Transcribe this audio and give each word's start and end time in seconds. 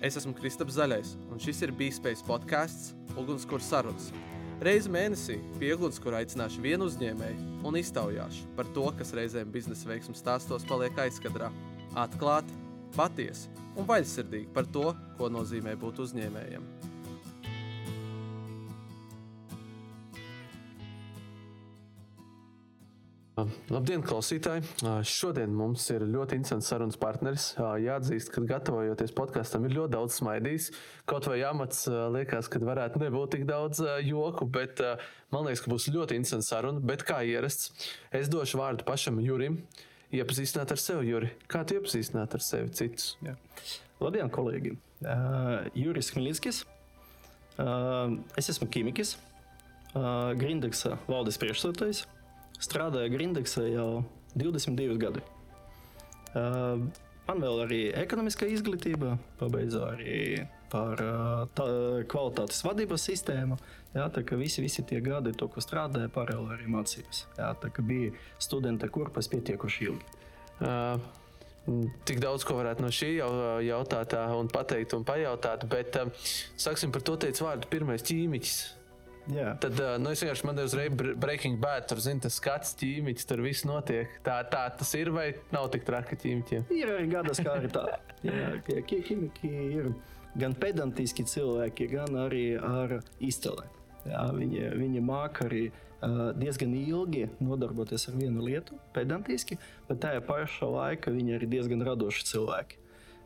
Es 0.00 0.16
esmu 0.16 0.32
Kristaps 0.32 0.78
Zaļais, 0.78 1.10
un 1.28 1.40
šis 1.44 1.58
ir 1.66 1.74
Bīspējas 1.76 2.22
podkāsts 2.24 2.94
Ugunskura 3.20 3.60
sarunas. 3.60 4.06
Reizi 4.64 4.88
mēnesī 4.92 5.36
pie 5.60 5.74
ugunskura 5.74 6.22
aicināšu 6.22 6.62
vienu 6.64 6.86
uzņēmēju 6.88 7.66
un 7.68 7.76
iztaujāšu 7.76 8.48
par 8.56 8.70
to, 8.72 8.86
kas 8.96 9.12
reizēm 9.16 9.52
biznesa 9.52 9.90
veiksmju 9.90 10.16
stāstos 10.16 10.64
paliek 10.68 10.96
aizkadrā. 11.04 11.50
Atklāti, 12.00 12.56
patiesi 12.96 13.52
un 13.76 13.88
vaļsirdīgi 13.92 14.48
par 14.56 14.72
to, 14.72 14.86
ko 15.20 15.28
nozīmē 15.32 15.76
būt 15.84 16.00
uzņēmējam. 16.06 16.64
Labdien, 23.70 24.02
klausītāji! 24.04 24.64
Šodien 25.06 25.52
mums 25.54 25.84
ir 25.92 26.02
ļoti 26.08 26.38
interesants 26.40 26.70
sarunas 26.72 26.98
partneris. 27.00 27.50
Jāatzīst, 27.58 28.32
ka 28.34 28.42
gatavojoties 28.48 29.14
podkāstam, 29.16 29.66
ir 29.68 29.76
ļoti 29.76 29.92
daudz 29.94 30.16
smaidījis. 30.18 30.70
Kaut 31.10 31.28
vai 31.30 31.38
amats 31.46 31.84
liekas, 32.14 32.50
ka 32.50 32.60
varētu 32.64 33.02
nebūt 33.02 33.36
tik 33.36 33.46
daudz 33.48 33.82
joku, 34.06 34.48
bet 34.50 34.82
man 35.30 35.46
liekas, 35.46 35.62
ka 35.64 35.72
būs 35.72 35.88
ļoti 35.94 36.18
interesants 36.18 36.50
saruna. 36.52 36.82
Bet 36.92 37.06
kā 37.08 37.20
ierasts, 37.28 37.70
es 38.10 38.32
došu 38.32 38.60
vārdu 38.60 38.86
pašam 38.88 39.22
Jurim. 39.24 39.60
Iepazīstināt 40.10 40.74
ar 40.74 40.82
sevi, 40.82 41.06
Juri. 41.12 41.30
Kā 41.50 41.62
tu 41.62 41.76
iepazīstināt 41.78 42.34
ar 42.34 42.42
sevi 42.42 42.72
citus? 42.74 43.12
Jā. 43.22 43.36
Labdien, 44.02 44.30
kolēģi! 44.32 44.74
Uh, 45.00 45.68
Juris 45.78 46.10
Hmļinskis. 46.16 46.64
Uh, 47.60 48.16
es 48.40 48.50
esmu 48.50 48.66
ķīmiķis, 48.72 49.18
uh, 49.92 50.32
Grindeksa 50.40 50.96
valdes 51.06 51.38
priekšsēdētājs 51.38 52.08
strādāju 52.60 53.12
Grindeksā 53.14 53.66
jau 53.70 53.90
22 54.38 54.96
gadi. 55.00 55.22
Uh, 56.30 56.86
man 57.26 57.42
vēl 57.42 57.64
arī 57.64 57.80
ekonomiskā 57.98 58.48
izglītība, 58.52 59.16
pabeidzu 59.40 59.82
arī 59.88 60.16
par 60.70 61.02
uh, 61.02 61.44
tā, 61.56 61.66
kvalitātes 62.10 62.62
vadības 62.66 63.06
sistēmu. 63.10 63.58
Jā, 63.96 64.06
tā 64.14 64.22
kā 64.22 64.38
visi, 64.38 64.62
visi 64.62 64.84
tie 64.86 65.00
gadi, 65.02 65.32
to, 65.34 65.48
ko 65.50 65.62
strādāju, 65.64 66.12
paralēli 66.14 66.60
arī 66.60 66.68
mācījos. 66.70 67.24
Jā, 67.38 67.50
tā 67.58 67.72
kā 67.74 67.82
bija 67.82 68.12
studenta 68.38 68.90
kurpas 68.92 69.30
pietiekuši 69.32 69.88
ilgi. 69.90 70.20
Uh. 70.60 71.16
Tik 72.08 72.22
daudz 72.22 72.42
ko 72.48 72.56
varētu 72.56 72.82
no 72.82 72.88
šī 72.90 73.10
jautāt 73.66 74.14
un 74.16 74.48
pateikt 74.50 74.94
un 74.96 75.04
pajautāt, 75.06 75.66
bet 75.70 75.98
sāksim 76.58 76.90
par 76.90 77.04
to 77.04 77.18
teicu 77.20 77.44
vārdu 77.44 77.68
pirmais 77.70 78.02
ķīmiķis. 78.08 78.56
Jā. 79.30 79.54
Tad 79.62 79.78
nu, 80.02 80.10
es 80.10 80.22
vienkārši 80.24 80.46
man 80.48 80.60
uzreiz 80.62 80.94
breaking 81.22 81.60
bad, 81.62 81.86
tur 81.90 82.00
zinu, 82.02 82.22
tas 82.24 82.38
skats 82.40 82.74
ķīmiķis, 82.80 83.28
tur 83.30 83.42
viss 83.44 83.66
notiek. 83.68 84.16
Tā, 84.26 84.40
tā 84.50 84.64
tas 84.78 84.94
ir 84.98 85.12
vai 85.14 85.28
nav 85.54 85.68
tik 85.74 85.84
traki 85.88 86.18
ķīmiķiem? 86.24 86.70
Ir 86.74 86.94
arī 86.96 87.10
gadas 87.12 87.42
kā 87.42 87.58
arī 87.60 87.70
tā. 87.74 87.84
Jā, 88.26 88.54
ķīmiķi 88.66 89.52
ir 89.80 89.92
gan 90.40 90.56
pedantiski 90.58 91.26
cilvēki, 91.26 91.90
gan 91.94 92.18
arī 92.26 92.44
ar 92.58 92.98
izcili. 93.22 93.68
Jā, 94.08 94.24
viņi, 94.32 94.66
viņi 94.80 95.02
māca 95.04 95.44
arī 95.44 95.66
uh, 95.68 96.30
diezgan 96.38 96.72
ilgi 96.78 97.26
nodarboties 97.42 98.08
ar 98.08 98.16
vienu 98.16 98.44
lietu, 98.46 98.78
pedantiski, 98.96 99.58
bet 99.88 100.00
tajā 100.04 100.22
pašā 100.24 100.68
laikā 100.72 101.12
viņi 101.12 101.36
ir 101.36 101.48
diezgan 101.50 101.84
radoši 101.84 102.28
cilvēki. 102.32 102.79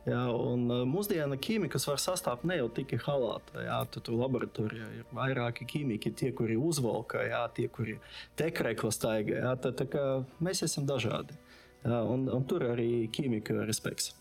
Jā, 0.05 0.21
un 0.29 0.67
mūsdienu 0.85 1.37
ķīmikas 1.41 1.87
var 1.89 1.97
sastāvēt 2.01 2.43
ne 2.45 2.59
jau 2.59 2.67
tikai 2.77 2.99
halāta. 3.01 3.63
Jā, 3.65 3.79
tur 3.89 4.19
laboratorijā 4.19 4.89
ir 4.99 5.07
vairāki 5.17 5.65
ķīmiki, 5.71 6.11
tie, 6.19 6.29
kuri 6.37 6.59
uzvalka, 6.61 7.23
jā, 7.25 7.41
tie, 7.57 7.65
kuri 7.73 7.97
tekrekla 8.37 8.91
staigā. 8.93 9.39
Jā, 9.41 9.55
tā, 9.63 9.73
tā 9.73 9.87
kā 9.89 10.03
mēs 10.45 10.61
esam 10.67 10.85
dažādi. 10.85 11.37
Jā, 11.85 12.03
un, 12.05 12.27
un 12.29 12.45
tur 12.45 12.67
arī 12.69 13.07
ķīmika 13.13 13.65
respekts. 13.65 14.13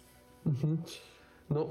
Mm 0.44 0.56
-hmm. 0.62 0.78
nu. 1.48 1.68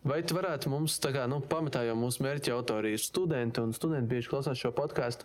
Vai 0.00 0.22
tu 0.22 0.34
varētu 0.34 0.70
mums, 0.72 0.96
kā, 0.98 1.26
nu, 1.28 1.42
pamatā 1.44 1.82
jau 1.84 1.94
mūsu 1.94 2.22
mērķa 2.24 2.54
autori 2.54 2.92
ir 2.92 2.98
studenti, 2.98 3.60
un 3.60 3.72
studenti 3.72 4.08
bieži 4.08 4.28
klausās 4.28 4.58
šo 4.58 4.70
podkāstu. 4.72 5.24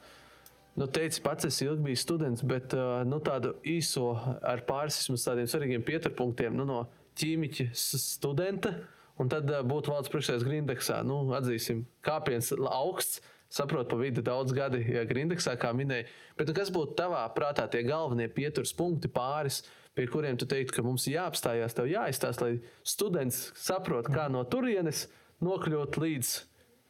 Nu, 0.75 0.87
teici, 0.87 1.21
pats 1.21 1.45
esi 1.45 1.65
ilgi 1.65 1.83
bijis 1.83 2.01
students, 2.01 2.41
bet 2.43 2.73
nu, 3.07 3.19
tādu 3.19 3.53
īso 3.63 4.17
ar 4.43 4.65
pāris 4.67 5.07
tādiem 5.23 5.47
svarīgiem 5.47 5.83
pieturpunktiem 5.83 6.55
nu, 6.55 6.65
no 6.65 6.87
ķīmiķa 7.19 7.69
studenta, 7.75 8.73
un 9.21 9.31
tad 9.31 9.49
būtu 9.67 9.93
valsts 9.93 10.11
priekšsēdētājs 10.13 10.47
Grindeksā. 10.47 10.99
Nu, 11.07 11.21
atzīsim, 11.37 11.85
kāpiens 12.05 12.51
augsts. 12.55 13.23
Saprotu, 13.55 13.91
pa 13.91 13.97
vidu 13.99 14.23
daudz 14.25 14.51
gadi 14.57 14.81
ja 14.89 15.03
Grindeksā, 15.07 15.53
kā 15.61 15.69
minēja. 15.71 16.07
Bet 16.35 16.49
nu, 16.49 16.55
kas 16.57 16.71
būtu 16.73 16.95
tavā 16.97 17.21
prātā 17.31 17.67
tie 17.71 17.83
galvenie 17.87 18.25
pieturas 18.33 18.73
punkti 18.75 19.07
pāris, 19.07 19.61
pie 19.95 20.07
kuriem 20.11 20.35
tu 20.35 20.47
teiktu, 20.49 20.73
ka 20.75 20.83
mums 20.83 21.05
jāapstājās, 21.07 21.77
tev 21.77 21.87
jāizstāsta, 21.87 22.49
lai 22.49 22.73
students 22.83 23.53
saprotu, 23.55 24.11
kā 24.17 24.25
no 24.33 24.41
turienes 24.49 25.05
nokļūt 25.45 26.01
līdz 26.01 26.33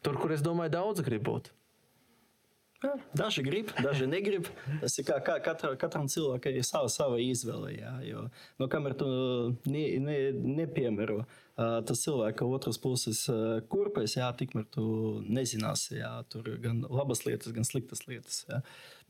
tur, 0.05 0.17
kur 0.21 0.33
es 0.33 0.41
domāju, 0.45 0.73
daudz 0.77 1.03
grib 1.05 1.27
būt. 1.27 1.51
Daži 3.15 3.43
grib, 3.43 3.71
daži 3.83 4.07
negrib. 4.07 4.47
Tas 4.81 4.97
ir 4.99 5.05
kā, 5.07 5.17
kā 5.23 5.37
katra, 5.43 5.71
katram 5.79 6.09
cilvēkam 6.11 6.57
ir 6.59 6.65
sava, 6.67 6.89
sava 6.91 7.19
izvēle. 7.23 7.71
Jā, 7.77 7.93
jo, 8.05 8.25
no 8.59 8.67
kamēr 8.71 8.97
tu 8.99 9.07
ne, 9.71 9.85
ne, 10.03 10.17
nepiemēro 10.59 11.21
tas 11.55 12.01
cilvēka 12.03 12.47
otras 12.51 12.77
puses 12.83 13.21
kurpes, 13.71 14.17
jā, 14.19 14.27
tikmēr 14.35 14.67
tu 14.75 14.85
nezināsi, 15.23 16.01
jā, 16.01 16.11
tur 16.31 16.49
gan 16.61 16.83
labas 16.89 17.23
lietas, 17.23 17.53
gan 17.55 17.67
sliktas 17.67 18.03
lietas. 18.09 18.41
Jā. 18.49 18.59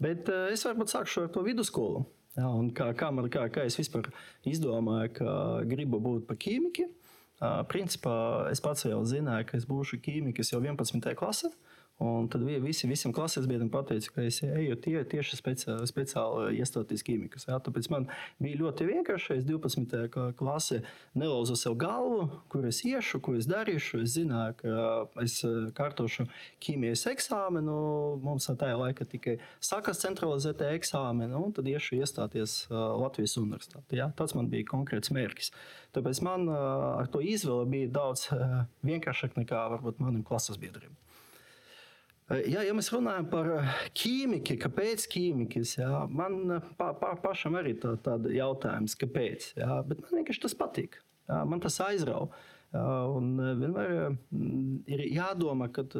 Bet 0.02 0.30
es 0.54 0.66
varbūt 0.68 0.94
sākšu 0.94 1.26
ar 1.26 1.34
to 1.34 1.42
vidusskolu. 1.48 2.06
Jā, 2.36 2.52
kā, 2.78 2.92
kā, 3.00 3.10
man, 3.16 3.32
kā, 3.34 3.48
kā 3.50 3.64
es 3.66 3.80
vispār 3.80 4.12
izdomāju, 4.46 5.16
ka 5.18 5.32
gribu 5.66 6.02
būt 6.04 6.30
par 6.30 6.38
ķīmiķi. 6.44 6.92
Uh, 7.36 7.66
principā 7.68 8.14
es 8.48 8.62
pats 8.64 8.86
jau 8.88 9.02
zināju, 9.08 9.48
ka 9.50 9.58
es 9.58 9.66
būšu 9.68 9.98
ķīmiķis 10.06 10.54
jau 10.54 10.62
11. 10.62 11.10
klasē. 11.20 11.50
Uh, 11.50 11.75
Un 12.04 12.26
tad 12.28 12.42
visi, 12.44 12.90
visiem 12.92 13.14
klases 13.16 13.46
biedriem 13.48 13.70
pateica, 13.72 14.10
ka 14.12 14.24
es 14.28 14.42
eju 14.44 14.76
tie, 14.84 14.98
tieši 15.08 15.38
speciāli, 15.40 15.88
speciāli 15.88 16.58
iestāties 16.60 17.06
ķīmikas. 17.08 17.46
Jā. 17.48 17.56
Tāpēc 17.64 17.88
man 17.94 18.10
bija 18.44 18.60
ļoti 18.60 18.88
vienkārši. 18.90 19.38
Es 19.40 19.46
12. 19.48 20.10
klasē 20.36 20.82
nelauzu 21.16 21.56
sev 21.56 21.78
galvu, 21.80 22.26
kur 22.52 22.68
es 22.68 22.82
iešu, 22.84 23.22
ko 23.24 23.38
es 23.40 23.48
darīšu. 23.48 24.02
Es 24.04 24.18
zināju, 24.18 24.58
ka 24.60 24.90
es 25.24 25.38
eh, 25.48 25.70
kārtošu 25.78 26.28
ķīmijas 26.68 27.06
eksāmenu. 27.14 27.78
Mums 28.26 28.50
tajā 28.52 28.76
laikā 28.82 29.08
tikai 29.16 29.38
sākas 29.64 30.04
centralizētie 30.04 30.74
eksāmeni, 30.76 31.32
un 31.40 31.56
tad 31.56 31.72
iešu 31.72 32.02
iestāties 32.02 32.58
eh, 32.66 32.76
Latvijas 32.76 33.38
universitātē. 33.40 34.02
Jā. 34.02 34.10
Tas 34.20 34.36
man 34.36 34.52
bija 34.52 34.68
konkrēts 34.68 35.16
mērķis. 35.16 35.54
Tāpēc 35.96 36.22
man 36.28 36.52
eh, 36.52 36.60
ar 37.06 37.08
to 37.08 37.24
izvēle 37.24 37.72
bija 37.72 37.96
daudz 38.02 38.28
vienkāršāk 38.84 39.40
nekā 39.40 39.64
varbūt 39.78 40.04
maniem 40.04 40.28
klases 40.28 40.60
biedriem. 40.60 40.92
Ja, 42.26 42.64
ja 42.66 42.74
mēs 42.74 42.88
runājam 42.90 43.28
par 43.30 43.48
ķīmiku, 43.94 44.56
kāpēc 44.64 45.04
ķīmikas, 45.14 45.76
jā, 45.78 45.90
man 46.10 46.56
pa, 46.80 46.90
pa, 46.98 47.12
pašam 47.22 47.60
arī 47.60 47.76
tā, 47.78 47.92
tāda 48.02 48.32
jautājums, 48.34 48.96
kāpēc. 48.98 49.52
Jā, 49.60 49.78
bet 49.86 50.02
man 50.02 50.22
vienkārši 50.24 50.42
tas 50.48 50.58
patīk. 50.58 50.98
Jā, 51.30 51.44
man 51.46 51.62
tas 51.62 51.78
aizrauja. 51.86 52.34
Un 52.76 53.38
vienmēr 53.62 54.18
ir 54.90 55.04
jādomā, 55.14 55.70
kad 55.74 55.94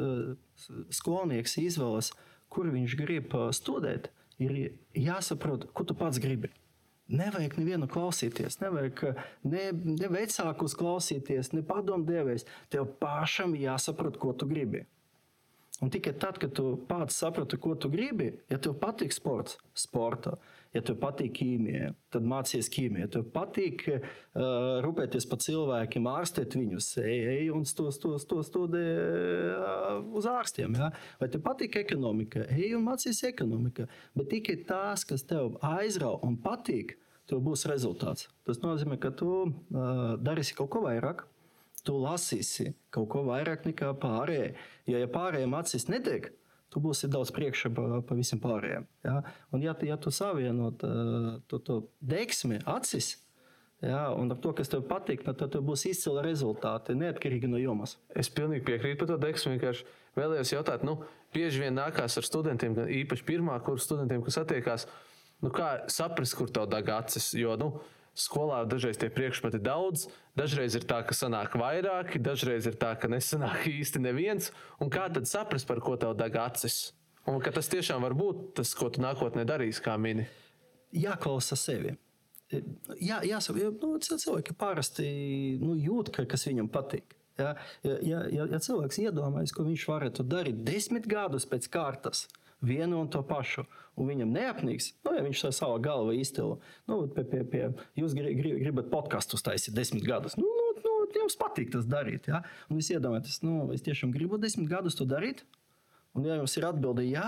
skolnieks 0.92 1.56
izvēlas, 1.62 2.10
kur 2.52 2.68
viņš 2.74 2.98
grib 2.98 3.38
studēt, 3.54 4.10
ir 4.42 4.58
jāsaprot, 4.98 5.68
ko 5.72 5.86
tu 5.86 5.96
pats 5.96 6.18
gribi. 6.22 6.50
Nevajag 7.06 7.54
nevienu 7.60 7.86
klausīties, 7.86 8.58
nevajag 8.58 9.04
ne, 9.46 9.68
ne 9.70 10.10
vecākus 10.10 10.74
klausīties, 10.74 11.52
ne 11.54 11.62
padomdevējs. 11.66 12.48
Tev 12.74 12.90
pašam 12.98 13.54
jāsaprot, 13.54 14.18
ko 14.18 14.34
tu 14.34 14.50
gribi. 14.50 14.82
Un 15.84 15.90
tikai 15.92 16.14
tad, 16.16 16.38
kad 16.40 16.54
tu 16.56 16.70
pats 16.88 17.18
saproti, 17.20 17.58
ko 17.60 17.74
tu 17.76 17.90
gribi, 17.92 18.30
ja 18.48 18.56
tev 18.56 18.78
patīk 18.80 19.12
sports, 19.12 19.58
sporta, 19.76 20.38
ja 20.72 20.80
tev 20.80 20.96
patīk 21.02 21.34
ķīmija, 21.36 21.90
tad 22.14 22.24
mācies 22.24 22.70
ķīmiju. 22.72 23.02
Ja 23.04 23.10
tev 23.12 23.26
patīk 23.34 23.84
uh, 23.92 24.00
rūpēties 24.84 25.28
par 25.28 25.42
cilvēkiem, 25.44 26.08
ārstēt 26.08 26.56
viņus, 26.56 26.88
ej, 27.04 27.18
ej 27.34 27.52
un 27.52 27.68
to, 27.68 27.90
to, 27.92 28.14
to 28.32 28.40
studē 28.48 28.86
uh, 28.86 30.00
uz 30.16 30.28
ārstiem. 30.32 30.80
Ja? 30.80 30.90
Vai 31.20 31.28
tev 31.32 31.44
patīk 31.44 31.76
ekonomika, 31.82 32.46
ej 32.56 32.72
un 32.78 32.88
mācies 32.88 33.20
ekonomika. 33.28 33.84
Bet 34.16 34.32
tikai 34.32 34.62
tās, 34.68 35.04
kas 35.04 35.28
tev 35.28 35.58
aizrauga 35.60 36.24
un 36.24 36.40
patīk, 36.40 36.96
tev 37.28 37.44
būs 37.44 37.68
rezultāts. 37.68 38.30
Tas 38.48 38.64
nozīmē, 38.64 38.96
ka 39.02 39.12
tu 39.12 39.32
uh, 39.44 40.12
darīsi 40.24 40.56
kaut 40.56 40.72
ko 40.72 40.86
vairāk 40.88 41.26
tu 41.86 41.98
lasīsi 42.02 42.72
kaut 42.94 43.10
ko 43.12 43.22
vairāk 43.28 43.68
nekā 43.68 43.92
pārējie. 44.02 44.54
Jo, 44.90 44.98
ja 45.02 45.10
pārējiem 45.12 45.54
acis 45.58 45.86
nedeg, 45.92 46.32
tu 46.72 46.82
būsi 46.82 47.10
daudz 47.12 47.32
priekšā 47.34 47.70
pa, 47.76 48.00
pa 48.06 48.18
visiem 48.18 48.42
pārējiem. 48.42 48.88
Ja? 49.06 49.20
Un, 49.54 49.62
ja, 49.64 49.76
ja 49.86 49.98
tu 50.00 50.12
savienot 50.14 50.82
to, 51.48 51.62
to 51.62 51.80
degsmi, 52.02 52.60
acis, 52.66 53.14
Ja, 53.84 54.08
un 54.16 54.30
ar 54.32 54.38
to, 54.40 54.54
kas 54.56 54.70
tev 54.72 54.86
patīk, 54.88 55.20
tad 55.26 55.42
tev 55.52 55.60
būs 55.66 55.82
izcila 55.90 56.22
rezultāti, 56.24 56.94
neatkarīgi 56.96 57.50
no 57.50 57.58
jomas. 57.60 57.98
Es 58.16 58.30
pilnīgi 58.32 58.64
piekrītu 58.64 59.02
par 59.02 59.10
to 59.10 59.18
deksmu. 59.20 59.52
Vienkārši 59.52 59.84
vēlējos 60.16 60.52
jautāt, 60.54 60.86
nu, 60.88 60.94
bieži 61.36 61.60
vien 61.60 61.76
nākās 61.76 62.16
ar 62.16 62.24
studentiem, 62.24 62.76
īpaši 63.02 63.26
pirmā 63.28 63.58
kursa 63.66 63.90
studentiem, 63.90 64.24
kas 64.24 64.40
attiekās, 64.40 64.86
nu, 65.44 65.52
kā 65.52 65.74
saprast, 65.92 66.38
kur 66.38 66.48
tev 66.48 66.70
deg 66.72 66.88
acis. 66.94 67.34
Jo, 67.36 67.58
nu, 67.60 67.68
skolā 68.16 68.62
dažreiz 68.68 68.98
tie 69.00 69.10
priekšmeti 69.12 69.60
daudz, 69.62 70.06
dažreiz 70.38 70.76
ir 70.78 70.86
tā, 70.88 71.02
ka 71.06 71.16
sanāk 71.16 71.56
vairāki, 71.60 72.20
dažreiz 72.22 72.68
ir 72.68 72.78
tā, 72.80 72.94
ka 73.00 73.10
nesanāk 73.12 73.68
īsti 73.70 74.02
neviens. 74.02 74.50
Un 74.80 74.92
kā 74.92 75.06
tad 75.12 75.28
saprast, 75.28 75.68
par 75.68 75.82
ko 75.84 75.96
tev 76.00 76.16
deg 76.18 76.38
acis? 76.40 76.94
Un 77.26 77.40
ka 77.42 77.52
tas 77.54 77.68
tiešām 77.70 78.04
var 78.06 78.14
būt 78.16 78.56
tas, 78.60 78.72
ko 78.78 78.88
tu 78.92 79.02
nākotnē 79.02 79.44
darīsi, 79.48 79.82
kā 79.82 79.96
mini. 79.98 80.26
Jāklausa 80.94 81.58
sevi. 81.58 81.96
Jā, 83.02 83.18
jāsaka, 83.26 83.58
jo 83.58 83.72
nu, 83.82 83.96
cilvēki 83.98 84.54
parasti 84.58 85.06
nu, 85.58 85.74
jūt, 85.74 86.12
ka, 86.14 86.24
kas 86.30 86.46
viņam 86.46 86.70
patīk. 86.70 87.16
Ja, 87.36 87.52
ja, 87.84 87.96
ja, 88.32 88.46
ja 88.48 88.60
cilvēks 88.62 89.00
iedomājas, 89.02 89.52
ko 89.52 89.66
viņš 89.66 89.82
varētu 89.90 90.24
darīt 90.24 90.62
desmit 90.64 91.08
gadus 91.10 91.44
pēc 91.50 91.66
kārtas, 91.72 92.24
vienu 92.64 93.00
un 93.02 93.10
to 93.12 93.22
pašu, 93.26 93.66
un 93.96 94.10
viņam 94.10 94.32
neapnīks, 94.32 94.92
nu, 95.06 95.14
ja 95.16 95.24
viņš 95.24 95.42
to 95.46 95.50
savā 95.54 95.80
galvā 95.82 96.14
iztēlo, 96.16 96.60
nu, 96.90 97.02
pie, 97.12 97.24
pie, 97.28 97.42
pie, 97.52 97.64
jūs 97.98 98.16
gribat 98.16 98.88
podkāstus 98.92 99.44
taisīt 99.44 99.76
desmit 99.76 100.06
gadus. 100.06 100.38
Nu, 100.40 100.46
nu, 100.46 100.70
nu, 100.84 100.94
jums 101.16 101.38
patīk 101.40 101.72
tas 101.74 101.88
darīt. 101.88 102.30
Ja? 102.30 102.42
Un 102.70 102.80
jūs 102.80 102.92
iedomājaties, 102.94 103.42
nu, 103.46 103.66
es 103.74 103.84
tiešām 103.86 104.14
gribu 104.14 104.40
desmit 104.40 104.70
gadus 104.70 104.98
to 104.98 105.08
darīt. 105.08 105.44
Un, 106.16 106.24
ja 106.24 106.38
jums 106.40 106.56
ir 106.56 106.64
atbilde 106.64 107.04
jā, 107.04 107.26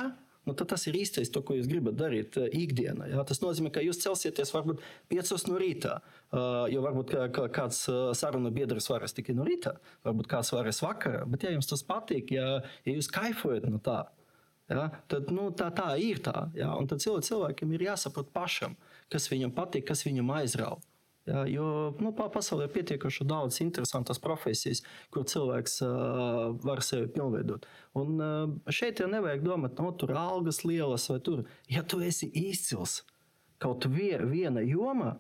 nu, 0.49 0.55
tad 0.57 0.71
tas 0.73 0.87
ir 0.89 0.97
īstais, 0.97 1.29
to, 1.33 1.43
ko 1.45 1.59
jūs 1.59 1.69
gribat 1.69 1.99
darīt 1.99 2.39
uh, 2.41 2.49
ikdienā. 2.57 3.11
Jā. 3.13 3.25
Tas 3.29 3.43
nozīmē, 3.43 3.73
ka 3.75 3.85
jūs 3.85 4.01
celsieties 4.01 4.53
varbūt 4.55 4.81
5 5.13 5.33
no 5.51 5.59
rīta, 5.61 5.99
uh, 6.01 6.65
jo 6.73 6.81
varbūt 6.85 7.13
kā, 7.13 7.27
kā, 7.37 7.45
kāds 7.61 7.83
uh, 7.93 8.15
sarunu 8.17 8.53
biedrs 8.55 8.89
varas 8.89 9.17
tikai 9.17 9.37
no 9.37 9.45
rīta, 9.49 9.77
varbūt 10.09 10.31
kāds 10.31 10.55
varas 10.57 10.81
vakarā. 10.85 11.27
Bet, 11.29 11.45
ja 11.45 11.53
jums 11.53 11.69
tas 11.69 11.85
patīk, 11.85 12.33
ja, 12.39 12.63
ja 12.89 12.97
jūs 12.97 13.11
kaifojat 13.13 13.69
no 13.69 13.83
tā, 13.85 14.07
ja, 14.71 14.89
tad 15.11 15.33
nu, 15.35 15.49
tā, 15.57 15.71
tā 15.75 15.91
ir 16.01 16.23
tā. 16.25 16.49
Ja. 16.57 16.75
Un 16.79 16.89
tad 16.91 17.03
cilvēkiem 17.05 17.75
ir 17.75 17.89
jāsaprot 17.91 18.31
pašam, 18.35 18.77
kas 19.13 19.31
viņam 19.33 19.55
patīk, 19.57 19.89
kas 19.91 20.05
viņam 20.07 20.37
aizrauga. 20.39 20.85
Ja, 21.29 21.43
jo 21.45 21.93
nu, 22.01 22.09
pasaulē 22.17 22.65
ir 22.65 22.73
pietiekami 22.73 23.27
daudz 23.29 23.59
interesantas 23.61 24.21
profesijas, 24.23 24.81
kur 25.13 25.27
cilvēks 25.29 25.75
uh, 25.85 26.55
var 26.65 26.81
sevi 26.85 27.11
pilnveidot. 27.13 27.67
Un 28.01 28.15
uh, 28.17 28.73
šeit 28.73 29.03
jau 29.03 29.11
nevajag 29.13 29.45
domāt, 29.45 29.77
no 29.77 29.91
nu, 29.91 29.97
tur 30.01 30.15
algas 30.17 30.63
lielas 30.65 31.05
vai 31.13 31.19
tur. 31.21 31.45
Ja 31.69 31.85
tu 31.85 32.01
esi 32.01 32.31
izcils 32.33 33.03
kaut 33.61 33.85
vie, 33.93 34.15
viena 34.31 34.63
joma, 34.65 35.19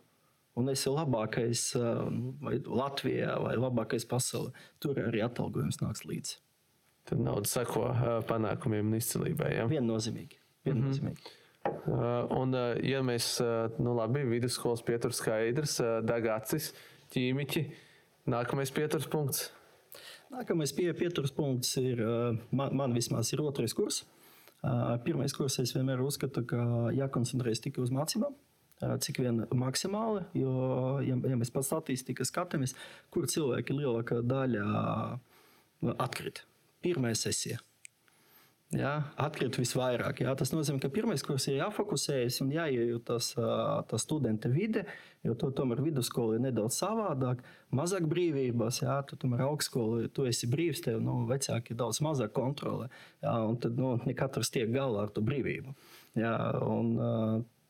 un 0.56 0.72
esi 0.72 0.88
labākais 0.90 1.68
uh, 1.76 2.06
vai 2.40 2.56
Latvijā 2.64 3.36
vai 3.44 3.58
labākais 3.60 4.08
pasaulē, 4.08 4.54
tur 4.80 4.96
arī 5.04 5.22
atalgojums 5.26 5.82
nāks 5.82 6.06
līdzi. 6.08 6.38
Tad 7.08 7.20
nauda 7.24 7.48
sako 7.48 7.86
uh, 7.88 8.06
panākumiem 8.28 8.90
un 8.90 8.98
izcilībai. 8.98 9.52
Ja? 9.56 9.66
Viennozīmīgi. 9.70 10.40
viennozīmīgi. 10.68 11.16
Mm 11.16 11.74
-hmm. 11.84 12.34
Un, 12.36 12.54
uh, 12.54 12.76
ja 12.84 13.02
mēs, 13.02 13.40
nu, 13.78 13.94
labi, 13.96 14.24
vidusskolas 14.24 14.82
pieturas 14.82 15.20
skaidrs, 15.20 15.80
dagacis, 16.04 16.72
ķīmiķi, 17.12 17.64
nākamais 18.26 18.72
pieturas 18.72 19.06
punkts. 19.06 19.50
Nākamais 20.28 20.74
pie, 20.76 20.92
pieturas 20.92 21.32
punkts 21.32 21.76
ir, 21.80 22.02
man, 22.50 22.76
man 22.76 22.92
vismaz 22.92 23.32
ir 23.32 23.40
otrais 23.40 23.74
kurs. 23.74 24.04
Pirmais 25.04 25.32
kurs 25.32 25.58
es 25.62 25.72
vienmēr 25.76 26.02
uzskatu, 26.04 26.42
ka 26.44 26.90
jākoncentrējas 26.92 27.62
tikai 27.64 27.84
uz 27.86 27.92
mācībām. 27.94 28.34
Cik 28.78 29.22
vien 29.24 29.42
maksimāli, 29.58 30.22
jo, 30.38 30.52
ja, 31.02 31.16
ja 31.30 31.38
mēs 31.38 31.50
pēc 31.54 31.66
statistikas 31.66 32.30
skatāmies, 32.30 32.76
kur 33.10 33.26
cilvēki 33.26 33.74
lielākā 33.74 34.20
daļa 34.22 34.66
atkrīt. 35.96 36.44
Pirmā 36.84 37.14
sesija 37.18 37.58
Jā, 38.68 38.90
atkrīt 39.16 39.56
visvairāk. 39.56 40.18
Jā. 40.20 40.34
Tas 40.36 40.50
nozīmē, 40.52 40.82
ka 40.82 40.90
pirmais 40.92 41.22
kurs 41.24 41.46
ir 41.48 41.62
jāfokusējas 41.62 42.42
un 42.44 42.50
jāiejūt 42.52 43.06
tas, 43.08 43.30
tas 43.88 44.04
studenta 44.04 44.50
vide, 44.52 44.82
jo 45.24 45.32
to 45.40 45.48
tomēr 45.56 45.80
vidusskola 45.86 46.36
ir 46.36 46.42
nedaudz 46.44 46.76
savādāk, 46.82 47.40
mazāk 47.72 48.04
brīvības. 48.10 48.82
Jā, 48.82 48.98
tu 49.08 49.16
tomēr 49.16 49.46
augstskola, 49.46 50.10
tu 50.12 50.28
esi 50.28 50.50
brīvs, 50.52 50.82
tev 50.84 51.00
nu, 51.00 51.22
vecāki 51.30 51.78
daudz 51.78 52.02
mazāk 52.04 52.34
kontrolē. 52.36 52.90
Jā, 53.24 53.38
un 53.48 53.56
tad 53.62 53.80
nu, 53.80 53.94
ne 54.04 54.16
katrs 54.18 54.52
tiek 54.52 54.68
galā 54.74 55.06
ar 55.06 55.16
to 55.16 55.24
brīvību. 55.24 55.72
Jā, 56.20 56.36
un, 56.68 56.92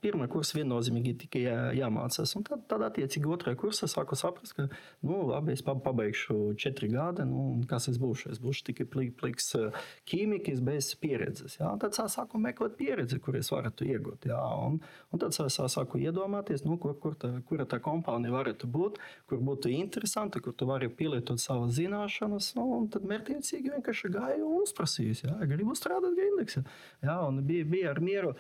pirmā 0.05 0.29
kursa 0.31 0.59
viennozīmīgi 0.59 1.15
tikai 1.25 1.43
jā, 1.43 1.57
jāmācās. 1.79 2.35
Un 2.39 2.45
tad, 2.47 2.65
tad 2.71 2.85
attiecīgi, 2.87 3.29
otrajā 3.35 3.59
kursā 3.59 3.89
sāku 3.91 4.19
saprast, 4.19 4.55
ka, 4.57 4.69
nu, 5.07 5.21
labi, 5.31 5.55
es 5.57 5.65
pabeigšu 5.67 6.55
četri 6.61 6.91
gadi, 6.93 7.27
nu, 7.29 7.65
kas 7.71 7.89
es 7.91 7.99
būšu. 8.03 8.33
Es 8.35 8.43
būšu 8.43 8.69
tikai 8.71 8.87
pliks 9.19 9.51
ķīmiķis 10.11 10.63
bez 10.67 10.93
pieredzes. 11.03 11.59
Jā. 11.61 11.73
Tad 11.83 11.99
sāku 11.99 12.41
meklēt 12.43 12.77
pieredzi, 12.79 13.19
kur 13.23 13.39
es 13.39 13.51
varētu 13.55 13.89
iegūt. 13.89 14.29
Jā. 14.31 14.39
Un, 14.69 14.79
un 15.13 15.23
tad 15.23 15.37
sāku 15.37 16.01
iedomāties, 16.03 16.65
nu, 16.69 16.79
kur, 16.83 16.95
kur 17.03 17.19
tā, 17.19 17.33
kura 17.49 17.67
tā 17.69 17.81
kompānija 17.85 18.35
varētu 18.37 18.71
būt, 18.71 19.01
kur 19.31 19.43
būtu 19.51 19.73
interesanti, 19.75 20.43
kur 20.45 20.55
tu 20.55 20.69
vari 20.71 20.91
pielietot 20.93 21.43
savas 21.43 21.75
zināšanas. 21.79 22.53
Nu, 22.59 22.85
tad 22.93 23.07
mērķiecīgi 23.09 23.75
vienkārši 23.77 24.15
gāju 24.15 24.47
un 24.47 24.63
uzprasīju, 24.63 25.19
ja 25.27 25.51
gribu 25.51 25.75
strādāt 25.79 26.17
Grindeksa. 26.19 26.65
Jā, 27.05 27.19
un 27.27 27.43
bija, 27.47 27.67
bija 27.69 27.93
ar 27.95 28.03
mieru 28.05 28.35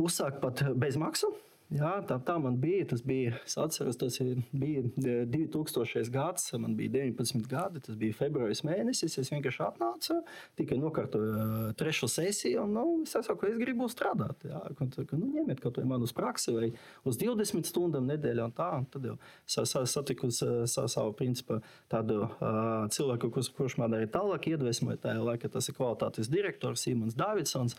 uzsākt 0.00 0.42
pat 0.42 0.64
bez 0.80 0.98
maksas. 1.00 1.38
Jā, 1.70 1.90
tā, 2.02 2.16
tā 2.26 2.34
man 2.42 2.56
bija. 2.58 2.82
Tas 2.90 3.02
bija, 3.06 3.36
atceros, 3.62 3.94
tas 3.98 4.16
bija 4.50 4.82
2000. 4.98 6.08
gads, 6.10 6.48
man 6.58 6.74
bija 6.74 6.90
19 6.96 7.46
gadi. 7.46 7.82
Tas 7.86 7.98
bija 7.98 8.16
februāris 8.18 8.64
mēnesis. 8.66 9.14
Es 9.22 9.30
vienkārši 9.30 9.62
atnācu, 9.68 10.16
tikai 10.58 10.80
nokārtoju 10.82 11.28
uh, 11.30 11.68
trešo 11.78 12.08
sesiju, 12.10 12.64
un 12.64 12.74
nu, 12.74 12.84
es 13.06 13.14
saku, 13.14 13.52
es 13.52 13.60
gribu 13.60 13.86
strādāt. 13.92 14.48
Jā, 14.50 14.64
un, 14.82 14.90
tā, 14.90 15.06
nu, 15.14 15.30
ņemiet 15.36 15.62
kaut 15.62 15.78
ko 15.78 15.86
man 15.86 16.02
uz 16.02 16.14
praksi 16.16 16.56
vai 16.56 16.72
uz 17.06 17.20
20 17.22 17.70
stundām 17.70 18.10
nedēļā. 18.10 18.50
Un 18.50 18.56
tā, 18.58 18.72
un 18.80 18.90
tad 18.90 19.06
jau 19.06 19.16
satiku 19.94 20.32
savu 20.34 21.14
principu 21.14 21.62
tādu 21.92 22.24
uh, 22.26 22.90
cilvēku, 22.90 23.30
kurš, 23.38 23.78
man 23.78 23.94
arī 23.94 24.10
tālāk 24.10 24.50
iedvesmoja. 24.56 25.04
Tajā 25.06 25.22
laikā 25.22 25.54
tas 25.54 25.70
ir 25.70 25.78
kvalitātes 25.78 26.34
direktors 26.34 26.82
Simons 26.82 27.14
Davidsons. 27.14 27.78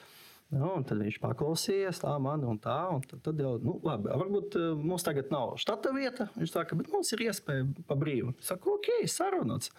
Nu, 0.51 0.74
tad 0.83 1.00
viņš 1.00 1.21
paklausījās, 1.24 2.01
tā 2.03 2.12
man 2.19 2.44
un 2.44 2.59
tā. 2.59 2.75
Un 2.92 3.00
tad, 3.07 3.21
tad 3.24 3.39
jau, 3.39 3.53
nu, 3.63 3.77
labi, 3.88 4.12
varbūt 4.12 4.57
uh, 4.59 4.68
mums 4.75 5.06
tagad 5.07 5.31
nav 5.31 5.56
štata 5.62 5.94
vieta. 5.95 6.27
Viņš 6.36 6.51
saka, 6.51 6.75
bet 6.80 6.92
mums 6.92 7.12
ir 7.15 7.24
iespēja 7.30 7.69
pa 7.88 7.95
brīvu. 8.00 8.33
Es 8.42 8.51
saku, 8.51 8.75
ok, 8.75 8.92
sarunots. 9.07 9.71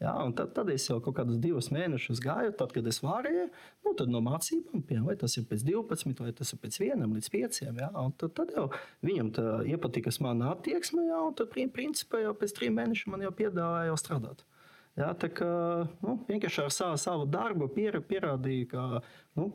Jā, 0.00 0.14
tad, 0.32 0.54
tad 0.56 0.70
es 0.72 0.86
jau 0.86 0.96
kaut 1.04 1.18
kādus 1.18 1.36
divus 1.42 1.66
mēnešus 1.74 2.22
gāju, 2.24 2.54
tad, 2.56 2.70
kad 2.72 2.86
es 2.88 3.02
varēju, 3.04 3.50
nu, 3.84 3.90
tad 3.98 4.08
no 4.08 4.22
mācībām, 4.24 4.80
vai 5.04 5.16
tas 5.20 5.34
ir 5.36 5.44
pēc 5.50 5.66
12, 5.66 6.22
vai 6.24 6.32
tas 6.38 6.54
ir 6.54 6.60
pēc 6.62 6.78
1 6.86 7.04
līdz 7.18 7.28
5. 7.34 7.58
Jā, 7.66 7.90
tad, 8.22 8.32
tad 8.38 8.54
jau 8.56 8.70
viņam 9.04 9.28
iepatika 9.68 10.14
mana 10.24 10.54
attieksme, 10.54 11.04
jā, 11.10 11.18
un 11.26 11.36
tad, 11.36 11.52
principā, 11.74 12.22
jau 12.24 12.32
pēc 12.38 12.56
trim 12.56 12.80
mēnešiem 12.80 13.12
man 13.12 13.26
jau 13.26 13.34
piedāvāja 13.42 13.90
jau 13.90 13.98
strādāt. 14.00 14.46
Jā, 14.96 15.10
tā 15.20 15.28
kā 15.36 15.50
nu, 16.00 16.16
vienkārši 16.30 16.64
ar 16.64 16.72
savu, 16.72 16.96
savu 17.04 17.28
darbu 17.28 17.68
pierādīja, 17.76 18.70
ka 18.72 18.86
nu, 19.36 19.50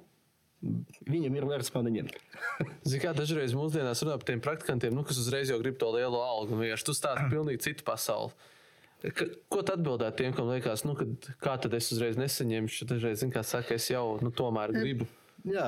Viņam 1.05 1.37
ir 1.37 1.45
vērts 1.49 1.71
mani 1.75 1.93
ņemt. 1.99 2.17
Ziniet, 2.87 3.01
kā 3.03 3.13
dažreiz 3.17 3.53
mūsdienās 3.57 4.01
runā 4.05 4.17
par 4.19 4.29
tiem 4.29 4.41
praktikantiem, 4.43 4.95
nu, 4.95 5.05
kas 5.07 5.19
uzreiz 5.21 5.51
jau 5.51 5.59
grib 5.61 5.77
to 5.81 5.91
lielo 5.95 6.21
algu. 6.25 6.57
Vienkārši 6.59 6.87
tu 6.87 6.95
stāsti 6.97 7.29
pilnīgi 7.33 7.63
citu 7.67 7.85
pasauli. 7.87 8.33
Ka, 9.05 9.27
ko 9.51 9.61
tu 9.61 9.75
atbildētu 9.75 10.23
tiem, 10.23 10.33
kam 10.33 10.49
liekas, 10.49 10.85
nu, 10.87 10.95
kad, 10.97 11.29
kā 11.43 11.57
tad 11.61 11.75
es 11.77 11.91
uzreiz 11.93 12.17
nesaņemšu? 12.17 12.87
Dažreiz, 12.89 13.19
zin, 13.21 13.33
kā 13.33 13.43
saka, 13.45 13.77
es 13.77 13.91
jau 13.91 14.15
nu, 14.23 14.31
tomēr 14.33 14.73
gribu. 14.73 15.05
Jā, 15.45 15.67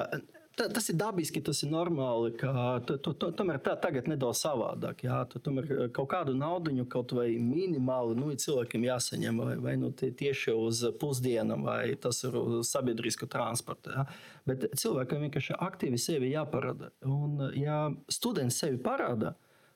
tas 0.58 0.90
ir 0.90 0.98
dabiski, 0.98 1.42
tas 1.44 1.62
ir 1.64 1.70
normāli. 1.72 2.34
Tu, 2.38 2.98
tu, 3.04 3.14
tu, 3.14 3.30
tomēr 3.40 3.60
tā 3.64 3.76
tagad 3.82 4.10
nedaudz 4.10 4.42
savādāk. 4.42 5.04
Jā, 5.06 5.22
tu, 5.30 5.42
tomēr 5.44 5.70
eh, 5.70 5.82
kaut 5.94 6.10
kādu 6.14 6.36
naudu, 6.38 6.74
kaut 6.92 7.14
vai 7.18 7.30
minimāli, 7.42 8.18
nu, 8.18 8.32
cilvēkiem 8.34 8.88
jāsaņem 8.90 9.42
vai, 9.44 9.56
vai 9.64 9.76
nu, 9.80 9.92
tieši 9.94 10.56
uz 10.58 10.84
pusdienām, 11.02 11.66
vai 11.68 11.96
tas 12.02 12.24
ir 12.28 12.38
uz 12.42 12.72
sabiedrisku 12.72 13.30
transportu. 13.32 13.94
Jā. 13.96 14.08
Bet 14.48 14.70
cilvēkam 14.80 15.28
vienkārši 15.28 15.58
aktīvi 15.68 16.02
sevi 16.02 16.34
jāparāda. 16.34 16.92
Un, 17.06 17.50
ja 17.58 17.86
students 18.12 18.58
sevi 18.64 18.82
parāda, 18.82 19.36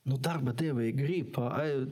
nu, 0.10 0.18
darba 0.18 0.54
devēji 0.58 0.94
grib 0.98 1.38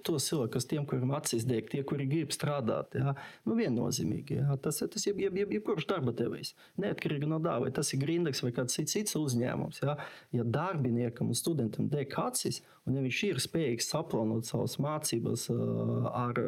tos 0.05 0.27
cilvēkus, 0.29 0.65
tiem, 0.69 0.85
kuriem 0.89 1.11
acis 1.17 1.45
deg, 1.47 1.67
tie, 1.69 1.83
kuri 1.87 2.07
grib 2.09 2.33
strādāt. 2.33 2.97
Jā. 2.97 3.13
Nu, 3.45 3.57
viennozīmīgi. 3.59 4.39
Jā. 4.41 4.57
Tas 4.63 4.81
ir 4.81 4.97
jeb, 5.05 5.21
jeb, 5.25 5.37
jeb, 5.43 5.53
jebkurš 5.59 5.85
darba 5.89 6.13
devējs. 6.17 6.55
Neatkarīgi 6.81 7.29
no 7.29 7.41
tā, 7.43 7.59
vai 7.61 7.71
tas 7.75 7.93
ir 7.93 8.01
Grindeks 8.01 8.41
vai 8.45 8.53
kāds 8.55 8.79
cits 8.79 9.17
uzņēmums. 9.19 9.83
Jā. 9.85 9.97
Ja 10.35 10.47
darbiniekam 10.57 11.29
un 11.29 11.37
studentam 11.37 11.89
deg 11.91 12.15
acis, 12.17 12.63
un 12.89 12.98
ja 12.98 13.03
viņš 13.05 13.19
ir 13.27 13.41
spējīgs 13.43 13.89
saplānot 13.93 14.48
savas 14.50 14.75
mācības 14.81 15.46
ar 16.10 16.41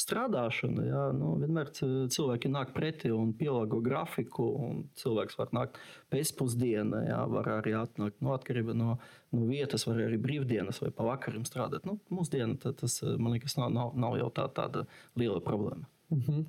strādāšanu, 0.00 0.86
jā, 0.86 1.04
nu, 1.18 1.34
vienmēr 1.42 1.72
cilvēki 1.74 2.52
nāk 2.52 2.72
pretī 2.76 3.10
un 3.14 3.34
pielāgo 3.36 3.82
grafiku, 3.84 4.46
un 4.68 4.82
cilvēks 5.00 5.38
var 5.40 5.52
nākt 5.56 5.80
pēcpusdienā, 6.14 7.02
jā, 7.10 7.20
var 7.34 7.50
arī 7.58 7.74
atnākt 7.80 8.22
no 8.24 8.34
atkarība 8.36 8.76
no 8.78 8.96
nu, 9.34 9.46
vietas, 9.50 9.86
var 9.88 10.00
arī 10.06 10.20
brīvdienas 10.22 10.80
vai 10.84 10.92
pa 10.94 11.06
vakaram 11.10 11.46
strādāt. 11.48 11.86
Nu, 11.88 11.98
mūsdienā 12.14 12.74
tas, 12.78 13.00
man 13.18 13.34
liekas, 13.34 13.58
nav, 13.58 13.74
nav, 13.74 13.94
nav 13.98 14.18
jau 14.20 14.30
tā, 14.34 14.46
tāda 14.54 14.86
liela 15.18 15.42
problēma. 15.42 15.90
Mm 16.10 16.22
-hmm. 16.26 16.46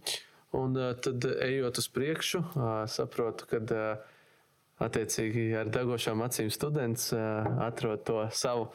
Un 0.51 0.73
tad, 1.01 1.25
ejot 1.41 1.77
uz 1.77 1.87
priekšu, 1.87 2.43
saprotu, 2.87 3.45
ka 3.47 3.59
attiecīgi 4.81 5.51
ar 5.55 5.69
degošām 5.69 6.23
acīm 6.25 6.49
students 6.51 7.13
atrod 7.13 8.03
to 8.03 8.27
savu 8.31 8.71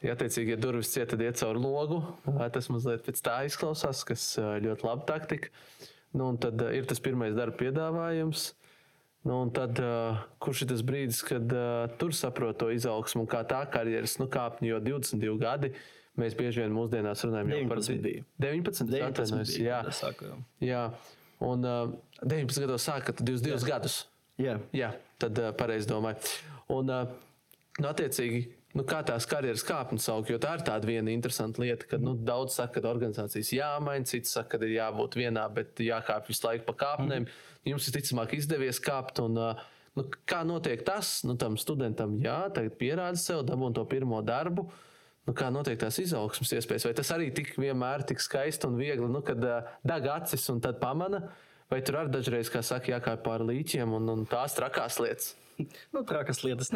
Ja 0.00 0.14
attiecīgi, 0.16 0.54
ja 0.54 0.60
durvis 0.60 0.92
cieta, 0.94 1.12
tad 1.12 1.24
iet 1.26 1.40
cauri 1.40 1.60
logu. 1.60 2.00
Tas 2.54 2.70
mazliet 2.72 3.04
pēc 3.04 3.20
tā 3.24 3.36
izklausās, 3.48 4.00
kas 4.08 4.24
ļoti 4.40 4.86
labi 4.86 5.04
taktika. 5.10 5.52
Nu, 6.16 6.32
tad 6.40 6.62
ir 6.72 6.88
tas 6.88 7.02
pirmais 7.04 7.36
darba 7.36 7.58
piedāvājums. 7.60 8.46
Nu, 9.28 9.42
tad, 9.52 9.76
kurš 10.40 10.64
ir 10.64 10.70
tas 10.72 10.82
brīdis, 10.88 11.20
kad 11.28 11.52
tur 12.00 12.16
saprot 12.16 12.56
to 12.62 12.70
izaugsmu 12.72 13.26
kā 13.28 13.42
tā 13.48 13.60
karjeras 13.68 14.16
nu, 14.22 14.30
kāpņi, 14.32 14.72
jo 14.72 14.80
22 14.88 15.36
gadi 15.42 15.74
mēs 16.20 16.36
bieži 16.38 16.64
vien 16.64 16.74
mūsdienās 16.74 17.24
runājam 17.26 17.52
19 17.52 17.70
par 17.70 18.04
bija. 18.04 18.24
19, 18.42 18.90
19 18.90 19.08
atvainojos, 19.08 19.52
bija, 19.56 19.68
jā, 19.70 19.96
sāku, 19.96 20.30
jā. 20.30 20.38
jā. 20.70 20.84
Un 21.44 21.64
uh, 21.64 21.92
19 22.20 22.64
gados 22.66 22.86
sākat 22.88 23.22
22 23.22 23.54
jā. 23.54 23.60
gadus. 23.68 23.98
Jā. 24.40 24.56
Jā, 24.76 24.92
tad 25.20 25.38
uh, 25.40 25.52
pareizi 25.56 25.88
domāju. 25.88 26.20
Un, 26.72 26.92
uh, 26.92 27.14
nu, 27.78 27.86
attiecīgi, 27.88 28.42
nu, 28.76 28.84
kā 28.86 29.00
tās 29.06 29.26
karjeras 29.28 29.64
kāpnes 29.66 30.06
aug, 30.12 30.28
jo 30.30 30.38
tā 30.42 30.54
ir 30.58 30.64
tāda 30.66 30.88
viena 30.88 31.12
interesanta 31.12 31.62
lieta, 31.62 31.88
ka 31.90 31.98
nu, 32.00 32.14
daudz 32.14 32.56
saka, 32.58 32.78
ka 32.78 32.92
organizācijas 32.92 33.52
jāmaina, 33.56 34.06
cits 34.08 34.36
saka, 34.36 34.58
ka 34.58 34.68
ir 34.68 34.76
jābūt 34.76 35.18
vienā, 35.18 35.46
bet 35.54 35.82
jākāp 35.82 36.30
visu 36.30 36.46
laiku 36.46 36.68
pa 36.68 36.76
kāpnēm. 36.84 37.26
Mm. 37.26 37.48
Jums 37.72 37.88
visticamāk 37.88 38.36
izdevies 38.38 38.80
kāpt. 38.82 39.20
Un, 39.24 39.40
nu, 39.98 40.06
kā 40.30 40.44
notiek 40.46 40.84
tas? 40.86 41.18
Nu, 41.26 41.36
tam 41.40 41.58
studentam, 41.60 42.14
jā, 42.22 42.38
tagad 42.54 42.78
pierāda 42.80 43.20
sev, 43.20 43.42
dabūna 43.48 43.80
to 43.80 43.84
pirmo 43.90 44.22
darbu. 44.24 44.68
Nu, 45.28 45.34
kā 45.36 45.50
notiek 45.52 45.76
tās 45.78 45.98
izaugsmas 46.00 46.54
iespējas? 46.56 46.88
Vai 46.88 46.96
tas 46.96 47.10
arī 47.14 47.28
tik 47.36 47.52
vienmēr 47.60 48.06
tik 48.08 48.22
skaisti 48.22 48.66
un 48.70 48.78
viegli, 48.80 49.10
nu, 49.10 49.20
kad 49.26 49.42
uh, 49.44 49.68
deg 49.86 50.08
acis 50.14 50.46
un 50.52 50.62
tad 50.64 50.80
pamana? 50.80 51.26
Vai 51.70 51.82
tur 51.86 52.00
arī 52.00 52.10
dažreiz, 52.10 52.48
kā 52.50 52.64
saka, 52.66 52.96
jākāp 52.96 53.20
pāri 53.26 53.46
līķiem 53.52 53.92
un, 53.94 54.08
un 54.14 54.24
tās 54.26 54.56
trakās 54.56 54.96
lietas? 55.02 55.34
Nu, 55.94 56.04
trakas 56.08 56.42
lietas? 56.44 56.72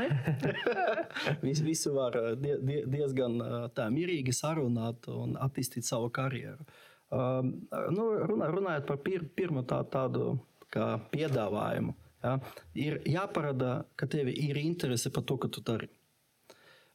Vis, 1.45 1.61
visu 1.65 1.95
var 1.97 2.17
die, 2.41 2.57
die, 2.63 2.81
diezgan 2.91 3.39
tā 3.77 3.89
mierīgi 3.93 4.35
sarunāt 4.35 5.09
un 5.13 5.39
attīstīt 5.41 5.87
savu 5.87 6.11
karjeru. 6.15 6.65
Um, 7.15 7.53
nu, 7.95 8.09
runā, 8.27 8.49
runājot 8.51 8.87
par 8.89 8.99
pir, 9.05 9.23
pirmo 9.37 9.63
tā, 9.69 9.83
tādu 9.87 10.39
piedāvājumu, 11.13 11.93
ja, 12.25 12.39
ir 12.75 12.97
jāparāda, 13.07 13.85
ka 13.95 14.09
tev 14.11 14.33
ir 14.33 14.59
interese 14.59 15.13
par 15.15 15.23
to, 15.29 15.37
ko 15.39 15.51
tu 15.53 15.63
dari. 15.63 15.91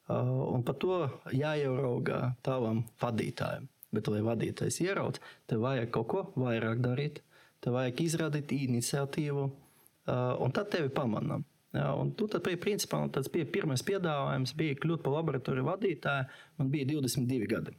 Uh, 0.10 0.55
un 0.55 0.63
par 0.65 0.75
to 0.81 1.03
jāierauga 1.31 2.34
tavam 2.43 2.81
vadītājam. 3.01 3.69
Bet, 3.93 4.10
lai 4.10 4.22
vadītājs 4.25 4.81
ieraudzītu, 4.84 5.29
tev 5.50 5.63
vajag 5.65 5.91
kaut 5.93 6.08
ko 6.10 6.24
vairāk 6.38 6.81
darīt, 6.81 7.24
tev 7.62 7.77
vajag 7.77 8.01
izrādīt 8.03 8.51
iniciatīvu, 8.53 9.46
uh, 9.46 10.34
un 10.41 10.53
tad 10.53 10.69
tevi 10.74 10.91
pamanām. 10.93 11.46
Ja, 11.75 11.91
un 11.93 12.09
tu 12.17 12.25
tad, 12.31 12.47
principā, 12.63 13.03
tas 13.13 13.29
bija 13.29 13.45
pirmais 13.45 13.83
piedāvājums, 13.85 14.55
bija 14.57 14.77
kļūt 14.81 15.03
par 15.05 15.19
laboratoriju 15.19 15.67
vadītāju. 15.67 16.39
Man 16.57 16.71
bija 16.73 16.88
22 16.89 17.49
gadi. 17.51 17.75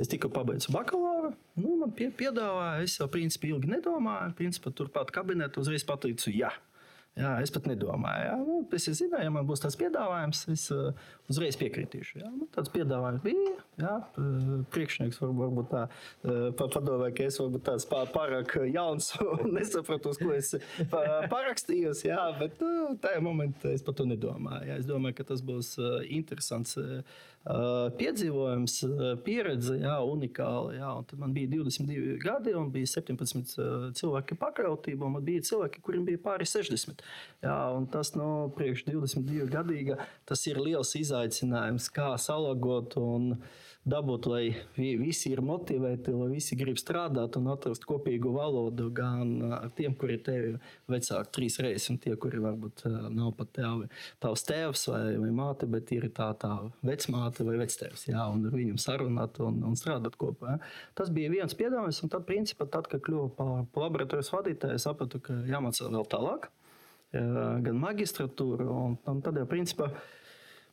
Es 0.00 0.08
tikko 0.10 0.30
pabeidzu 0.34 0.72
bakalaura. 0.74 1.34
Nu, 1.60 1.76
man 1.82 1.92
pie, 1.94 2.08
piedāvāja, 2.16 2.82
es 2.86 2.96
jau 2.98 3.06
principā 3.12 3.50
ilgi 3.52 3.70
nedomāju. 3.70 4.32
Principā, 4.38 4.72
turpat 4.74 5.12
kabinetā 5.14 5.60
uzreiz 5.62 5.84
pateicu, 5.86 6.32
jā. 6.34 6.50
Jā, 7.14 7.36
es 7.44 7.52
pat 7.54 7.68
nedomāju. 7.70 8.22
Jā. 8.26 8.36
Nu, 8.42 8.56
es 8.74 8.88
zināju, 8.98 9.28
ja 9.28 9.30
man 9.30 9.46
būs 9.46 9.60
tāds 9.62 9.76
piedāvājums, 9.78 10.40
es 10.50 10.64
uh, 10.74 10.88
uzreiz 11.30 11.54
piekritīšu. 11.60 12.18
Jā. 12.24 12.30
Nu, 12.34 12.48
tāds 12.54 12.72
piedāvājums 12.74 13.22
bija. 13.22 13.52
Jā. 13.78 13.92
Priekšnieks 14.74 15.20
var, 15.22 15.34
varbūt 15.38 15.68
tā 15.70 15.84
uh, 15.86 16.48
padomā, 16.58 17.12
ka 17.14 17.28
es 17.28 17.38
varbūt 17.38 17.66
tāds 17.68 17.86
pārāk 17.86 18.56
jauns 18.66 19.12
un 19.36 19.54
nesapratu, 19.54 20.16
ko 20.18 20.32
es 20.34 20.56
parakstījos. 20.90 22.02
Jā, 22.08 22.24
bet 22.40 22.58
nu, 22.64 22.96
tajā 23.02 23.22
momentā 23.22 23.70
es 23.76 23.86
par 23.86 23.94
to 23.94 24.08
nedomāju. 24.10 24.72
Jā. 24.72 24.80
Es 24.82 24.90
domāju, 24.90 25.20
ka 25.20 25.28
tas 25.30 25.44
būs 25.46 25.76
uh, 25.78 26.00
interesants. 26.18 26.74
Uh, 26.82 27.30
piedzīvojums, 27.44 28.78
pieredze, 29.24 29.76
jā, 29.82 29.98
unikāla. 30.08 30.74
Jā, 30.78 30.92
man 31.20 31.34
bija 31.36 31.50
22 31.52 32.16
gadi, 32.22 32.54
un 32.56 32.70
bija 32.72 32.88
17 32.94 33.92
cilvēki 33.98 34.38
pakrautība, 34.40 35.10
un 35.10 35.20
bija 35.24 35.44
cilvēki, 35.44 35.82
kuriem 35.84 36.06
bija 36.08 36.22
pāri 36.24 36.48
60. 36.48 37.04
Jā, 37.44 37.58
tas 37.92 38.14
no 38.16 38.30
priekš 38.56 38.86
22 38.88 39.50
gadīga 39.52 39.98
tas 40.28 40.46
ir 40.48 40.60
liels 40.62 40.94
izaicinājums, 40.98 41.90
kā 41.92 42.14
salagot 42.20 42.96
un 43.00 43.34
dabūt, 43.88 44.26
lai 44.30 44.42
visi 44.76 45.30
ir 45.32 45.42
motivēti, 45.44 46.12
lai 46.16 46.28
visi 46.32 46.56
grib 46.58 46.78
strādāt 46.80 47.36
un 47.38 47.50
atrast 47.52 47.84
kopīgu 47.88 48.32
valodu 48.34 48.88
gan 48.94 49.34
ar 49.60 49.68
tiem, 49.76 49.94
kuri 49.98 50.16
tevi 50.24 50.54
vecāki 50.90 51.32
trīs 51.36 51.58
reizes, 51.62 51.90
un 51.92 52.00
tie, 52.02 52.14
kuri 52.20 52.40
varbūt 52.44 52.86
nav 53.12 53.34
pat 53.38 53.52
tevi, 53.60 53.90
tavs 54.24 54.46
tēvs 54.48 54.86
vai, 54.92 55.02
vai 55.20 55.30
māte, 55.36 55.68
bet 55.70 55.92
ir 55.96 56.08
tā, 56.16 56.30
tā 56.40 56.52
vecmāte 56.86 57.46
vai 57.46 57.58
vectēvs, 57.60 58.08
jā, 58.08 58.26
un 58.32 58.48
ar 58.48 58.56
viņiem 58.56 58.80
sarunāt 58.80 59.40
un, 59.44 59.60
un 59.68 59.78
strādāt 59.78 60.18
kopā. 60.20 60.56
Jā. 60.56 60.74
Tas 60.98 61.12
bija 61.14 61.32
viens 61.32 61.56
piedāvājums, 61.58 62.02
un 62.06 62.12
tad, 62.16 62.26
principā, 62.28 62.68
tad, 62.70 62.88
kad 62.90 63.04
kļuvu 63.04 63.30
par, 63.38 63.54
laboratorijas 63.84 64.32
vadītāju, 64.32 64.80
sapratu, 64.82 65.20
ka 65.24 65.42
jāmācās 65.48 65.92
vēl 65.92 66.08
tālāk, 66.12 66.50
gan 67.14 67.78
magistratūru, 67.78 68.66
un, 68.72 68.96
un 69.10 69.20
tad 69.24 69.38
jau, 69.38 69.46
principā, 69.50 69.90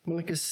Man 0.02 0.18
liekas, 0.18 0.44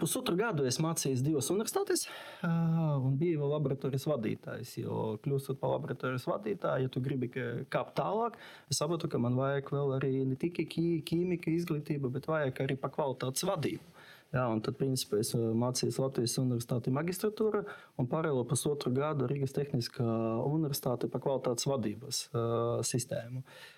pusotru 0.00 0.38
gadu 0.38 0.64
es 0.64 0.78
mācījos 0.80 1.20
divas 1.20 1.50
universitātes, 1.52 2.06
un 2.48 3.18
biju 3.20 3.42
vēl 3.42 3.50
laboratorijas 3.52 4.06
vadītājs. 4.08 4.70
Jo, 4.80 5.00
kļūstot 5.20 5.60
par 5.60 5.74
laboratorijas 5.74 6.24
vadītāju, 6.30 6.86
ja 6.86 6.92
tu 6.94 7.02
gribi 7.04 7.28
kāpt 7.28 7.92
tālāk, 8.00 8.38
es 8.72 8.80
saprotu, 8.80 9.10
ka 9.12 9.20
man 9.20 9.36
vajag 9.36 9.68
vēl 9.76 9.92
arī 9.98 10.14
ne 10.30 10.38
tikai 10.40 10.64
ķīmija 10.72 11.52
izglītība, 11.58 12.08
bet 12.16 12.30
vajag 12.32 12.64
arī 12.64 12.78
pa 12.80 12.88
kvalitātes 12.96 13.44
vadību. 13.44 13.84
Jā, 14.32 14.48
un 14.48 14.64
tad, 14.64 14.74
principā, 14.80 15.20
es 15.20 15.36
mācījos 15.36 16.00
Latvijas 16.02 16.40
Universitātes 16.40 16.92
magistratūrā 16.96 17.62
un 18.00 18.08
paralēli 18.10 18.48
pusotru 18.48 18.90
gadu 18.96 19.28
Rīgas 19.30 19.54
Tehniskā 19.54 20.08
Universitāte 20.48 21.08
par 21.12 21.22
kvalitātes 21.22 21.68
vadības 21.68 22.24
uh, 22.32 22.80
sistēmu. 22.84 23.44
Uh, 23.44 23.75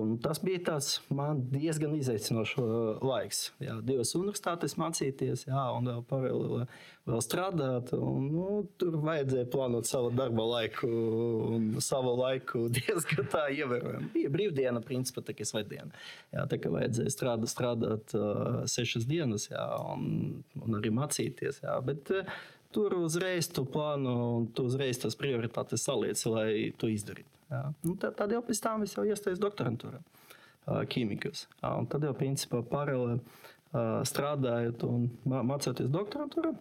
Un 0.00 0.16
tas 0.22 0.40
bija 0.42 0.60
tāds 0.70 0.98
man 1.12 1.42
diezgan 1.52 1.94
izaicinošs 1.98 2.56
laiks. 3.04 3.40
Jā, 3.62 3.76
divas 3.84 4.12
universitātes 4.18 4.76
mācīties, 4.80 5.46
jā, 5.48 5.64
un 5.76 5.90
vēl 5.90 6.04
paralēli 6.10 6.66
vēl 7.10 7.24
strādāt. 7.24 7.92
Un, 7.96 8.28
nu, 8.32 8.46
tur 8.80 8.98
vajadzēja 9.02 9.48
plānot 9.52 9.88
savu 9.88 10.12
darba 10.14 10.46
laiku 10.52 10.90
un 11.56 11.66
savu 11.84 12.14
laiku 12.20 12.66
diezgan 12.76 13.28
tā 13.32 13.46
ievērojami. 13.56 14.12
Bija 14.14 14.32
brīvdiena, 14.36 14.84
principā 14.84 15.24
tā 15.26 15.34
kā 15.36 15.48
svētdiena. 15.48 15.90
Jā, 16.34 16.46
tā 16.50 16.60
kā 16.60 16.72
vajadzēja 16.74 17.16
strādāt, 17.16 17.52
strādāt 17.52 18.16
uh, 18.18 18.62
sešas 18.70 19.08
dienas, 19.10 19.50
jā, 19.52 19.66
un, 19.94 20.40
un 20.62 20.80
arī 20.80 20.94
mācīties. 20.94 21.62
Jā, 21.66 21.76
bet, 21.84 22.14
uh, 22.14 22.40
Tur 22.70 22.94
uzreiz 23.02 23.48
tu 23.50 23.64
plāno 23.66 24.12
un 24.36 24.44
tu 24.54 24.68
uzreiz 24.68 25.00
tās 25.02 25.16
prioritātes 25.18 25.82
saliec, 25.82 26.20
lai 26.30 26.50
to 26.78 26.86
izdarītu. 26.86 27.39
Jā. 27.50 27.62
Nu, 27.82 27.96
tad, 27.98 28.14
tad 28.18 28.32
jau 28.34 28.42
pēc 28.46 28.60
tam 28.62 28.84
es 28.86 28.94
jau 28.94 29.04
iestājos 29.08 29.40
doktorantūrā, 29.42 29.98
ķīmikas. 30.92 31.46
Un 31.66 31.88
tad 31.90 32.06
jau 32.06 32.12
principā 32.14 32.62
paralēli 32.66 33.18
strādājot 34.06 34.84
un 34.86 35.08
mācoties 35.26 35.90
doktorantūrā, 35.90 36.52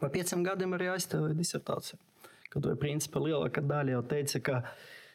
pa 0.00 0.10
pieciem 0.12 0.44
gadiem 0.46 0.76
arī 0.76 0.90
aizstāvēju 0.94 1.36
disertāciju. 1.36 2.00
Kad 2.48 2.64
to 2.64 2.72
principā 2.80 3.20
lielākā 3.20 3.60
daļa 3.64 3.98
jau 3.98 4.02
teica, 4.08 4.40
ka, 4.44 4.58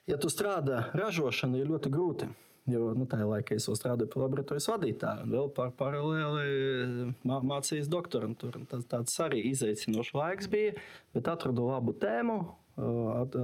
ja 0.09 0.19
tu 0.21 0.29
strādā 0.29 0.87
ražošana, 0.93 1.61
ir 1.61 1.69
ļoti 1.73 1.93
grūti. 1.93 2.29
Jo 2.69 2.93
nu, 2.95 3.03
tajā 3.09 3.25
laikā 3.27 3.57
es 3.57 3.65
strādāju 3.67 4.07
par 4.13 4.21
laboratorijas 4.23 4.69
vadītāju, 4.71 5.25
un 5.25 5.33
vēl 5.33 5.49
par 5.57 5.73
paralēli 5.75 7.09
mācījos 7.27 7.89
doktorantūru. 7.91 8.61
Tas 8.71 8.85
tāds 8.87 9.17
arī 9.25 9.41
izaicinošs 9.49 10.13
laiks 10.15 10.47
bija, 10.53 10.77
bet 11.15 11.27
atradu 11.27 11.65
labu 11.67 11.95
tēmu. 11.99 12.37
At, 12.73 13.35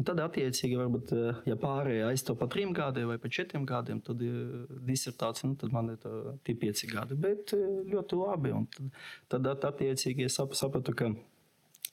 Un 0.00 0.06
tad, 0.08 0.20
attiecīgi, 0.24 0.78
varbūt, 0.80 1.10
ja 1.44 1.56
pārējie 1.60 2.06
aizstāv 2.06 2.38
pa 2.40 2.46
trim 2.48 2.70
gadiem 2.72 3.10
vai 3.10 3.18
pa 3.20 3.28
četriem 3.28 3.66
gadiem, 3.68 3.98
tad 4.00 4.22
disertācija, 4.88 5.50
nu, 5.50 5.58
tad 5.60 5.74
man 5.74 5.90
ir 5.92 6.06
tie 6.46 6.54
pieci 6.56 6.88
gadi. 6.88 7.18
Bet 7.20 7.52
ļoti 7.52 8.16
labi. 8.16 8.54
Un 8.56 8.64
tad, 9.28 9.44
tad 9.44 9.66
attiecīgi, 9.68 10.24
es 10.30 10.38
sapratu, 10.38 10.94
ka 10.96 11.10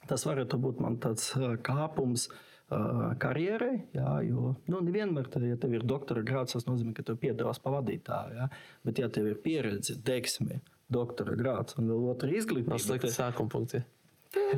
tas 0.08 0.24
varētu 0.30 0.60
būt 0.64 0.80
man 0.86 0.96
tāds 1.04 1.34
kāpums. 1.68 2.30
Karjerai, 2.68 3.76
jā, 3.96 4.14
jo 4.28 4.54
nu, 4.68 4.82
nevienmēr, 4.84 5.28
tad, 5.32 5.44
ja 5.48 5.56
tev 5.60 5.76
ir 5.78 5.86
doktora 5.88 6.20
grāds, 6.28 6.56
tas 6.56 6.66
nozīmē, 6.68 6.92
ka 6.96 7.06
tev 7.08 7.20
piedāvās 7.22 7.62
pavadītāju. 7.64 8.40
Jā, 8.40 8.48
bet, 8.88 9.00
ja 9.00 9.08
tev 9.12 9.30
ir 9.32 9.38
pieredze, 9.44 9.96
deksme, 10.08 10.60
doktora 10.92 11.36
grāds 11.40 11.80
un 11.80 11.88
vēl 11.92 12.10
otra 12.12 12.32
izglītība, 12.36 12.76
tas 12.76 13.08
ir 13.08 13.16
sākuma 13.16 13.52
punkts. 13.56 13.80
Ja? 13.80 13.86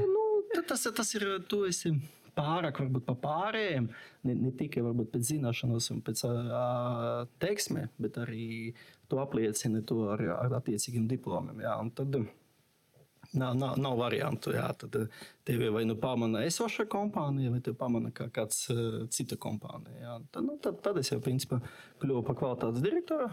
Nu, 0.01 0.28
tas, 0.67 0.87
tas 0.95 1.13
ir, 1.17 1.27
tu 1.49 1.63
esi 1.69 1.93
pārāk 2.39 2.81
varbūt 2.83 3.05
pa 3.07 3.15
pārējiem, 3.19 3.89
ne, 4.27 4.35
ne 4.45 4.51
tikai 4.55 4.83
varbūt 4.85 5.11
pēc 5.13 5.31
zināšanas 5.33 5.89
un 5.93 6.03
pēc 6.05 6.25
uh, 6.29 7.23
teiksmē, 7.43 7.87
bet 8.01 8.19
arī 8.21 8.73
to 9.11 9.19
apliecina 9.23 9.81
to 9.85 10.05
ar, 10.13 10.23
ar 10.37 10.59
attiecīgiem 10.61 11.09
diplomiem. 11.09 11.65
Jā, 11.65 11.79
tad, 11.97 12.21
Nav, 13.33 13.53
nav, 13.53 13.75
nav 13.77 13.97
variantu. 13.99 14.55
Jā, 14.55 14.71
tad 14.73 14.95
tevi 15.45 15.67
vai 15.69 15.83
nu 15.85 15.93
pamana 16.01 16.39
esoša 16.47 16.87
kompānija, 16.89 17.51
vai 17.53 17.59
te 17.61 17.75
pamana 17.77 18.09
kā 18.15 18.25
kāds 18.33 18.63
uh, 18.73 19.03
cita 19.13 19.37
kompānija. 19.37 19.99
Jā. 20.01 20.15
Tad, 20.33 20.47
nu, 20.47 20.55
tad, 20.57 20.79
tad 20.81 20.97
es 20.97 21.11
jau 21.11 21.19
principā 21.21 21.59
kļuvu 22.01 22.23
par 22.25 22.39
kvalitātes 22.39 22.81
direktoru. 22.81 23.29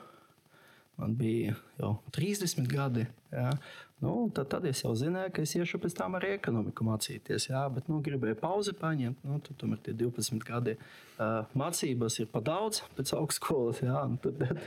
Man 1.00 1.16
bija 1.16 1.54
jau 1.80 1.94
30 2.16 2.68
gadi. 2.68 3.06
Jā. 3.32 3.54
Nu, 4.00 4.30
tad, 4.34 4.50
tad 4.52 4.64
es 4.68 4.82
jau 4.82 4.90
zināju, 4.92 5.30
ka 5.32 5.42
es 5.46 5.54
iešu 5.56 5.78
pēc 5.80 5.94
tam 5.96 6.18
arī 6.18 6.34
ekonomiku 6.34 6.84
mācīties. 6.84 7.46
Jā, 7.48 7.62
bet 7.72 7.86
nu, 7.88 8.02
gribēju 8.04 8.36
pauzi 8.42 8.74
paņemt. 8.76 9.22
Nu, 9.24 9.38
tad, 9.40 9.56
tomēr 9.62 9.80
tie 9.86 9.94
12 9.96 10.44
gadi 10.44 10.74
uh, 10.76 11.46
mācības 11.56 12.18
ir 12.20 12.28
pa 12.28 12.42
daudz 12.44 12.82
pēc 12.98 13.14
augstskolas. 13.16 13.80
Jā, 13.86 14.02
tad, 14.20 14.42
tad, 14.42 14.60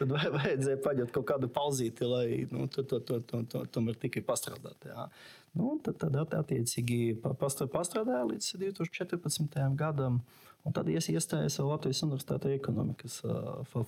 tad 0.00 0.16
vajadzēja 0.34 0.82
paņemt 0.82 1.14
kaut 1.14 1.28
kādu 1.30 1.52
pauzīti, 1.54 2.10
lai 2.10 2.26
nu, 2.50 2.66
to, 2.74 2.82
to, 2.82 2.98
to, 3.06 3.20
to, 3.22 3.44
to, 3.54 3.62
tomēr 3.70 4.02
tikai 4.02 4.24
pastrādāt. 4.26 4.90
Jā. 4.90 5.06
Nu, 5.54 5.76
tad, 5.84 6.02
tad 6.02 6.18
attiecīgi 6.42 7.20
pastrādāju 7.22 8.32
līdz 8.32 8.54
2014. 8.64 9.60
gadam. 9.78 10.24
Un 10.62 10.74
tad 10.74 10.86
es 10.90 11.08
iestājos 11.10 11.56
Latvijas 11.66 12.04
Universitātes 12.06 12.54
ekonomikas 12.54 13.16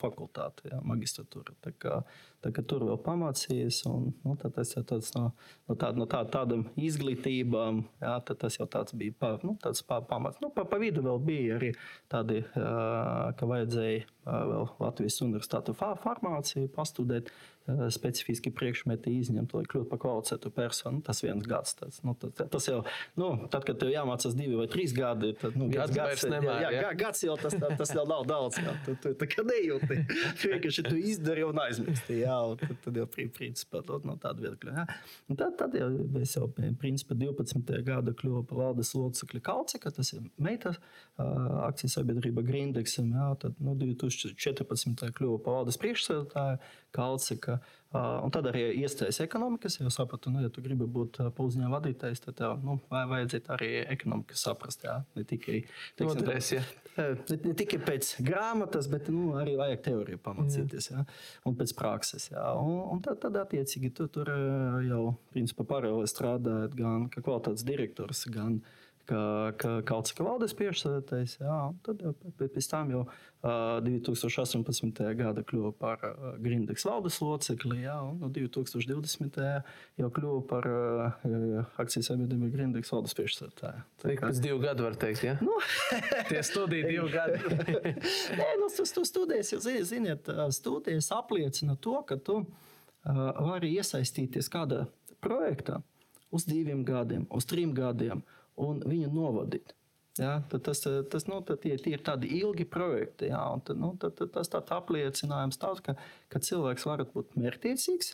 fakultātē, 0.02 0.72
magistratūra. 0.82 1.54
Tā 2.44 2.52
tā 2.54 2.58
kā 2.58 2.64
tur 2.68 2.84
vēl 2.84 2.98
pamācījos, 3.00 3.78
un 3.88 4.10
nu, 4.20 4.34
tas 4.36 4.74
jau 4.74 4.82
tāds 4.84 5.14
no, 5.16 5.30
no, 5.64 5.76
tād, 5.80 5.96
no 5.96 6.04
tā, 6.10 6.20
tādām 6.28 6.66
izglītībām, 6.76 7.80
ja, 8.02 8.18
tas 8.28 8.58
jau 8.58 8.66
tāds 8.70 8.92
bija 9.00 9.16
pa, 9.16 9.30
nu, 9.46 9.56
tāds 9.62 9.80
pa, 9.86 10.02
pamats. 10.04 10.42
Nu, 10.44 10.50
pa, 10.52 10.66
pa 10.68 10.80
vidu 10.82 11.04
vēl 11.06 11.22
bija 11.24 11.56
arī 11.56 11.72
tādi, 12.12 12.42
ka 12.52 13.48
vajadzēja 13.48 14.04
vēl 14.24 14.68
Latvijas 14.80 15.20
Universitātes 15.24 15.80
farmāciju 15.80 16.68
pastudēt 16.74 17.32
specifiski 17.90 18.50
priekšmeti 18.52 19.12
izņemt, 19.22 19.54
lai 19.56 19.64
kļūtu 19.68 19.88
par 19.88 20.00
kvalificētu 20.02 20.50
personu. 20.52 20.98
Nu, 20.98 21.04
tas 21.04 21.22
viens 21.24 21.46
gads. 21.48 21.72
Tas, 21.78 22.00
nu, 22.04 22.12
tas, 22.20 22.34
tas 22.52 22.68
jau, 22.68 22.82
nu, 23.20 23.30
tad, 23.52 23.64
kad 23.64 23.78
tev 23.80 23.88
jāmācās 23.92 24.36
divi 24.36 24.58
vai 24.58 24.66
trīs 24.70 24.92
gadi, 24.96 25.32
tad 25.40 25.56
nu, 25.56 25.70
gads, 25.72 25.94
gads, 25.96 26.26
nemēr, 26.28 26.60
jā, 26.66 26.72
jā, 26.76 26.90
gads 27.00 27.24
jau 27.24 27.38
tas, 27.40 27.56
tas 27.56 27.94
jau 27.96 28.04
nav 28.08 28.26
daudz. 28.28 28.60
Jā. 28.60 28.76
Tu, 28.84 28.96
tu, 29.00 29.14
tu, 29.16 29.28
tu 29.32 29.46
nejūti, 29.48 30.00
vienkārši 30.44 30.84
tu 30.90 31.00
izdari 31.00 31.46
un 31.48 31.62
aizmirsti. 31.64 32.20
Jā, 32.20 32.34
un 32.50 32.59
tad, 32.61 32.75
tad 32.85 32.99
jau 32.99 33.07
principā 33.11 33.83
no 34.05 34.17
tāda 34.21 34.45
viedokļa. 34.45 34.87
Tad, 35.35 35.55
tad 35.61 35.76
jau 35.79 35.88
es 36.21 36.35
jau 36.37 36.49
principā 36.81 37.17
12. 37.19 37.75
gada 37.87 38.14
kļuvu 38.17 38.45
par 38.50 38.61
valdes 38.62 38.95
locekli 38.97 39.43
Kalcika, 39.45 39.93
tas 39.95 40.12
ir 40.17 40.25
meitas 40.37 40.81
akcijas 41.19 41.99
sabiedrība 41.99 42.45
Grindexam. 42.47 43.12
Jā, 43.14 43.31
tad 43.47 43.59
nu, 43.62 43.76
2014. 43.81 45.07
kļuvu 45.19 45.41
par 45.45 45.61
valdes 45.61 45.81
priekšsēdētāju 45.83 46.61
Kalcika. 46.95 47.61
Un 47.94 48.32
tad 48.34 48.48
arī 48.50 48.64
iestājās 48.80 49.20
ekonomikas. 49.22 49.76
Es 49.78 49.98
sapratu, 49.98 50.32
nu, 50.34 50.42
ja 50.42 50.50
tu 50.52 50.62
gribi 50.64 50.86
būt 50.90 51.20
uzņēmuma 51.22 51.76
vadītājs, 51.76 52.22
tad 52.24 52.38
tev 52.40 52.64
nu, 52.66 52.78
vajadzētu 52.90 53.52
arī 53.54 53.70
ekonomiku 53.94 54.38
saprast. 54.38 54.86
Jā. 54.86 54.96
Ne 55.14 55.22
tikai, 55.28 55.60
teiksim, 55.98 56.22
Nodrēs, 56.24 56.50
ja. 56.56 56.62
ne, 56.98 57.38
ne 57.46 57.54
tikai 57.60 57.78
pēc 57.86 58.14
grāmatas, 58.26 58.88
bet 58.90 59.10
nu, 59.14 59.28
arī 59.38 59.54
vajag 59.60 59.84
teoriju 59.88 60.22
pamācīties. 60.24 60.90
Jā. 60.90 61.04
Un 61.46 61.58
pēc 61.60 61.74
prakses. 61.78 62.30
Jā. 62.32 62.48
Un, 62.58 62.80
un 62.96 63.04
tad, 63.04 63.20
tad 63.22 63.38
attiecīgi 63.44 63.92
tu 63.94 64.08
tur 64.10 64.32
jau 64.88 65.04
principā 65.34 65.66
paralēli 65.76 66.10
strādājot 66.10 66.74
gan 66.78 67.06
kā 67.12 67.22
kvalitātes 67.22 67.66
direktors, 67.66 68.26
gan 68.34 68.58
arī 68.58 68.84
ka, 69.08 69.52
ka 69.61 69.70
kaut 69.87 70.11
kas 70.11 70.25
valdes 70.25 70.54
priekšsēdētājs. 70.58 71.38
Jā, 71.42 71.58
tad 71.87 72.02
pēc 72.40 72.68
tam 72.70 72.92
jau 72.92 73.02
uh, 73.04 73.14
2018. 73.84 75.02
gada 75.18 75.44
kļuva 75.44 75.73
par 75.78 76.04
Grindeks 76.42 76.87
valdes 76.88 77.18
locekli, 77.20 77.82
jā, 77.84 77.96
un 78.06 78.18
no 78.23 78.30
2020. 78.32 79.40
jau 80.00 80.11
kļuva 80.18 80.40
par 80.49 80.68
akcijas 81.82 82.11
sabiedrību 82.11 82.50
Grindeks 82.54 82.92
valdes 82.94 83.16
priekšsēdētāju. 83.18 83.87
Tā 84.02 84.16
kā 84.18 84.30
pēc 84.30 84.42
divu 84.44 84.61
gadu 84.64 84.87
var 84.88 84.99
teikt, 85.00 85.25
ja? 85.28 85.37
Nu, 85.44 85.56
Tie 86.30 86.42
studija 86.46 86.88
divu 86.88 87.08
gadu. 87.12 87.56
Nē, 88.40 88.50
nu, 88.61 88.70
tu, 88.73 88.87
tu 88.88 89.26
zini, 89.61 89.82
ziniet, 89.84 90.30
studijas 90.56 91.11
apliecina 91.14 91.76
to, 91.76 91.99
ka 92.08 92.16
tu 92.16 92.40
vari 93.04 93.75
iesaistīties 93.76 94.49
kādā 94.52 94.87
projektā 95.25 95.82
uz 96.34 96.46
diviem 96.49 96.82
gadiem, 96.87 97.28
uz 97.30 97.46
trim 97.46 97.75
gadiem 97.76 98.25
un 98.61 98.82
viņu 98.87 99.11
novadīt. 99.14 99.75
Ja, 100.18 100.37
tas, 100.62 100.84
tas 101.11 101.25
nu, 101.26 101.40
tie, 101.42 101.75
tie 101.75 101.96
ir 101.96 102.02
tādi 102.06 102.28
ilgi 102.38 102.66
projekti. 102.70 103.32
Ja, 103.32 103.49
tad, 103.66 103.81
nu, 103.83 103.94
tad, 103.98 104.14
tad, 104.20 104.31
tas 104.37 104.50
tāds 104.52 104.74
apliecinājums, 104.76 105.59
tāds, 105.59 105.83
ka, 105.83 105.96
ka 106.31 106.42
cilvēks 106.42 106.87
var 106.87 107.02
būt 107.11 107.35
mērķtiecīgs, 107.40 108.12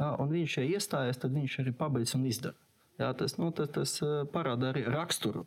ja, 0.00 0.16
un 0.18 0.32
viņš 0.34 0.56
ir 0.58 0.72
iestājies, 0.74 1.20
tad 1.22 1.36
viņš 1.36 1.60
arī 1.62 1.74
pabeidz 1.78 2.16
un 2.18 2.26
izdara. 2.26 2.58
Ja, 2.98 3.12
tas, 3.14 3.36
nu, 3.38 3.52
tas, 3.54 3.70
tas 3.70 3.94
parāda 4.34 4.72
arī 4.72 4.82
raksturu. 4.90 5.44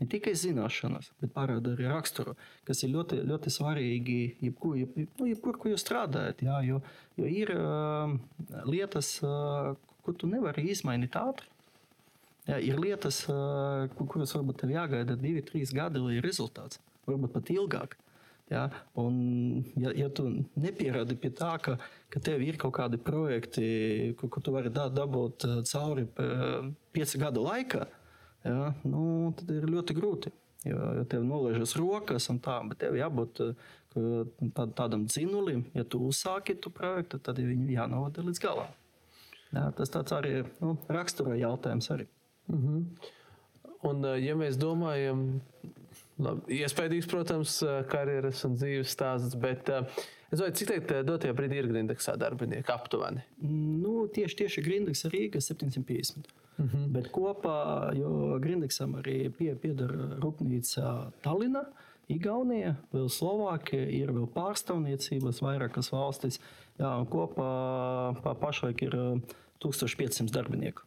Ne 0.00 0.06
tikai 0.08 0.32
zināšanas, 0.36 1.10
bet 1.20 1.32
parāda 1.32 1.74
arī 1.74 1.88
raksturu, 1.88 2.32
kas 2.68 2.80
ir 2.84 2.92
ļoti, 2.94 3.18
ļoti 3.28 3.52
svarīgi 3.52 4.18
jebkur, 4.46 4.76
jeb, 4.80 4.94
nu, 5.20 5.28
jebkur 5.28 5.58
ko 5.60 5.72
jūs 5.72 5.84
strādājat. 5.84 6.40
Jā, 6.44 6.60
jo, 6.64 6.80
jo 7.20 7.28
ir 7.28 7.52
uh, 7.52 8.14
lietas, 8.68 9.18
uh, 9.24 9.74
ko 10.04 10.16
tu 10.16 10.28
nevari 10.28 10.64
izmainīt 10.72 11.16
ātri. 11.20 11.48
Jā, 12.50 12.56
ir 12.66 12.80
lietas, 12.82 13.22
kuras 14.10 14.32
varbūt 14.34 14.64
tev 14.64 14.72
jāgaida 14.74 15.14
divi, 15.18 15.42
trīs 15.46 15.70
gadi, 15.76 16.00
lai 16.02 16.16
ir 16.18 16.24
rezultāts. 16.26 16.80
Varbūt 17.06 17.34
pat 17.36 17.52
ilgāk. 17.54 17.94
Ja? 18.50 18.64
Un, 18.98 19.62
ja, 19.78 19.92
ja 19.94 20.08
tu 20.10 20.26
nepieradi 20.58 21.14
pie 21.20 21.30
tā, 21.38 21.52
ka, 21.62 21.76
ka 22.10 22.22
tev 22.26 22.42
ir 22.42 22.58
kaut 22.58 22.74
kādi 22.80 22.98
projekti, 22.98 23.64
ko, 24.18 24.26
ko 24.32 24.42
tu 24.42 24.54
vari 24.56 24.72
da, 24.74 24.88
dabūt 24.90 25.46
cauri 25.70 26.08
piecu 26.10 27.22
gadu 27.22 27.46
laikā, 27.46 27.86
ja? 28.48 28.72
nu, 28.82 29.04
tad 29.38 29.54
ir 29.54 29.70
ļoti 29.70 29.98
grūti. 30.00 30.34
Jo, 30.66 30.76
jo 30.98 31.06
tev 31.08 31.22
nolaižas 31.24 31.72
rokas 31.80 32.26
un 32.28 32.36
tā, 32.44 32.58
bet 32.68 32.82
tev 32.82 32.98
jābūt 32.98 33.38
tā, 33.94 34.66
tādam 34.76 35.06
dzinulim, 35.06 35.62
ja 35.72 35.86
tu 35.88 36.02
uzsāki 36.10 36.58
to 36.60 36.68
projektu, 36.74 37.16
tad 37.22 37.40
viņu 37.40 37.70
jānovada 37.72 38.26
līdz 38.26 38.42
galam. 38.42 38.74
Ja, 39.54 39.70
tas 39.72 39.94
tāds 39.94 40.12
arī 40.12 40.42
nu, 40.58 40.74
rakstura 40.90 41.38
jautājums 41.40 41.88
arī. 41.94 42.10
Mm 42.50 42.60
-hmm. 42.66 42.84
Un, 43.82 44.04
eh, 44.04 44.18
ja 44.26 44.36
mēs 44.36 44.58
domājam, 44.60 45.40
labi, 46.20 46.60
iespējams, 46.60 47.08
protams, 47.10 47.62
eh, 47.62 47.82
karjeras 47.88 48.44
un 48.44 48.56
dzīves 48.60 48.92
stāsts, 48.92 49.36
bet 49.40 49.68
uh, 49.72 49.86
es 50.30 50.38
domāju, 50.38 50.56
cik 50.60 50.68
teikt, 50.68 50.92
dotajā 51.08 51.36
brīdī 51.36 51.62
ir 51.62 51.70
Grindeksā 51.70 52.16
darbinieki 52.20 52.74
aptuveni? 52.74 53.24
Nu, 53.40 54.06
tieši, 54.12 54.36
tieši 54.42 54.62
Grindeks 54.66 55.04
Rīga 55.04 55.40
750. 55.40 56.28
Mm 56.58 56.68
-hmm. 56.68 56.88
Bet 56.92 57.10
kopā, 57.12 57.96
jo 57.96 58.38
Grindeksam 58.38 58.94
arī 58.94 59.30
pie, 59.32 59.54
piedara 59.54 60.18
rūpnīca 60.20 61.12
Tallinā. 61.24 61.64
Igaunija, 62.08 62.74
vēl 62.92 63.06
Slovākija, 63.08 63.86
ir 63.86 64.10
vēl 64.12 64.26
pārstāvniecības, 64.34 65.40
vairākas 65.40 65.92
valstis. 65.92 66.40
Jā, 66.78 67.06
kopā 67.06 67.50
pa, 68.22 68.34
pašlaik 68.34 68.82
ir 68.82 68.96
1500 69.60 70.32
darbinieku. 70.32 70.82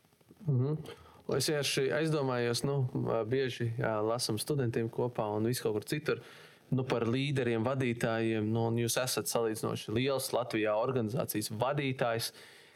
Mm 0.48 0.60
-hmm. 0.60 0.78
Es 1.32 1.48
vienkārši 1.48 1.86
aizdomājos, 1.96 2.66
nu, 2.68 2.82
bieži 3.32 3.70
jā, 3.78 3.94
lasām 4.04 4.36
studentiem 4.42 4.90
kopā 4.92 5.30
un 5.32 5.48
visu 5.48 5.64
kaut 5.64 5.78
kur 5.78 5.86
citur. 5.88 6.24
Nu, 6.74 6.84
par 6.88 7.06
līderiem, 7.08 7.64
vadītājiem. 7.64 8.50
Nu, 8.52 8.66
jūs 8.82 8.98
esat 9.00 9.30
salīdzinoši 9.32 9.94
liels 9.96 10.32
Latvijā 10.34 10.74
organizācijas 10.76 11.52
vadītājs. 11.62 12.32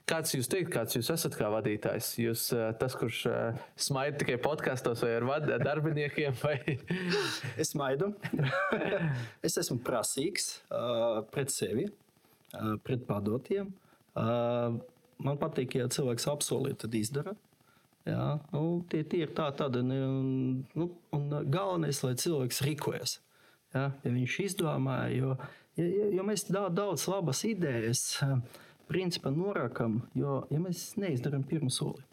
Kāds 0.07 0.31
jūs 0.31 0.47
teikt, 0.47 0.69
kāds 0.71 0.95
jūs 0.95 1.09
esat 1.11 1.33
kā 1.35 1.49
vadītājs? 1.51 2.13
Jūs 2.21 2.45
tas, 2.79 2.93
kurš 2.95 3.25
smaida 3.87 4.21
tikai 4.21 4.37
podkastos 4.39 5.01
vai 5.03 5.17
ar 5.17 5.65
darbiniekiem? 5.65 6.37
Vai? 6.39 6.77
es 7.61 7.73
smaidu. 7.73 8.13
es 9.49 9.59
esmu 9.59 9.81
prasīgs 9.83 10.53
uh, 10.69 11.25
pret 11.33 11.51
sevi, 11.51 11.89
uh, 11.89 12.77
pret 12.87 13.03
padotiem. 13.09 13.73
Uh, 14.15 14.77
man 15.19 15.41
patīk, 15.41 15.75
ja 15.81 15.89
cilvēks 15.91 16.29
apsolīja, 16.31 16.85
tad 16.85 16.95
izdara. 16.95 17.35
Jā, 18.07 18.27
nu, 18.53 18.61
tie, 18.87 19.01
tie 19.03 19.25
ir 19.25 19.33
tā, 19.35 19.49
tāda, 19.57 19.81
nu, 19.83 20.85
un 21.15 21.25
galvenais, 21.51 21.99
lai 22.05 22.13
cilvēks 22.19 22.61
rīkojas. 22.63 23.17
Ja, 23.75 23.89
ja 24.03 24.11
viņš 24.13 24.37
izdomā, 24.45 24.99
jo, 25.11 25.33
jo, 25.75 25.87
jo 26.15 26.25
mēs 26.27 26.45
daudz 26.47 27.07
labas 27.11 27.43
idejas 27.47 28.05
principā 28.87 29.33
norakam, 29.35 29.99
jo 30.15 30.45
ja 30.53 30.61
mēs 30.63 30.93
neizdarām 30.99 31.43
pirmo 31.47 31.71
soli. 31.73 32.05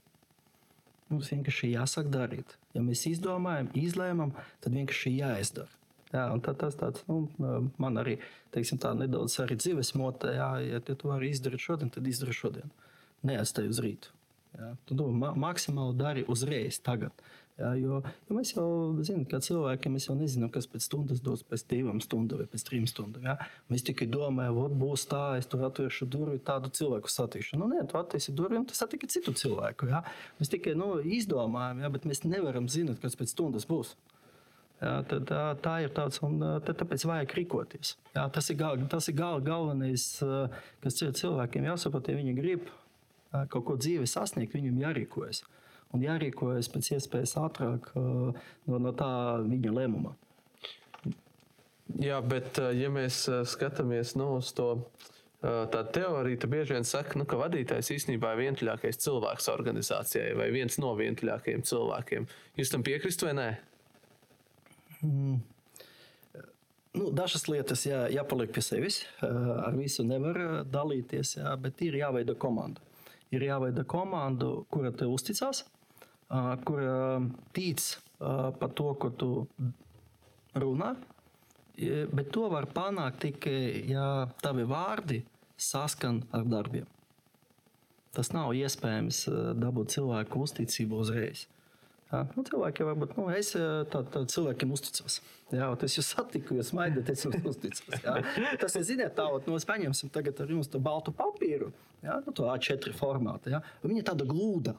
Mums 1.12 1.30
vienkārši 1.30 1.74
jāsāk 1.76 2.10
darīt. 2.10 2.56
Ja 2.74 2.82
mēs 2.82 3.04
izdomājam, 3.06 3.70
izlēmam, 3.78 4.34
tad 4.64 4.74
vienkārši 4.74 5.14
jāizdara. 5.14 5.70
Jā, 6.14 6.26
tā, 6.42 6.54
tas 6.58 6.76
tāds, 6.78 7.02
nu, 7.10 7.24
man 7.78 8.02
arī 8.02 8.16
teiksim, 8.54 8.78
tā, 8.82 8.92
nedaudz 8.98 9.36
arī 9.42 9.58
dzīves 9.58 9.94
motē, 9.98 10.34
ja, 10.36 10.50
ja 10.62 10.82
tu 10.82 11.10
vari 11.10 11.30
izdarīt 11.34 11.62
šodien, 11.62 11.90
tad 11.94 12.06
izdari 12.10 12.34
šodien. 12.34 12.74
Neatstāj 13.26 13.70
uz 13.70 13.80
rītu. 13.82 14.12
Ja? 14.58 14.74
Tu 14.86 14.96
to 14.98 15.08
ma 15.12 15.32
maksimāli 15.38 15.96
dari 15.98 16.24
uzreiz, 16.30 16.78
tagad. 16.84 17.24
Ja, 17.54 17.68
jo, 17.78 18.00
jo 18.26 18.34
mēs 18.34 18.50
jau 18.50 18.66
zinām, 19.06 19.22
ka 19.30 19.38
cilvēki 19.42 19.90
mēs 19.94 20.08
jau 20.08 20.16
nezinām, 20.18 20.50
kas 20.50 20.66
pēc 20.70 20.88
stundas 20.88 21.20
dos, 21.22 21.44
pēc 21.46 21.62
divām 21.70 22.00
stundām 22.02 22.40
vai 22.42 22.48
pēc 22.50 22.64
trim 22.66 22.88
stundām. 22.90 23.28
Ja? 23.28 23.36
Mēs 23.70 23.86
tikai 23.86 24.08
domājam, 24.10 24.58
ka 24.58 24.78
būs 24.80 25.06
tā, 25.10 25.22
es 25.38 25.46
tur 25.50 25.62
atvēršu 25.68 26.08
durvīm, 26.10 26.40
tādu 26.42 26.72
cilvēku 26.74 27.12
satikšu. 27.14 27.60
Nu, 27.60 27.70
nē, 27.70 27.84
tu 27.90 28.00
atvērsi 28.00 28.34
durvīm, 28.34 28.66
tas 28.66 28.82
satiki 28.82 29.10
citu 29.10 29.36
cilvēku. 29.38 29.86
Ja? 29.92 30.02
Mēs 30.40 30.50
tikai 30.50 30.74
nu, 30.78 30.96
izdomājam, 30.98 31.84
ja? 31.86 31.94
bet 31.94 32.10
mēs 32.10 32.24
nevaram 32.26 32.66
zināt, 32.66 32.98
kas 33.02 33.14
pēc 33.20 33.36
stundas 33.36 33.70
būs. 33.70 33.94
Jā, 34.82 34.96
tad, 35.06 35.28
tā, 35.30 35.42
tā 35.62 35.78
ir 35.84 35.92
tāds, 35.94 36.18
un 36.26 36.40
tad, 36.42 36.74
tāpēc 36.80 37.06
vajag 37.06 37.38
rīkoties. 37.38 37.94
Jā, 38.16 38.26
tas 38.34 38.50
ir, 38.50 38.58
gal, 38.58 38.82
tas 38.90 39.06
ir 39.08 39.14
gal, 39.16 39.38
galvenais, 39.46 40.08
kas 40.82 40.98
cilvēkiem 40.98 41.70
jāsaprot, 41.70 42.10
ja 42.10 42.18
viņi 42.18 42.34
grib 42.34 42.66
Jā, 42.66 42.83
kaut 43.52 43.64
ko 43.68 43.78
dzīvi 43.80 44.08
sasniegt, 44.10 44.56
viņam 44.56 44.82
jārīkojas. 44.84 45.44
Un 45.94 46.02
jārīkojas 46.02 46.68
pēc 46.74 46.90
iespējas 46.96 47.36
ātrāk 47.38 47.90
no, 47.94 48.34
no 48.66 48.92
tā 48.98 49.10
viņa 49.44 49.74
lēmuma. 49.74 50.14
Jā, 52.00 52.18
bet 52.24 52.58
ja 52.74 52.88
mēs 52.90 53.26
skatāmies 53.52 54.14
nu, 54.18 54.36
uz 54.40 54.50
to 54.56 54.68
tā 55.44 55.82
teorija, 55.92 56.40
tad 56.40 56.52
bieži 56.54 56.74
vien 56.74 56.86
saka, 56.88 57.18
nu, 57.20 57.26
ka 57.28 57.38
vadītājs 57.38 57.92
īstenībā 57.98 58.32
ir 58.32 58.46
vientuļākais 58.46 59.00
cilvēks 59.04 59.50
organizācijai 59.52 60.32
vai 60.38 60.48
viens 60.54 60.78
no 60.80 60.94
vientuļākajiem 60.98 61.64
cilvēkiem. 61.68 62.28
Jūs 62.58 62.72
tam 62.72 62.86
piekristu 62.86 63.28
vai 63.28 63.34
nē? 63.38 63.48
Nu, 66.94 67.10
dažas 67.10 67.48
lietas 67.50 67.84
jā, 67.88 68.04
jāpaliek 68.14 68.52
pie 68.54 68.62
sevis. 68.64 69.02
Ar 69.20 69.74
visu 69.76 70.06
nevar 70.06 70.62
dalīties, 70.70 71.36
jā, 71.40 71.54
bet 71.60 71.82
ir 71.84 71.98
jāveido 72.00 72.36
komanda. 72.40 72.83
Ir 73.34 73.48
jāveido 73.48 73.84
komanda, 73.90 74.50
kura 74.70 74.92
te 74.94 75.08
uzticās, 75.10 75.64
uh, 76.30 76.54
kura 76.64 77.20
tic 77.56 77.82
par 78.18 78.70
to, 78.78 78.94
ko 78.94 79.10
tu 79.10 79.30
runā. 80.54 80.94
Bet 82.14 82.30
to 82.32 82.48
var 82.52 82.68
panākt 82.70 83.24
tikai, 83.24 83.84
ja 83.90 84.28
tavi 84.42 84.64
vārdi 84.70 85.24
saskan 85.58 86.22
ar 86.34 86.46
darbiem. 86.46 86.86
Tas 88.14 88.30
nav 88.30 88.52
iespējams 88.54 89.24
dabūt 89.58 89.96
cilvēku 89.96 90.44
uzticību 90.46 91.00
uzreiz. 91.02 91.48
Jā, 92.12 92.20
nu, 92.36 92.44
cilvēki 92.46 92.84
varbūt, 92.86 93.16
nu, 93.18 93.24
es 93.34 93.50
tā, 93.90 94.04
tā 94.14 94.22
cilvēkiem 94.30 94.70
uzticos. 94.76 95.18
Jā, 95.50 95.72
es 95.82 95.96
jūs 95.98 96.12
satiku, 96.14 96.54
jūs 96.60 96.70
smaidat, 96.70 97.10
es 97.10 97.24
jums 97.26 97.48
uzticos. 97.50 97.96
Jā. 98.04 98.20
Tas 98.60 98.76
ir, 98.78 98.84
ziniet, 98.86 99.16
tā, 99.18 99.26
nu, 99.34 99.56
mēs 99.56 99.66
paņemsim 99.66 100.12
tagad 100.14 100.44
ar 100.44 100.52
jums 100.54 100.70
to 100.70 100.78
baltu 100.84 101.14
papīru, 101.16 101.72
jā, 102.04 102.18
nu, 102.26 102.34
to 102.36 102.48
A4 102.52 102.92
formātu, 102.96 103.54
jā, 103.54 103.62
un 103.82 103.94
viņa 103.94 104.10
tāda 104.10 104.28
glūda. 104.28 104.76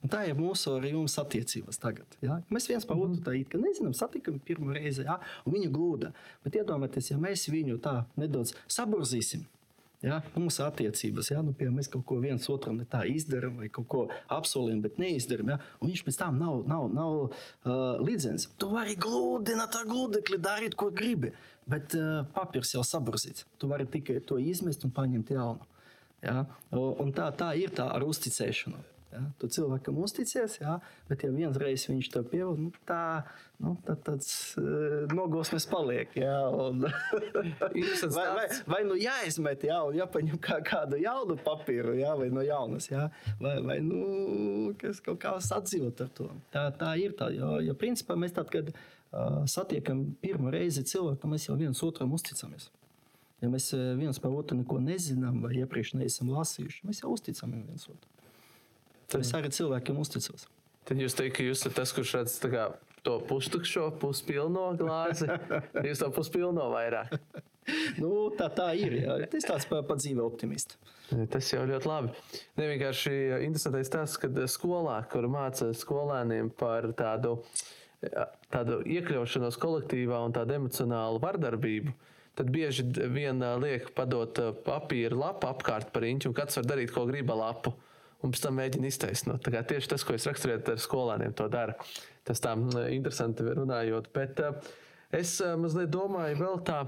Un 0.00 0.08
tā 0.08 0.22
ir 0.24 0.38
mūsu 0.38 0.78
ar 0.78 0.84
jums 0.88 1.18
attiecības 1.20 1.76
tagad. 1.76 2.14
Ja? 2.24 2.38
Mēs 2.48 2.70
viens 2.70 2.86
par 2.88 2.96
otru 2.96 3.20
tā 3.20 3.34
it 3.36 3.50
kā 3.52 3.60
nezinām, 3.60 3.92
satikam 3.92 4.38
pirmo 4.40 4.72
reizi, 4.72 5.04
ja? 5.04 5.18
un 5.44 5.52
viņa 5.58 5.68
glūda. 5.74 6.14
Bet 6.44 6.56
iedomājieties, 6.56 7.10
ja 7.12 7.18
mēs 7.20 7.44
viņu 7.52 7.76
tā 7.84 7.98
nedaudz 8.16 8.54
saburzīsim, 8.64 9.44
Ja, 10.00 10.22
mūsu 10.32 10.62
attiecības, 10.64 11.28
ja 11.28 11.42
nu, 11.44 11.52
piemēram, 11.52 11.74
mēs 11.76 11.90
kaut 11.92 12.06
ko 12.08 12.16
viens 12.22 12.46
otram 12.48 12.78
ne 12.80 12.86
tā 12.88 13.02
izdarām, 13.04 13.58
vai 13.60 13.66
kaut 13.68 13.88
ko 13.92 14.04
apsolījām, 14.32 14.78
bet 14.86 14.96
neizdarām, 15.00 15.50
ja, 15.52 15.58
un 15.76 15.90
viņš 15.90 16.02
pēc 16.06 16.18
tam 16.22 16.38
nav, 16.40 16.62
nav, 16.70 16.86
nav 16.94 17.16
uh, 17.18 18.00
līdzens. 18.00 18.46
Tu 18.56 18.68
vari 18.72 18.96
gludināt 18.96 19.76
ar 19.76 19.84
gludekli, 19.90 20.38
darīt, 20.40 20.78
ko 20.80 20.88
gribi, 20.88 21.34
bet 21.68 21.98
uh, 21.98 22.22
papīrs 22.32 22.72
jau 22.72 22.84
saburzīts. 22.86 23.44
Tu 23.60 23.68
vari 23.68 23.84
tikai 23.92 24.22
to 24.24 24.40
izmest 24.40 24.88
un 24.88 24.94
paņemt 24.96 25.34
jaunu. 25.36 25.68
Ja? 26.24 26.44
Un 26.76 27.12
tā, 27.16 27.30
tā 27.36 27.52
ir 27.58 27.72
tā 27.74 27.88
ar 27.94 28.04
uzticēšanu. 28.06 28.80
Ja? 29.10 29.20
Tu 29.42 29.48
cilvēkam 29.50 29.96
uzticies, 29.98 30.60
ja? 30.60 30.76
bet 31.08 31.24
ja 31.24 31.30
vienreiz 31.34 31.88
viņš 31.88 32.10
tev 32.14 32.28
pievilk, 32.30 32.60
nu, 32.62 32.70
tā, 32.86 33.24
nu, 33.58 33.72
tad 33.86 34.04
tāds 34.06 34.28
uh, 34.60 35.08
nogosmes 35.10 35.66
paliek. 35.70 36.12
Ja? 36.20 36.36
Un, 36.54 36.84
vai, 38.16 38.26
vai, 38.36 38.46
vai 38.70 38.80
nu 38.86 38.98
jāizmet, 39.00 39.66
jā, 39.66 39.80
un 39.86 39.98
jāpaņem 39.98 40.38
kā, 40.44 40.60
kādu 40.66 41.00
jaunu 41.02 41.38
papīru, 41.42 41.96
jā, 41.98 42.14
vai 42.20 42.30
no 42.30 42.44
jaunas, 42.46 42.86
jā, 42.92 43.08
vai, 43.42 43.56
vai 43.66 43.80
nu, 43.82 44.70
kas 44.80 45.02
kaut 45.04 45.18
kā 45.24 45.34
sadzīvot 45.42 46.06
ar 46.06 46.14
to. 46.14 46.30
Tā, 46.54 46.68
tā 46.78 46.94
ir 47.02 47.16
tā, 47.18 47.32
jo, 47.34 47.56
jo 47.66 47.74
principā 47.80 48.14
mēs 48.20 48.36
tad, 48.38 48.52
kad 48.52 48.70
uh, 48.70 49.42
satiekam 49.50 50.06
pirmo 50.22 50.54
reizi 50.54 50.86
cilvēku, 50.86 51.34
mēs 51.34 51.50
jau 51.50 51.58
viens 51.58 51.82
otram 51.86 52.14
uzticamies. 52.14 52.70
Ja 53.40 53.48
mēs 53.52 53.70
eh, 53.76 53.90
viens 53.98 54.20
par 54.20 54.34
otru 54.36 54.58
neko 54.60 54.80
nezinām, 54.84 55.40
vai 55.44 55.54
iepriekš 55.62 55.94
neesam 55.96 56.32
lasījuši, 56.34 56.84
mēs 56.88 57.02
jau 57.04 57.12
uzticamies 57.14 57.66
viens 57.68 57.88
otram. 57.88 58.16
Tad 59.10 59.24
es 59.24 59.32
arī 59.34 59.50
cilvēkiem 59.54 59.98
uzticos. 59.98 60.46
Tad 60.86 61.00
jūs 61.00 61.16
teikt, 61.18 61.36
ka 61.38 61.44
jūs 61.44 61.60
esat 61.60 61.76
tas, 61.80 61.92
kurš 61.96 62.14
redz 62.18 62.36
kā 62.52 62.68
to 63.02 63.16
pustukšo, 63.28 63.90
puspilno 64.00 64.70
glāzi. 64.78 65.28
Jūs 65.88 66.02
to 66.02 66.10
puspilno 66.14 66.68
vairāk. 66.72 67.14
Nu, 68.00 68.10
tā, 68.36 68.48
tā 68.52 68.70
ir. 68.78 68.96
Jā. 69.04 69.16
Es 69.36 69.46
tāds 69.46 69.66
pa, 69.70 69.80
pa 69.86 69.96
dzīve 69.98 70.22
optimists. 70.24 70.78
Tas 71.30 71.48
jau 71.52 71.62
ļoti 71.68 71.88
labi. 71.88 72.12
Ne 72.58 72.68
vienkārši 72.72 73.12
interesantais 73.46 73.90
tas, 73.92 74.16
ka 74.20 74.30
skolā, 74.50 74.98
kur 75.10 75.28
māca 75.30 75.70
skolēniem 75.76 76.50
par 76.60 76.90
tādu, 76.98 77.38
tādu 78.52 78.80
iekļaušanos 78.84 79.58
kolektīvā 79.60 80.20
un 80.26 80.36
tādu 80.36 80.56
emocionālu 80.58 81.22
vardarbību, 81.22 81.94
tad 82.38 82.50
bieži 82.52 82.86
vien 83.12 83.42
liek 83.62 83.90
padot 83.96 84.38
papīra 84.66 85.18
lapu 85.18 85.48
apkārt 85.50 85.92
par 85.94 86.06
īņķu, 86.08 86.30
un 86.30 86.36
katrs 86.36 86.60
var 86.60 86.68
darīt, 86.72 86.92
ko 86.94 87.06
grib 87.08 87.32
ar 87.34 87.40
lapu. 87.44 87.74
Un 88.20 88.34
pēc 88.34 88.42
tam 88.44 88.58
mēģina 88.60 88.90
iztaisnot. 88.90 89.40
Tā 89.40 89.54
kā 89.54 89.62
Tieši 89.64 89.94
tas, 89.94 90.04
ko 90.04 90.12
es 90.12 90.26
raksturoju, 90.28 90.60
ar 90.68 90.80
skolēniem 90.82 91.32
to 91.36 91.46
dara. 91.48 91.72
Tas 92.28 92.42
tā 92.44 92.52
interesanti 92.92 93.46
runājot. 93.48 94.10
Bet, 94.12 94.42
Es 95.10 95.40
mazliet 95.58 95.90
domāju, 95.90 96.36
vēl 96.38 96.60
tā, 96.62 96.84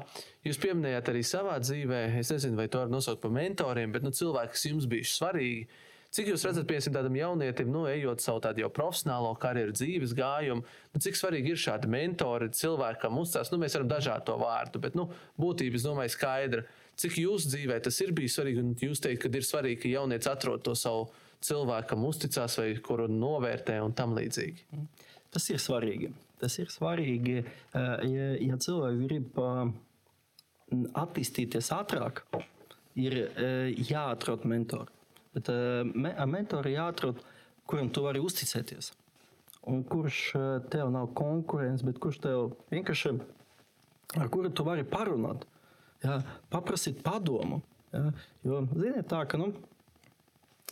jūs 0.46 0.60
pieminējāt 0.62 1.08
arī 1.10 1.24
savā 1.26 1.56
dzīvē, 1.58 2.04
es 2.20 2.28
nezinu, 2.30 2.54
vai 2.60 2.68
to 2.70 2.84
var 2.84 2.92
nosaukt 2.92 3.18
par 3.24 3.32
mentoriem, 3.34 3.90
bet 3.90 4.04
nu, 4.06 4.12
cilvēki, 4.14 4.54
kas 4.54 4.66
jums 4.68 4.86
bijuši 4.90 5.16
svarīgi. 5.16 5.64
Cik 6.12 6.28
jūs 6.28 6.42
redzat, 6.44 6.66
piemēram, 6.68 6.92
tādam 6.92 7.14
jaunietim, 7.16 7.70
nu, 7.72 7.86
ejot 7.88 8.20
savu 8.20 8.42
tādu 8.44 8.60
jau 8.60 8.68
profesionālo 8.76 9.30
karjeru, 9.40 9.72
dzīves 9.72 10.12
gājumu, 10.18 10.60
nu, 10.92 11.00
cik 11.00 11.16
svarīgi 11.16 11.54
ir 11.54 11.62
šādi 11.62 11.88
mentori 11.88 12.50
cilvēkam 12.52 13.16
uzstāst? 13.22 13.54
Nu, 13.54 13.60
mēs 13.62 13.78
varam 13.78 13.88
dažādu 13.94 14.26
to 14.28 14.36
vārdu, 14.42 14.82
bet 14.84 14.98
nu, 14.98 15.06
būtībā, 15.40 15.80
es 15.80 15.86
domāju, 15.88 16.12
skaidra. 16.12 16.66
Cik 17.00 17.16
jūsu 17.22 17.54
dzīvē 17.54 17.80
tas 17.88 17.96
ir 18.04 18.12
bijis 18.12 18.36
svarīgi, 18.36 18.60
un 18.60 18.76
jūs 18.76 19.00
teikt, 19.00 19.24
ka 19.24 19.32
ir 19.32 19.48
svarīgi, 19.48 19.80
ka 19.86 19.94
jaunietis 19.94 20.28
atrod 20.34 20.66
to 20.68 20.76
savu 20.76 21.08
cilvēkam, 21.48 22.04
uzticās 22.04 22.60
vai 22.60 22.68
kuru 22.84 23.08
novērtē 23.08 23.80
un 23.80 23.96
tam 23.96 24.12
līdzīgi. 24.18 24.68
Tas 25.32 25.48
ir 25.48 25.64
svarīgi. 25.64 26.12
Tas 26.42 26.60
ir 26.60 26.68
svarīgi, 26.74 27.40
eh, 27.40 27.92
ja, 28.12 28.32
ja 28.52 28.60
cilvēki 28.60 29.06
grib 29.08 29.40
eh, 29.40 29.76
attīstīties 31.06 31.72
ātrāk, 31.72 32.26
ir 33.00 33.22
eh, 33.22 33.70
jāatrod 33.88 34.44
mentori. 34.50 34.92
Bet 35.32 35.48
eh, 35.48 35.82
me- 35.94 36.16
mentori 36.28 36.74
jāatrod, 36.76 37.22
kuram 37.68 37.88
tu 37.92 38.04
vari 38.04 38.20
uzticēties. 38.20 38.92
Un 39.70 39.84
kurš 39.86 40.20
eh, 40.36 40.48
tev 40.72 40.90
nav 40.92 41.12
konkurence, 41.18 41.86
bet 41.86 42.00
kurš 42.02 42.20
tev 42.24 42.50
vienkārši 42.72 43.14
ar 44.20 44.28
kuru 44.28 44.50
tu 44.52 44.64
vari 44.66 44.84
parunāt, 44.84 45.46
ja, 46.04 46.18
paprasīt 46.52 47.02
padomu. 47.04 47.62
Ja, 47.92 48.08
jo, 48.44 48.62
ziniet, 48.72 49.06
tā, 49.10 49.22
ka 49.28 49.38
nu, 49.40 49.50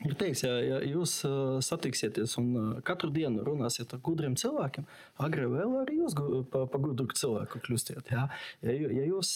Ir 0.00 0.14
teiks, 0.16 0.40
ja, 0.46 0.54
ja 0.64 0.76
jūs 0.80 1.18
satiksieties 1.60 2.38
un 2.40 2.78
katru 2.88 3.10
dienu 3.12 3.42
runāsiet 3.44 3.90
ar 3.92 4.00
gudriem 4.00 4.32
cilvēkiem, 4.40 4.86
agrāk 5.20 5.50
vai 5.52 5.58
vēlāk 5.60 5.82
arī 5.82 5.96
jūs 5.98 6.14
gu- 6.16 6.38
pa, 6.48 6.62
gudru 6.80 7.04
cilvēku 7.12 7.60
kļūsiet. 7.66 8.08
Ja? 8.08 8.22
Ja, 8.64 8.72
ja 8.72 9.04
jūs 9.04 9.34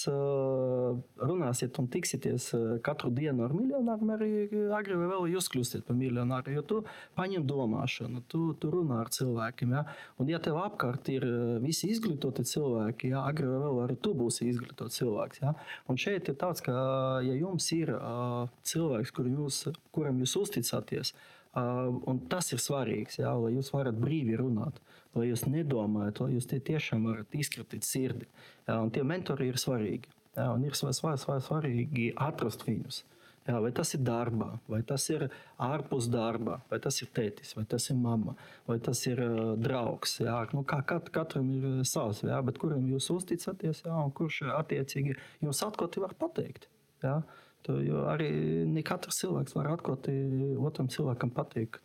runāsiet 1.20 1.76
un 1.82 1.88
tiksieties 1.92 2.46
katru 2.86 3.10
dienu 3.12 3.44
ar 3.44 3.52
miljonāriem, 3.52 4.12
arī 4.14 4.30
agrāk 4.72 5.02
vai 5.02 5.10
vēlāk 5.10 5.34
jūs 5.34 5.50
kļūsiet 5.52 5.84
par 5.84 5.98
miljonāru, 6.00 6.54
jo 6.56 6.62
tu 6.64 6.80
paņem 7.20 7.44
domāšanu, 7.44 8.24
tu, 8.32 8.54
tu 8.56 8.72
runā 8.72 9.02
ar 9.04 9.12
cilvēkiem. 9.12 9.76
Ja? 9.76 9.84
Un 10.16 10.32
ja 10.32 10.40
tev 10.40 10.56
apkārt 10.62 11.12
ir 11.12 11.28
visi 11.60 11.92
izglītoti 11.92 12.46
cilvēki, 12.54 13.12
ja 13.12 13.26
agrāk 13.28 13.52
vai 13.52 13.60
vēlāk 13.66 13.84
arī 13.90 13.98
tu 14.00 14.14
būsi 14.16 14.48
izglītots 14.48 14.96
cilvēks. 15.02 15.44
Ja? 15.44 15.52
Un 15.92 16.00
šeit 16.00 16.32
ir 16.32 16.40
tāds, 16.40 16.64
ka 16.64 16.72
ja 17.20 17.36
jums 17.36 17.68
ir 17.76 17.92
cilvēks, 18.64 19.12
kur 19.12 19.28
jūs, 19.28 19.60
kuram 19.92 20.24
jūs 20.24 20.38
uzticaties, 20.54 21.14
uh, 21.54 22.18
tas 22.28 22.52
ir 22.52 22.58
svarīgs, 22.58 23.18
ja? 23.18 23.34
lai 23.38 23.54
jūs 23.54 23.72
varat 23.74 23.94
brīvi 23.94 24.36
runāt, 24.38 24.80
lai 25.14 25.28
jūs 25.28 25.46
nedomājat, 25.46 26.20
lai 26.20 26.34
jūs 26.34 26.46
tie 26.50 26.60
tiešām 26.60 27.04
varat 27.06 27.34
izkritīt 27.34 27.84
sirdi. 27.84 28.26
Un 28.68 28.90
tie 28.90 29.02
mentori 29.02 29.48
ir 29.48 29.58
svarīgi. 29.58 30.08
Un 30.36 30.64
ir 30.66 30.74
svar, 30.74 30.94
svar, 30.94 31.18
svar, 31.18 31.38
svarīgi 31.42 32.12
atrast 32.18 32.64
viņus. 32.66 33.04
Jā, 33.44 33.58
vai 33.60 33.70
tas 33.76 33.90
ir 33.92 34.00
darbā, 34.00 34.54
vai 34.72 34.78
tas 34.88 35.04
ir 35.12 35.26
ārpus 35.60 36.06
darba, 36.08 36.62
vai 36.70 36.78
tas 36.80 36.96
ir 37.04 37.10
tētis, 37.12 37.52
vai 37.58 37.66
tas 37.68 37.90
ir 37.92 37.98
mamma, 38.00 38.32
vai 38.64 38.78
tas 38.80 39.02
ir 39.04 39.20
uh, 39.20 39.52
draugs. 39.60 40.16
Jā, 40.24 40.38
nu, 40.56 40.62
kā 40.64 40.78
kat, 40.88 41.10
katram 41.12 41.50
ir 41.52 41.82
savs, 41.84 42.22
jā, 42.24 42.38
bet 42.40 42.56
kuram 42.62 42.88
jūs 42.88 43.10
uzticaties, 43.12 43.82
jā, 43.84 43.98
un 44.00 44.14
kurš 44.16 44.46
attiecīgi 44.48 45.18
jums 45.44 45.60
atklāti 45.66 46.00
var 46.00 46.16
pateikt. 46.16 46.70
Jā. 47.04 47.18
Jo 47.84 48.02
arī 48.12 48.28
ne 48.68 48.82
katrs 48.84 49.22
cilvēks 49.22 49.54
var 49.56 49.70
atklāti 49.72 50.12
otram 50.60 50.90
cilvēkam 50.92 51.30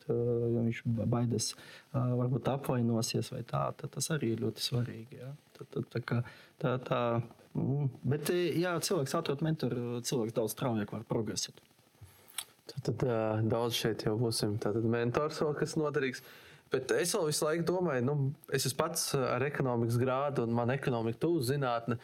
uh, 0.09 0.17
jo 0.51 0.63
viņš 0.65 0.81
ba- 0.97 1.07
baidās, 1.13 1.53
uh, 1.93 2.09
varbūt 2.19 2.49
apvainosies 2.51 3.31
vai 3.31 3.45
tā. 3.47 3.61
Tad 3.79 3.93
tas 3.95 4.11
arī 4.15 4.33
ir 4.33 4.43
ļoti 4.43 4.65
svarīgi. 4.65 5.21
Jā. 5.21 5.31
Tad, 5.55 5.71
tad, 5.75 5.87
tā, 5.93 6.01
kā- 6.03 6.21
tā, 6.59 6.75
tā, 6.83 7.01
mm, 7.55 7.89
bet, 8.11 8.33
ja 8.59 8.75
cilvēks 8.83 9.15
atrod 9.21 9.41
mentoru, 9.45 10.01
cilvēks 10.03 10.35
daudz 10.35 10.55
straujāk 10.57 10.91
var 10.97 11.07
progresēt. 11.07 11.63
Tad, 12.69 12.83
tad 12.91 13.07
uh, 13.07 13.39
daudz 13.49 13.79
šeit 13.79 14.03
jau 14.05 14.17
būsim. 14.19 14.59
Tātad 14.61 14.83
mentors 14.85 15.39
vēl 15.41 15.55
kas 15.57 15.79
noderīgs. 15.79 16.21
Bet 16.69 16.91
es 16.93 17.15
vēl 17.15 17.31
visu 17.31 17.47
laiku 17.47 17.65
domāju, 17.65 18.03
nu, 18.05 18.15
es 18.53 18.67
esmu 18.67 18.77
pats 18.83 19.07
ar 19.17 19.41
ekonomikas 19.47 19.95
grādu, 19.97 20.43
un 20.45 20.53
man 20.53 20.69
ekonomika 20.75 21.23
tuvu 21.23 21.41
zinātne. 21.47 21.97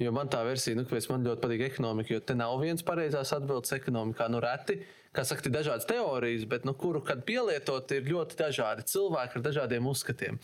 Jo 0.00 0.14
man 0.16 0.30
tā 0.32 0.40
versija, 0.46 0.78
nu, 0.78 0.86
ka 0.88 0.96
man 1.10 1.26
ļoti 1.26 1.42
patīk 1.42 1.66
ekonomika, 1.66 2.14
jo 2.14 2.22
te 2.24 2.34
nav 2.38 2.54
viens 2.62 2.84
pareizās 2.86 3.34
atbildes 3.36 3.74
ekonomikā. 3.76 4.30
Nu, 4.32 4.40
reti, 4.40 4.78
kā 5.12 5.26
saka, 5.28 5.44
ir 5.44 5.52
dažādas 5.58 5.88
teorijas, 5.90 6.46
bet 6.48 6.64
nu, 6.64 6.72
kuru 6.72 7.02
kad 7.04 7.20
pielietot, 7.28 7.92
ir 7.92 8.08
ļoti 8.08 8.38
dažādi 8.40 8.86
cilvēki 8.88 9.36
ar 9.36 9.44
dažādiem 9.44 9.90
uzskatiem. 9.90 10.40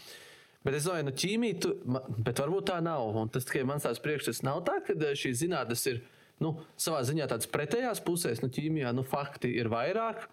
Bet 0.67 0.77
es 0.77 0.85
domāju, 0.89 1.07
nu, 1.07 1.15
ķīmija, 1.23 1.59
tu, 1.63 1.73
bet 2.27 2.43
varbūt 2.43 2.69
tā 2.73 2.81
nav. 2.85 3.15
Un 3.17 3.31
tas 3.33 3.47
tikai 3.47 3.63
mans 3.69 3.87
tāds 3.87 4.03
priekšstats 4.03 4.43
nav 4.45 4.65
tā, 4.67 4.81
ka 4.85 4.97
eh, 4.99 5.15
šīs 5.17 5.41
zinātnes 5.45 5.85
ir 5.93 6.03
nu, 6.43 6.57
savā 6.77 7.01
ziņā 7.07 7.29
tādas 7.31 7.49
pretējās 7.53 8.03
pusēs. 8.05 8.43
Nu, 8.43 8.51
ķīmijā 8.53 8.91
nu, 8.97 9.07
fakti 9.07 9.53
ir 9.57 9.71
vairāk. 9.73 10.27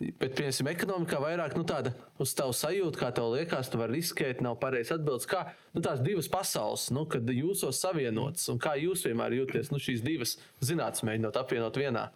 Bet, 0.00 0.32
piemēram, 0.32 0.68
ekonomikā 0.70 1.18
vairāk 1.20 1.54
nu, 1.58 1.62
tāda 1.68 1.90
uz 2.22 2.30
tavu 2.36 2.54
sajūtu, 2.56 2.96
kā 3.02 3.10
tev 3.12 3.34
liekas, 3.34 3.68
tu 3.68 3.76
vari 3.76 3.98
riskēt, 3.98 4.38
nav 4.40 4.56
pareizs 4.62 4.94
atbildes. 4.94 5.28
Kā 5.28 5.42
nu, 5.74 5.82
tās 5.84 6.00
divas 6.00 6.30
pasaules, 6.32 6.86
nu, 6.96 7.02
kad 7.10 7.28
jūsos 7.28 7.82
savienotas 7.84 8.48
un 8.48 8.60
kā 8.62 8.78
jūs 8.80 9.04
vienmēr 9.04 9.36
jūties, 9.42 9.68
nu, 9.74 9.80
šīs 9.82 10.00
divas 10.06 10.38
zinātnes 10.64 11.04
mēģinot 11.04 11.36
apvienot 11.42 11.76
vienā. 11.82 12.06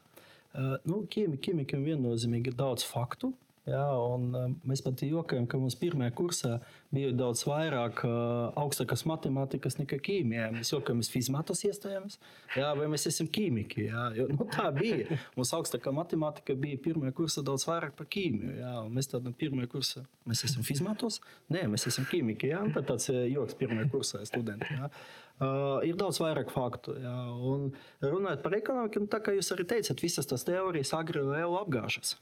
Uh, 0.54 0.78
nu, 0.88 1.02
Ķīmijam 1.12 1.84
viennozīmīgi 1.84 2.54
ir 2.54 2.56
daudz 2.56 2.86
faktu. 2.88 3.34
Jā, 3.64 3.84
un, 3.96 4.24
uh, 4.36 4.50
mēs 4.68 4.82
pat 4.84 5.00
jokojam, 5.06 5.46
ka 5.48 5.56
mums 5.56 5.76
pirmajā 5.80 6.12
kursā 6.18 6.50
bija 6.92 7.14
daudz 7.16 7.46
vairāk 7.48 8.02
uh, 8.04 8.50
augstākas 8.60 9.06
matemātikas 9.08 9.78
nekā 9.78 9.96
ķīmijā. 10.04 10.50
Mēs 10.52 10.72
jokojam, 10.74 10.98
mēs 11.00 11.08
fizmatos 11.08 11.64
iestājāmies, 11.64 12.18
jā, 12.58 12.66
vai 12.76 12.90
mēs 12.92 13.08
esam 13.08 13.30
ķīmiki. 13.32 13.86
Jā, 13.86 14.02
jo, 14.18 14.26
nu, 14.36 14.44
tā 14.52 14.66
bija. 14.76 15.16
Mums 15.38 15.54
augstākā 15.56 15.94
matemātika 15.96 16.56
bija 16.60 16.82
pirmajā 16.84 17.14
kursā 17.16 17.44
daudz 17.46 17.64
vairāk 17.70 17.96
par 17.96 18.10
ķīmiju. 18.12 18.58
Jā, 18.58 18.74
mēs 18.98 19.08
tādā 19.14 19.32
no 19.32 19.40
pirmajā 19.40 19.72
kursā, 19.72 20.04
mēs 20.28 20.44
esam 20.50 20.68
fizmatos, 20.68 21.22
nē, 21.56 21.64
mēs 21.72 21.88
esam 21.88 22.04
ķīmiki. 22.12 22.52
Jā, 22.52 22.60
tad 22.76 22.90
tāds 22.92 23.08
joks 23.32 23.56
pirmajā 23.62 23.88
kursā 23.96 24.20
studenti. 24.28 24.76
Jā. 24.76 24.92
Uh, 25.40 25.80
ir 25.88 25.96
daudz 25.98 26.20
vairāk 26.20 26.52
faktu. 26.52 26.98
Jā, 27.00 27.16
un 27.48 27.70
runājot 28.04 28.44
par 28.44 28.60
ekonomiku, 28.60 29.06
nu, 29.06 29.10
tā 29.10 29.24
kā 29.24 29.32
jūs 29.34 29.50
arī 29.56 29.64
teicat, 29.72 30.04
visas 30.04 30.28
tās 30.28 30.44
teorijas 30.44 30.92
agri 31.00 31.24
vēl 31.32 31.56
apgāžas. 31.64 32.18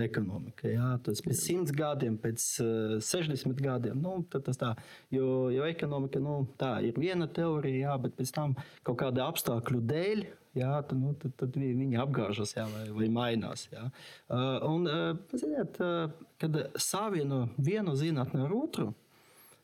Ekonomika, 0.00 0.70
jā, 0.72 0.86
tas 1.04 1.20
pēc 1.20 1.36
simts 1.36 1.72
gadiem, 1.76 2.14
pēc 2.20 2.44
uh, 2.64 2.94
60 3.04 3.58
gadiem. 3.60 3.98
Nu, 4.00 4.14
tas 4.32 4.56
tā, 4.56 4.70
jo, 5.12 5.50
jo 5.52 5.66
ekonomika 5.68 6.22
nu, 6.22 6.38
tā, 6.56 6.78
ir 6.88 6.96
viena 6.96 7.28
teorija, 7.28 7.90
jā, 7.90 7.96
bet 8.00 8.16
pēc 8.16 8.32
tam 8.32 8.54
kaut 8.88 9.02
kāda 9.02 9.26
apstākļu 9.28 9.82
dēļ 9.90 10.24
jā, 10.56 10.72
tad, 10.88 10.96
nu, 10.96 11.12
tad, 11.20 11.34
tad 11.40 11.56
viņi 11.60 12.00
apgāžas 12.00 12.56
jā, 12.56 12.64
vai, 12.72 12.86
vai 12.96 13.10
mainās. 13.12 13.66
Jā. 13.72 13.84
Uh, 14.32 14.56
un, 14.70 14.88
uh, 14.88 15.36
ziniet, 15.36 15.76
uh, 15.84 16.08
kad 16.40 16.56
savieno 16.80 17.44
vienu 17.60 17.96
zinātni 17.98 18.42
ar 18.46 18.56
otru, 18.56 18.92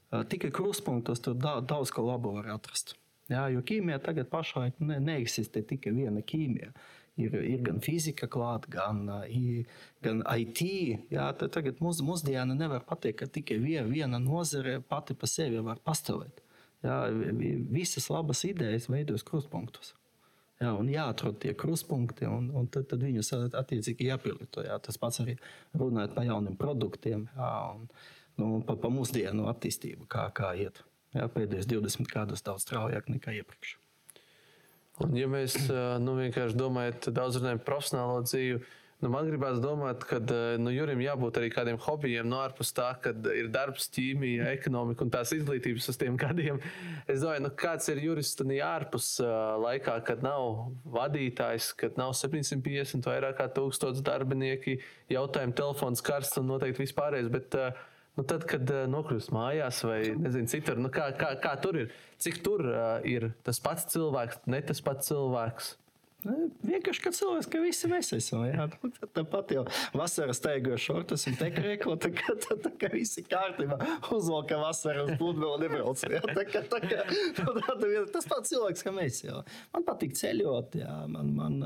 tikai 0.09 0.49
krustpunktos 0.55 1.21
tur 1.21 1.35
daudz 1.37 1.91
ko 1.93 2.07
labu 2.07 2.33
var 2.39 2.47
atrast. 2.55 2.95
Jā, 3.29 3.43
jo 3.53 3.61
ķīmijā 3.61 3.99
tagad 4.01 4.31
pašlaik 4.33 4.79
ne, 4.81 4.97
neeksistē 5.05 5.61
tikai 5.69 5.93
viena 5.93 6.23
ķīmija. 6.25 6.73
Ir, 7.19 7.35
ir 7.43 7.63
gan 7.67 7.81
fizika, 7.83 8.29
klāt, 8.31 8.69
gan, 8.71 9.09
gan 10.05 10.21
IT. 10.39 10.61
Jā, 11.11 11.31
tagad 11.41 11.81
mūs, 11.83 11.99
mūsdienā 12.07 12.55
nevar 12.55 12.85
pateikt, 12.87 13.25
ka 13.25 13.31
tikai 13.39 13.59
viena 13.59 14.21
nozare 14.23 14.79
pati 14.81 15.19
par 15.19 15.31
sevi 15.33 15.59
var 15.67 15.83
pastāvēt. 15.83 16.45
Jā, 16.87 17.01
visas 17.75 18.07
labas 18.13 18.45
idejas 18.47 18.87
veidojas 18.87 19.27
krustpunktos. 19.27 19.97
Jā, 20.59 20.73
un 20.75 20.89
jāatrod 20.91 21.37
tie 21.43 21.53
krustpunkti, 21.55 22.27
un, 22.27 22.49
un 22.55 22.67
tad, 22.71 22.89
tad 22.91 23.03
viņus 23.07 23.31
attiecīgi 23.55 24.09
jāpielieto. 24.09 24.65
Jā. 24.67 24.79
Tas 24.83 24.99
pats 24.99 25.23
arī 25.23 25.37
runājot 25.79 26.17
par 26.17 26.27
jauniem 26.27 26.57
produktiem. 26.59 27.29
Jā, 27.37 27.51
un, 27.77 27.87
nu, 28.43 28.51
pa, 28.67 28.75
pa 28.79 28.91
mūsdienu 28.91 29.47
attīstību, 29.53 30.09
kā, 30.11 30.27
kā 30.35 30.55
iet. 30.59 30.83
Jā, 31.15 31.29
pēdējos 31.35 31.71
20 31.71 32.11
gadus 32.11 32.43
daudz 32.47 32.67
straujāk 32.67 33.07
nekā 33.11 33.39
iepriekš. 33.39 33.78
Un, 35.05 35.15
ja 35.19 35.29
mēs 35.31 35.55
nu, 36.03 36.17
vienkārši 36.19 36.59
domājam 36.59 37.15
daudz 37.15 37.39
par 37.43 37.63
profesionālo 37.67 38.21
dzīvi, 38.27 38.59
nu, 39.05 39.11
man 39.13 39.29
gribās 39.29 39.61
domāt, 39.63 40.03
ka 40.09 40.19
nu, 40.59 40.73
Jurim 40.75 41.01
jābūt 41.05 41.39
arī 41.39 41.51
kādiem 41.55 41.79
hobijiem, 41.85 42.27
no 42.27 42.41
ārpus 42.43 42.73
tā, 42.75 42.89
ka 43.03 43.13
ir 43.31 43.51
darbs, 43.55 43.87
ķīmija, 43.95 44.49
ekonomika 44.57 45.07
un 45.07 45.13
tās 45.15 45.31
izglītības 45.37 45.87
uz 45.93 46.01
tiem 46.01 46.19
gadiem. 46.19 46.59
Es 47.07 47.23
domāju, 47.23 47.45
nu, 47.47 47.53
kāds 47.63 47.87
ir 47.93 48.03
jurists 48.03 48.43
ārpus 48.69 49.13
uh, 49.23 49.55
laikā, 49.63 50.01
kad 50.09 50.25
nav 50.27 50.73
vadītājs, 50.99 51.71
kad 51.79 52.01
nav 52.01 52.17
750 52.19 53.07
vairāk 53.07 53.39
kā 53.39 53.47
1000 53.55 54.03
darbinieki, 54.07 54.81
jautājumi, 55.15 55.55
telefons 55.63 56.03
karsts 56.03 56.43
un 56.43 56.51
noteikti 56.51 56.83
vispārējais. 56.89 57.31
Bet, 57.39 57.55
uh, 57.55 57.88
Nu, 58.19 58.25
tad, 58.27 58.43
kad 58.51 58.67
uh, 58.75 58.83
nokļūst 58.91 59.31
mājās 59.31 59.85
vai 59.87 59.99
nezinu, 60.19 60.51
citur, 60.51 60.81
nu, 60.83 60.91
kā, 60.91 61.13
kā, 61.15 61.37
kā 61.39 61.53
tur 61.63 61.77
ir? 61.85 61.93
Cik 62.19 62.41
tur 62.43 62.65
uh, 62.67 62.97
ir 63.07 63.29
tas 63.47 63.61
pats 63.63 63.87
cilvēks, 63.93 64.41
ne 64.51 64.59
tas 64.67 64.83
pats 64.83 65.07
cilvēks? 65.13 65.69
Nu, 66.27 66.49
vienkārši 66.67 67.03
kā 67.05 67.13
cilvēks, 67.15 67.47
ka 67.47 67.61
visi 67.63 67.89
mēs 67.91 68.09
esam. 68.17 68.41
Jā. 68.49 68.65
Nu, 68.83 68.91
tāpat 69.15 69.53
jau 69.55 69.63
vasarā 69.95 70.35
steigoja 70.35 70.79
šortus 70.83 71.29
un 71.31 71.37
tekrēklu, 71.39 71.95
tā 72.03 72.11
kā, 72.11 72.35
tā, 72.43 72.57
tā 72.65 72.73
kā 72.81 72.91
visi 72.91 73.23
kārtībā 73.23 73.79
uzvalka 74.17 74.59
vasarā 74.59 75.05
uz 75.07 75.13
pludmeli 75.21 75.69
nebrauc. 75.69 76.03
Jā. 76.03 76.19
Tā 76.27 76.45
kā, 76.49 76.65
tā 76.73 76.81
kā, 76.83 77.05
tā, 77.39 77.47
tā, 77.55 78.03
tas 78.17 78.27
pats 78.33 78.51
cilvēks, 78.51 78.83
kā 78.83 78.95
mēs. 78.97 79.21
Jā. 79.29 79.45
Man 79.77 79.87
patīk 79.87 80.19
ceļot, 80.19 80.81
jā. 80.83 80.97
man, 81.15 81.31
man 81.39 81.63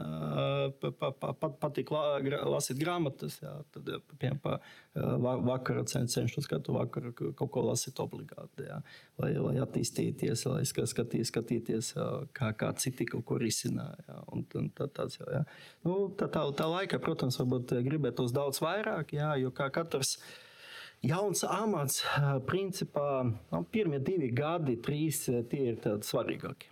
pa, 0.84 0.92
pa, 1.00 1.32
pa, 1.32 1.52
patīk 1.64 1.94
la, 1.94 2.20
lasīt 2.52 2.76
grāmatas. 2.82 3.40
Jā. 3.40 3.54
Tad, 3.72 3.88
piemēram, 4.18 4.42
pa 4.44 4.58
vakarā 5.48 5.86
cenšos 5.88 6.44
katru 6.50 6.76
vakaru 6.76 7.14
kaut 7.16 7.48
ko 7.56 7.64
lasīt 7.70 8.04
obligāti. 8.04 8.68
Jā. 8.68 8.82
Lai, 9.22 9.32
lai 9.38 9.56
attīstīties, 9.64 10.44
lai 10.50 10.62
skatīties, 10.68 11.32
skatīties 11.32 11.92
kā, 12.36 12.52
kā 12.58 12.72
citi 12.76 13.08
kaut 13.08 13.24
ko 13.28 13.40
risināja 13.40 14.20
un 14.32 14.41
tā, 14.50 14.88
tāds 14.88 15.18
jau. 15.20 15.28
Jā. 15.30 15.42
Nu, 15.86 15.96
tā, 16.18 16.28
tā, 16.32 16.44
tā 16.58 16.68
laika, 16.70 17.00
protams, 17.02 17.38
varbūt 17.40 17.76
gribētos 17.86 18.34
daudz 18.34 18.62
vairāk, 18.64 19.14
jā, 19.16 19.34
jo 19.42 19.52
kā 19.54 19.68
katrs 19.74 20.16
jauns 21.06 21.44
amats, 21.48 22.02
principā, 22.48 23.22
nu, 23.26 23.64
pirmie 23.74 24.02
divi 24.02 24.32
gadi, 24.34 24.78
trīs, 24.82 25.24
tie 25.50 25.64
ir 25.72 25.80
tādi 25.82 26.08
svarīgākie. 26.08 26.71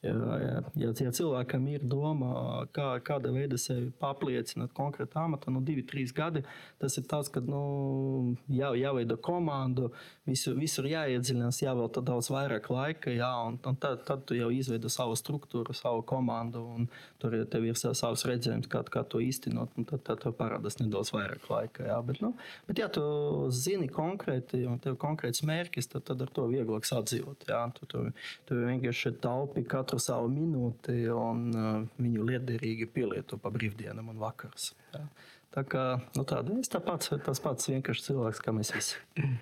Ja, 0.00 0.12
ja, 0.40 0.60
ja, 0.80 1.10
cilvēkam 1.12 1.66
ir 1.68 1.82
doma, 1.84 2.30
kā, 2.72 2.94
kāda 3.04 3.34
veida 3.34 3.58
sevi 3.60 3.90
apliecināt 4.00 4.72
konkrētā 4.72 5.26
amatā, 5.26 5.52
nu, 5.52 5.60
divi, 5.60 5.82
trīs 5.84 6.14
gadi, 6.16 6.40
tas 6.80 6.94
ir 6.96 7.04
tas, 7.10 7.28
ka 7.28 7.42
nu, 7.44 8.32
jā, 8.48 8.70
jāveido 8.80 9.18
komandu, 9.20 9.90
visur, 10.24 10.54
visur 10.56 10.88
jāiedziļinās, 10.88 11.58
jāvelta 11.66 12.00
daudz 12.00 12.30
vairāk 12.32 12.70
laika, 12.72 13.12
jā, 13.12 13.28
un, 13.44 13.58
un 13.68 13.76
tad, 13.82 14.00
tad 14.08 14.24
tu 14.24 14.38
jau 14.38 14.48
izveido 14.56 14.88
savu 14.88 15.18
struktūru, 15.20 15.76
savu 15.76 16.00
komandu, 16.08 16.64
un 16.78 16.88
tur 17.20 17.36
ja 17.36 17.44
tev 17.44 17.68
ir 17.68 17.76
savs 17.76 18.24
redzējums, 18.24 18.70
kā, 18.72 18.80
kā 18.88 19.04
to 19.04 19.20
īstenot, 19.20 19.76
un 19.76 19.88
tad, 19.90 20.06
tad 20.08 20.24
tev 20.24 20.32
parādās 20.40 20.80
nedaudz 20.80 21.12
vairāk 21.12 21.44
laika. 21.52 21.84
Jā, 21.90 22.00
bet, 22.08 22.22
nu, 22.24 22.32
bet, 22.70 22.80
ja 22.80 22.88
tu 22.88 23.04
zini 23.52 23.90
konkrēti, 23.92 24.64
un 24.64 24.80
tev 24.80 24.96
ir 24.96 25.02
konkrēts 25.04 25.44
mērķis, 25.44 25.92
tad, 25.92 26.08
tad 26.08 26.24
ar 26.24 26.32
to 26.32 26.48
vieglāk 26.48 26.88
sadzīvot. 26.88 27.50
Jā, 27.52 27.66
tu, 27.76 27.84
tu, 27.90 28.08
tu 28.48 28.64
vienkārši 28.64 29.18
taupi 29.20 29.68
katru 29.68 29.89
katru 29.90 29.98
savu 29.98 30.28
minūti 30.30 31.08
un 31.10 31.46
uh, 31.50 31.70
viņu 31.98 32.22
liederīgi 32.28 32.86
pielieto 32.94 33.38
pa 33.42 33.50
brīvdienām 33.50 34.12
un 34.12 34.20
vakars. 34.22 34.70
Ja. 34.94 35.02
Tā 35.50 35.64
kā 35.66 35.84
nu, 36.14 36.22
tāda 36.22 36.54
ir 36.54 36.68
tā 36.70 36.78
pats, 36.78 37.10
tas 37.26 37.40
pats 37.42 37.66
vienkārši 37.72 38.04
cilvēks, 38.06 38.42
kā 38.44 38.54
mēs 38.54 38.74
visi. 38.76 39.00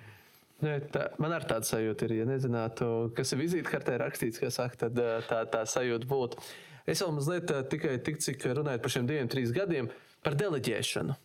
Ne, 0.59 0.73
tā, 0.91 1.05
man 1.23 1.31
ar 1.31 1.45
tādu 1.47 1.63
sajūtu 1.63 2.03
ir, 2.03 2.13
ja 2.17 2.23
nezinātu, 2.27 2.85
kas 3.15 3.29
ir 3.31 3.39
vizītkartē 3.39 3.93
rakstīts, 4.01 4.41
saka, 4.51 4.75
tad 4.81 4.97
uh, 4.99 5.21
tā, 5.23 5.37
tā 5.47 5.61
sajūta 5.63 6.09
būtu. 6.09 6.41
Es 6.83 6.99
vēl 6.99 7.13
mazliet 7.15 7.53
uh, 7.55 7.61
tikai 7.63 7.93
tik, 8.03 8.19
cik 8.19 8.43
runājot 8.57 8.83
par 8.83 8.91
šiem 8.91 9.07
diviem, 9.07 9.29
trīs 9.31 9.53
gadiem, 9.55 9.87
par 10.19 10.35
deleģēšanu. 10.35 11.15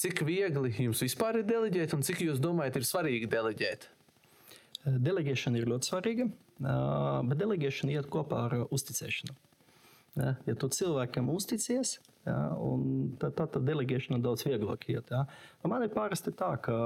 Cik 0.00 0.22
viegli 0.24 0.72
jums 0.86 1.04
vispār 1.04 1.42
ir 1.42 1.50
deleģēt, 1.50 1.92
un 1.92 2.06
cik 2.08 2.24
jūs 2.24 2.40
domājat, 2.40 2.80
ir 2.80 2.88
svarīgi 2.88 3.28
deleģēt? 3.28 3.84
Deleģēšana 5.10 5.60
ir 5.60 5.68
ļoti 5.74 5.92
svarīga. 5.92 6.30
Bet 6.60 7.40
delegēšana 7.40 7.96
iet 7.96 8.10
kopā 8.12 8.44
ar 8.48 8.56
uzticēšanu. 8.68 9.36
Ja, 10.18 10.34
ja 10.44 10.54
tu 10.58 10.68
cilvēkam 10.74 11.30
uzticies, 11.32 11.98
ja, 12.26 12.36
tad, 13.22 13.36
tad, 13.38 13.52
tad 13.54 13.64
delegēšana 13.68 14.18
daudz 14.24 14.44
vieglāk 14.44 14.88
iet. 14.90 15.12
Ja. 15.12 15.24
Man 15.62 15.86
ir 15.86 15.92
parasti 15.94 16.34
tā, 16.36 16.50
ka 16.62 16.76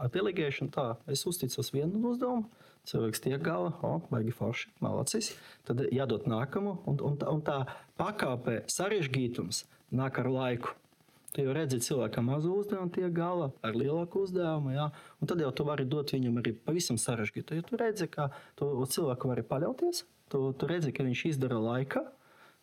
ar 0.00 0.12
delegēšanu 0.14 0.72
tā, 0.74 0.86
es 1.10 1.26
uzticos 1.28 1.72
vienu 1.74 2.00
uzdevumu, 2.12 2.46
cilvēks 2.88 3.24
tiek 3.26 3.42
galā, 3.44 3.74
o, 3.84 3.98
baigi 4.12 4.32
forši, 4.34 4.70
malacis. 4.84 5.34
Tad 5.68 5.82
jādod 5.92 6.28
nākamo, 6.30 6.78
un, 6.88 7.00
un, 7.10 7.18
un 7.34 7.42
tā 7.44 7.58
pakāpe 8.00 8.62
sarežģītums 8.70 9.64
nāk 10.00 10.22
ar 10.22 10.30
laiku. 10.30 10.76
Tu 11.30 11.44
jau 11.44 11.52
redzi, 11.54 11.78
cilvēkam 11.86 12.26
mazu 12.26 12.52
uzdevumu, 12.58 12.90
tiek 12.94 13.12
galā 13.14 13.52
ar 13.62 13.76
lielāku 13.78 14.24
uzdevumu. 14.26 14.72
Ja? 14.74 14.88
Un 15.22 15.30
tad 15.30 15.42
jau 15.42 15.50
tu 15.54 15.66
vari 15.68 15.86
dot 15.86 16.10
viņam 16.10 16.40
arī 16.42 16.56
pavisam 16.66 16.98
sarežģītu. 16.98 17.58
Ja 17.58 17.66
tu 17.66 17.78
redzi, 17.78 18.08
ka 18.10 18.32
tu 18.58 18.70
cilvēku 18.94 19.30
vari 19.30 19.44
paļauties, 19.46 20.02
tu, 20.32 20.40
tu 20.58 20.70
redzi, 20.70 20.90
ka 20.96 21.06
viņš 21.06 21.22
izdara 21.30 21.60
laika. 21.62 22.02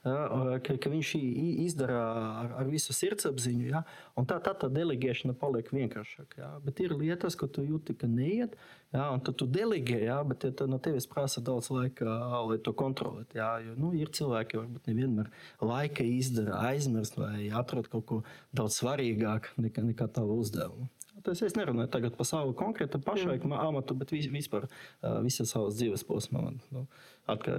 Ja, 0.08 0.58
ka, 0.64 0.76
ka 0.82 0.92
viņš 0.92 1.12
izdara 1.66 2.00
ar, 2.42 2.50
ar 2.62 2.72
visu 2.72 2.96
sirdsapziņu. 2.96 3.68
Ja, 3.70 3.84
un 4.18 4.28
tā, 4.30 4.40
tā 4.44 4.54
tā 4.58 4.70
delegēšana 4.74 5.36
paliek 5.38 5.70
vienkāršāka. 5.74 6.40
Ja, 6.42 6.50
bet 6.64 6.82
ir 6.84 6.96
lietas, 6.98 7.38
ko 7.40 7.50
tu 7.52 7.66
jūti, 7.68 7.96
ka 8.00 8.10
neiet, 8.12 8.58
ja, 8.96 9.10
un 9.14 9.22
tu 9.28 9.48
delegē, 9.48 10.02
ja, 10.08 10.20
bet 10.28 10.48
ja, 10.48 10.54
no 10.70 10.82
tevis 10.84 11.10
prasa 11.10 11.44
daudz 11.44 11.72
laika, 11.74 12.08
lai 12.50 12.60
to 12.64 12.74
kontrolētu. 12.78 13.40
Ja, 13.40 13.54
jo, 13.64 13.78
nu, 13.80 13.94
ir 13.98 14.12
cilvēki, 14.16 14.62
varbūt 14.62 14.92
nevienmēr 14.92 15.32
laika 15.62 16.06
izdara, 16.08 16.62
aizmirst 16.72 17.20
vai 17.20 17.50
atrod 17.56 17.92
kaut 17.92 18.08
ko 18.10 18.22
daudz 18.56 18.80
svarīgāku 18.82 19.60
nekā, 19.68 19.86
nekā 19.92 20.12
tavu 20.20 20.40
uzdevumu. 20.44 20.90
Tas 21.26 21.42
es 21.42 21.56
nerunāju 21.58 21.90
tagad 21.92 22.16
par 22.18 22.28
savu 22.30 22.54
konkrētu 22.58 23.00
pašveiksmu 23.04 23.58
amatu, 23.58 23.96
bet 23.98 24.14
vispār 24.14 24.68
visā 25.26 25.48
savas 25.50 25.78
dzīves 25.80 26.06
posmā. 26.08 26.44
Nu, 26.72 26.86
atka, 27.28 27.54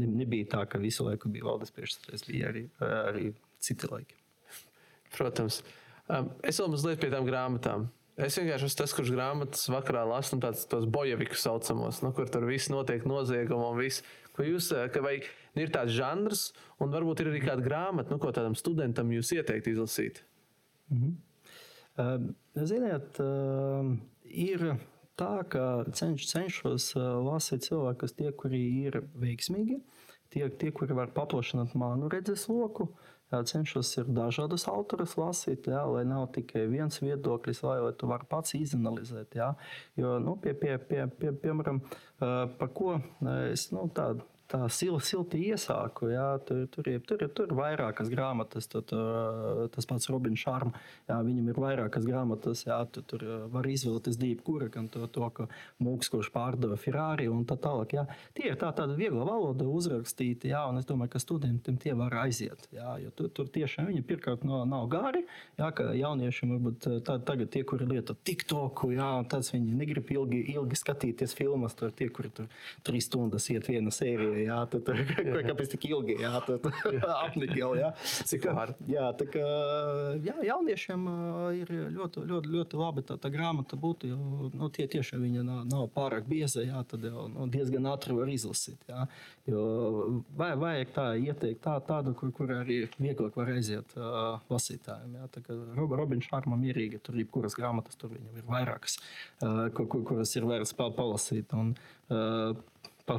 nebija 0.00 0.48
tā, 0.56 0.64
ka 0.70 0.80
visu 0.82 1.06
laiku 1.06 1.30
bija 1.32 1.46
valdes 1.48 1.72
priekšsēdētājs, 1.76 2.26
bija 2.28 2.50
arī, 2.50 2.64
arī 2.80 3.30
citi 3.62 3.88
laiki. 3.90 4.18
Protams. 5.16 5.62
Es 6.46 6.58
vēl 6.60 6.70
mazliet 6.72 7.00
pie 7.02 7.10
tām 7.12 7.26
grāmatām. 7.28 7.88
Es 8.20 8.36
vienkārši 8.36 8.66
esmu 8.66 8.78
tas, 8.82 8.92
kurš 8.96 9.12
grāmatas 9.14 9.68
vakarā 9.72 10.02
lasu 10.08 10.36
nu, 10.36 10.42
tādus 10.44 10.88
bojevikus 10.92 11.44
saucamos, 11.46 12.02
nu, 12.04 12.10
kur 12.16 12.28
tur 12.28 12.44
viss 12.48 12.68
notiek 12.72 13.06
noziegumi 13.08 13.68
un 13.70 13.78
viss. 13.80 14.04
Ko 14.36 14.44
jūs, 14.44 14.68
ka 14.92 15.02
vai 15.04 15.16
ir 15.58 15.72
tāds 15.72 15.94
žanrs, 15.96 16.50
un 16.82 16.92
varbūt 16.92 17.22
ir 17.22 17.30
arī 17.32 17.40
kāda 17.44 17.64
grāmata, 17.64 18.12
nu, 18.12 18.20
ko 18.20 18.32
tādam 18.34 18.56
studentam 18.58 19.12
jūs 19.14 19.32
ieteikt 19.36 19.70
izlasīt? 19.72 20.22
Mm 20.90 21.00
-hmm. 21.00 22.34
Ziniet, 22.66 23.20
ir 24.24 24.76
tā, 25.20 25.30
ka 25.52 25.64
cenš, 25.96 26.26
cenšos 26.32 26.90
lasīt 26.96 27.68
cilvēkus, 27.68 28.16
tie, 28.18 28.32
kuri 28.32 28.60
ir 28.88 29.00
veiksmīgi, 29.20 29.78
tie, 30.32 30.48
tie 30.48 30.72
kuri 30.74 30.96
var 30.96 31.14
paplašināt 31.16 31.76
manu 31.78 32.10
redzesloku. 32.12 32.90
Cenšos 33.30 33.92
ir 34.00 34.08
dažādus 34.10 34.64
autorus 34.66 35.12
lasīt, 35.14 35.68
jā, 35.70 35.84
lai 35.86 36.00
nav 36.02 36.24
tikai 36.34 36.64
viens 36.66 36.96
viedoklis, 36.98 37.60
vai, 37.62 37.76
lai 37.84 37.92
tu 37.94 38.08
vari 38.10 38.26
pats 38.26 38.56
izanalizēt. 38.58 39.36
Jā. 39.38 39.52
Jo, 40.00 40.16
nu, 40.18 40.34
pie, 40.42 40.56
pie, 40.58 40.74
pie, 40.82 41.04
pie, 41.20 41.30
piemēram, 41.44 41.78
par 42.18 42.72
ko 42.74 42.96
es 43.52 43.68
nu, 43.70 43.86
tādu 43.94 44.26
tā 44.50 44.60
sil, 44.72 44.98
silti 45.04 45.40
iesāku. 45.50 46.10
Jā, 46.10 46.26
tur, 46.46 46.64
tur, 46.72 46.88
ir, 46.90 47.02
tur, 47.06 47.22
ir, 47.22 47.30
tur 47.34 47.50
ir 47.50 47.56
vairākas 47.58 48.10
grāmatas. 48.10 48.66
Tur, 48.70 48.84
tur, 48.86 49.68
tas 49.74 49.86
pats 49.88 50.10
Robins 50.10 50.40
Šarms, 50.40 50.76
viņam 51.08 51.50
ir 51.52 51.60
vairākas 51.62 52.06
grāmatas. 52.06 52.64
Jā, 52.66 52.80
tur, 52.92 53.06
tur 53.10 53.24
var 53.52 53.68
izvēlēties 53.70 54.18
divu 54.20 54.44
kurakanu, 54.46 54.90
to, 54.92 55.06
to 55.12 55.28
ka 55.36 55.46
mūks, 55.82 56.10
kurš 56.12 56.32
pārdeva 56.34 56.78
Ferrari 56.80 57.28
un 57.30 57.44
tā 57.48 57.56
tālāk. 57.60 57.94
Jā. 57.98 58.06
Tie 58.36 58.48
ir 58.50 58.58
tā, 58.60 58.72
tāda 58.76 58.96
viegla 58.98 59.26
valoda 59.28 59.68
uzrakstīta, 59.70 60.50
jā, 60.50 60.64
un 60.70 60.80
es 60.80 60.88
domāju, 60.88 61.14
ka 61.14 61.22
studentiem 61.22 61.78
tie 61.80 61.94
var 61.98 62.18
aiziet. 62.24 62.66
Jā, 62.74 62.96
jo 63.04 63.14
tur, 63.16 63.30
tur 63.36 63.50
tiešām 63.52 63.90
viņi 63.90 64.04
pirmkārt 64.08 64.44
nav, 64.48 64.64
nav 64.70 64.88
gari, 64.92 65.24
jā, 65.60 65.70
ka 65.76 65.90
jauniešiem 65.96 66.56
varbūt 66.56 66.90
tā, 67.06 67.18
tagad 67.26 67.52
tie, 67.54 67.62
kuri 67.68 67.88
lieto 67.90 68.16
TikToku, 68.26 68.92
jā, 68.96 69.10
tas 69.30 69.52
viņi 69.54 69.78
negrib 69.78 70.10
ilgi, 70.14 70.42
ilgi 70.56 70.78
skatīties 70.78 71.36
filmas, 71.38 71.76
tur 71.78 71.94
tie, 71.94 72.10
kuri 72.12 72.32
tur 72.34 72.50
trīs 72.86 73.06
stundas 73.10 73.46
iet 73.52 73.68
viena 73.70 73.92
sērija 73.94 74.39
jā, 74.46 74.58
tad, 74.72 74.88
kāpēc 75.48 75.74
tik 75.74 75.86
ilgi, 75.90 76.16
jā, 76.22 76.32
tad 76.46 76.66
apnika 77.24 77.58
jau, 77.58 77.72
jā. 77.78 77.90
Cik 78.30 78.48
var? 78.56 78.74
Jā, 78.90 79.10
tā 79.18 79.26
kā, 79.30 79.44
jā, 80.24 80.36
jauniešiem 80.50 81.06
ir 81.60 81.74
ļoti, 81.96 82.24
ļoti, 82.30 82.54
ļoti 82.56 82.80
labi 82.80 83.04
tā, 83.08 83.18
tā 83.20 83.32
grāmata 83.32 83.78
būtu, 83.80 84.10
jo, 84.12 84.50
nu, 84.54 84.70
tie 84.74 84.88
tiešām 84.90 85.24
viņa 85.26 85.44
nav, 85.46 85.62
nav 85.70 85.88
pārāk 85.94 86.28
bieza, 86.30 86.64
jā, 86.66 86.82
tad 86.90 87.04
jau 87.06 87.26
nu, 87.32 87.48
diezgan 87.50 87.90
ātri 87.90 88.16
var 88.16 88.30
izlasīt, 88.32 88.80
jā. 88.90 89.06
Jo 89.50 89.62
vai, 90.36 90.52
vajag 90.58 90.92
tā 90.94 91.06
ieteikt 91.18 91.62
tā, 91.64 91.76
tādu, 91.86 92.14
kur, 92.18 92.32
kur 92.36 92.52
arī 92.60 92.82
vieglāk 93.00 93.36
var 93.38 93.50
aiziet 93.54 93.94
uh, 93.98 94.38
lasītājiem, 94.52 95.16
jā. 95.20 95.28
Tā 95.34 95.44
kā 95.46 95.56
Robin 95.76 96.22
Šārma 96.24 96.58
mierīgi, 96.60 97.00
tur 97.04 97.18
jebkuras 97.18 97.56
grāmatas, 97.58 97.98
tur 98.00 98.14
viņam 98.14 98.40
ir 98.40 98.48
vairākas, 98.48 98.98
uh, 99.44 99.66
kur, 99.74 99.88
kuras 99.90 100.34
ir 100.36 100.46
vērts 100.48 100.76
palasīt. 100.78 101.54
Un, 101.56 101.74
uh, 102.12 102.54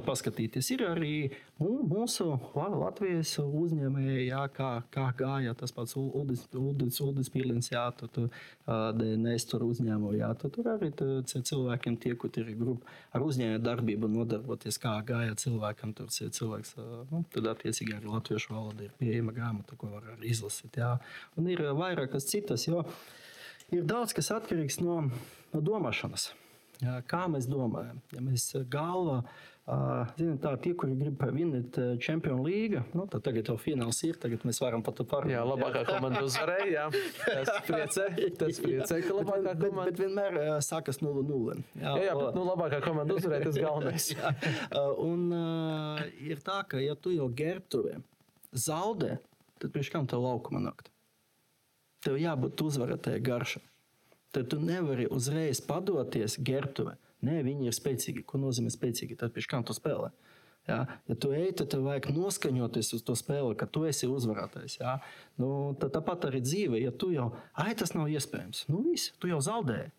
paskatīties. 0.05 0.69
Ir 0.75 0.83
arī 0.87 1.13
mūsu 1.59 2.27
Latvijas 2.55 3.33
uzņēmēji, 3.41 4.27
jā, 4.29 4.41
kā, 4.55 4.69
kā 4.93 5.07
gāja 5.17 5.53
tas 5.57 5.73
pats 5.75 5.97
Uldis, 5.99 6.45
Uldis, 6.55 6.99
Uldis 7.03 7.31
Pīlins, 7.33 7.71
jā, 7.73 7.83
tu, 7.97 8.07
tu, 8.11 8.27
DNS 8.67 9.47
tur 9.51 9.65
uzņēmumu, 9.67 10.13
jā, 10.19 10.31
tu, 10.39 10.51
tur 10.53 10.71
arī 10.73 10.91
tu, 10.97 11.09
cilvēkiem 11.27 11.97
tie, 12.01 12.15
kur 12.19 12.31
ir 12.39 12.53
grupa 12.57 12.87
ar 13.11 13.25
uzņēmēju 13.25 13.63
darbību 13.65 14.11
nodarboties, 14.11 14.79
kā 14.81 14.97
gāja 15.07 15.37
cilvēkam, 15.41 15.95
tur 15.97 16.11
cilvēks, 16.11 16.75
nu, 17.11 17.23
tad 17.33 17.49
attiecīgi 17.55 17.97
arī 17.97 18.11
latviešu 18.11 18.55
valoda 18.55 18.87
ir 18.87 18.93
pieejama 19.01 19.35
grāmata, 19.35 19.77
ko 19.79 19.91
var 19.93 20.13
arī 20.15 20.31
izlasīt, 20.31 20.79
jā. 20.81 20.95
Un 21.39 21.49
ir 21.51 21.65
vairākas 21.77 22.29
citas, 22.31 22.67
jo 22.69 22.85
ir 23.71 23.83
daudz, 23.87 24.15
kas 24.15 24.31
atkarīgs 24.35 24.79
no, 24.83 25.03
no 25.51 25.63
domāšanas. 25.65 26.31
Kā 26.81 27.27
mēs 27.29 27.45
domājam? 27.45 27.99
Ja 28.09 28.23
mēs 28.25 28.47
galvā 28.71 29.19
Ziniet, 30.17 30.41
tā, 30.43 30.51
tie, 30.59 30.73
kuri 30.75 30.97
grib 30.99 31.21
vinēt 31.31 31.77
Champions 32.03 32.43
League, 32.43 32.81
nu, 32.97 33.05
tad 33.07 33.23
tagad 33.23 33.47
jau 33.47 33.55
fināls 33.61 34.01
ir. 34.03 34.17
Tagad 34.19 34.43
mēs 34.47 34.59
varam 34.59 34.83
pat 34.83 34.99
par 35.07 35.27
Jā, 35.29 35.45
labākā 35.47 35.85
komanda 35.87 36.23
uzvarēja. 36.27 36.89
Tas 37.21 37.51
priecē, 37.69 38.07
tas 38.39 38.59
priecē 38.59 38.97
ka 39.05 39.15
labākā 39.15 39.53
bet, 39.53 39.63
komanda. 39.63 39.85
Bet, 39.85 39.93
bet 39.93 40.01
vienmēr 40.03 40.39
sākas 40.65 40.99
0-0. 40.99 41.61
Jā, 41.79 41.93
jā, 41.95 42.07
jā, 42.09 42.15
bet 42.19 42.35
nu, 42.35 42.43
labākā 42.49 42.81
komanda 42.83 43.15
uzvarēja, 43.15 43.47
tas 43.47 43.59
galvenais. 43.63 44.09
Un 45.11 45.27
uh, 45.37 46.03
ir 46.19 46.43
tā, 46.43 46.61
ka 46.67 46.81
ja 46.83 46.97
tu 46.99 47.15
jau 47.15 47.29
gerbtuvē 47.31 48.01
zaudē, 48.51 49.21
tad 49.61 49.71
priekš 49.71 49.93
kam 49.93 50.09
tev 50.09 50.25
laukuma 50.25 50.59
nakt? 50.65 50.91
Tev 52.03 52.17
jābūt 52.19 52.65
uzvarētāji 52.65 53.23
garša. 53.23 53.63
Tad 54.35 54.51
tu 54.51 54.59
nevari 54.63 55.07
uzreiz 55.11 55.63
padoties 55.63 56.37
gerbtuvē. 56.43 56.97
Nē, 57.25 57.41
viņi 57.45 57.69
ir 57.69 57.77
spēcīgi. 57.77 58.25
Ko 58.27 58.41
nozīmē 58.41 58.71
spēcīgi? 58.73 59.17
Tad 59.19 59.33
pēc 59.35 59.49
kam 59.49 59.65
tu 59.67 59.75
spēlē? 59.77 60.09
Ja, 60.69 60.85
ja 61.09 61.15
tu 61.17 61.31
ej, 61.33 61.55
tad 61.57 61.71
tev 61.73 61.87
vajag 61.87 62.11
noskaņoties 62.13 62.91
uz 62.97 63.01
to 63.05 63.15
spēli, 63.17 63.55
ka 63.57 63.65
tu 63.65 63.83
esi 63.89 64.09
uzvarētājs. 64.09 64.77
Ja. 64.81 64.99
Nu, 65.41 65.73
tā, 65.81 65.89
tāpat 65.93 66.29
arī 66.29 66.41
dzīve, 66.45 66.77
ja 66.81 66.93
tu 66.93 67.09
jau, 67.13 67.31
ai, 67.57 67.73
tas 67.77 67.95
nav 67.97 68.11
iespējams. 68.13 68.67
Nu, 68.69 68.83
viss, 68.85 69.13
tu 69.21 69.31
jau 69.31 69.41
zaudēji. 69.41 69.89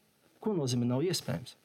Ko 0.42 0.54
nozīmē 0.54 0.86
nav 0.86 1.02
iespējams? 1.06 1.56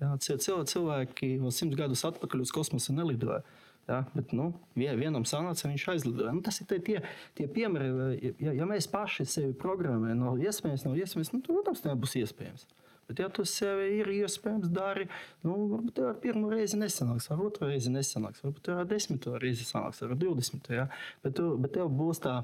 Ja, 0.00 0.14
cilvēki 0.20 1.34
vēl 1.40 1.52
simts 1.52 1.76
gadus 1.76 2.04
atpakaļ 2.08 2.44
uz 2.46 2.52
kosmosu 2.56 2.96
nelidoja. 2.96 3.42
Ja, 3.88 4.04
bet 4.14 4.30
nu, 4.36 4.52
vienam 4.76 5.24
sanāca, 5.26 5.66
viņš 5.66 5.86
aizlidoja. 5.94 6.32
Nu, 6.36 6.44
tas 6.46 6.60
ir 6.62 6.68
tie, 6.70 7.00
tie 7.36 7.46
piemēri, 7.50 8.34
ja, 8.38 8.52
ja 8.60 8.68
mēs 8.68 8.86
paši 8.90 9.26
sevi 9.26 9.56
programmējam, 9.58 10.20
nav 10.20 10.38
iespējams, 10.44 10.84
nav 10.86 11.00
iespējams, 11.00 11.32
nu, 11.34 11.40
tad, 11.42 11.56
protams, 11.56 11.82
nebūs 11.88 12.14
iespējams. 12.20 12.68
Bet, 13.10 13.18
ja 13.24 13.26
tu 13.34 13.42
sev 13.48 13.80
ir 13.82 14.06
iespējams 14.14 14.70
dari, 14.70 15.08
nu, 15.42 15.56
varbūt 15.72 15.96
tev 15.96 16.12
ar 16.12 16.18
pirmo 16.22 16.52
reizi 16.52 16.78
nesanāks, 16.78 17.26
ar 17.34 17.42
otru 17.42 17.66
reizi 17.66 17.90
nesanāks, 17.90 18.44
varbūt 18.44 18.68
tev 18.68 18.78
ar 18.84 18.86
desmito 18.86 19.34
reizi 19.42 19.66
sanāks, 19.66 20.04
ar 20.06 20.14
divdesmito. 20.14 20.76
Ja? 20.76 20.86
Bet, 21.24 21.34
tu, 21.40 21.56
bet 21.58 21.74
tev 21.74 21.90
būs 21.90 22.22
tā 22.22 22.36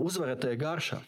uzvarētāja 0.00 0.56
garša. 0.62 1.02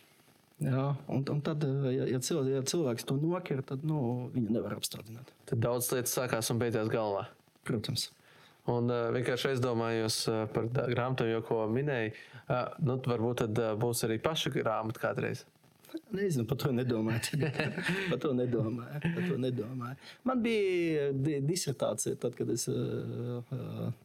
Ja, 0.61 0.91
un, 1.09 1.25
un 1.33 1.41
tad, 1.41 1.65
ja, 1.89 2.05
ja, 2.05 2.19
cilvēks, 2.21 2.53
ja 2.53 2.61
cilvēks 2.69 3.07
to 3.09 3.17
nokir, 3.17 3.63
tad 3.65 3.85
nu, 3.89 4.29
viņu 4.35 4.59
nevar 4.59 4.75
apstādināt. 4.77 5.31
Tad 5.49 5.63
daudz 5.65 5.89
lietas 5.95 6.13
sākās 6.19 6.53
un 6.53 6.61
beidzās 6.61 6.91
galvā. 6.93 7.31
Protams. 7.65 8.11
Un 8.69 8.93
uh, 8.93 9.07
vienkārši 9.15 9.55
aizdomājos 9.55 10.19
uh, 10.29 10.43
par 10.53 10.69
grāmatām, 10.69 11.33
ko 11.49 11.63
minēju. 11.73 12.13
Uh, 12.45 12.69
nu, 12.85 12.99
varbūt 13.09 13.47
tad 13.47 13.63
uh, 13.63 13.73
būs 13.81 14.05
arī 14.05 14.21
paša 14.21 14.53
grāmata 14.53 15.01
kādreiz. 15.01 15.47
Nezinu, 16.15 16.47
par 16.47 16.59
to 16.59 16.71
nedomāju. 16.75 17.39
par 18.11 18.19
to 18.23 18.33
nedomāju. 18.35 19.01
Par 19.03 19.27
to 19.29 19.37
nedomāju. 19.39 19.97
Man 20.27 20.43
bija 20.43 21.11
disertācija, 21.47 22.17
tad, 22.21 22.35
kad 22.39 22.51
es 22.51 22.67
uh, 22.71 23.41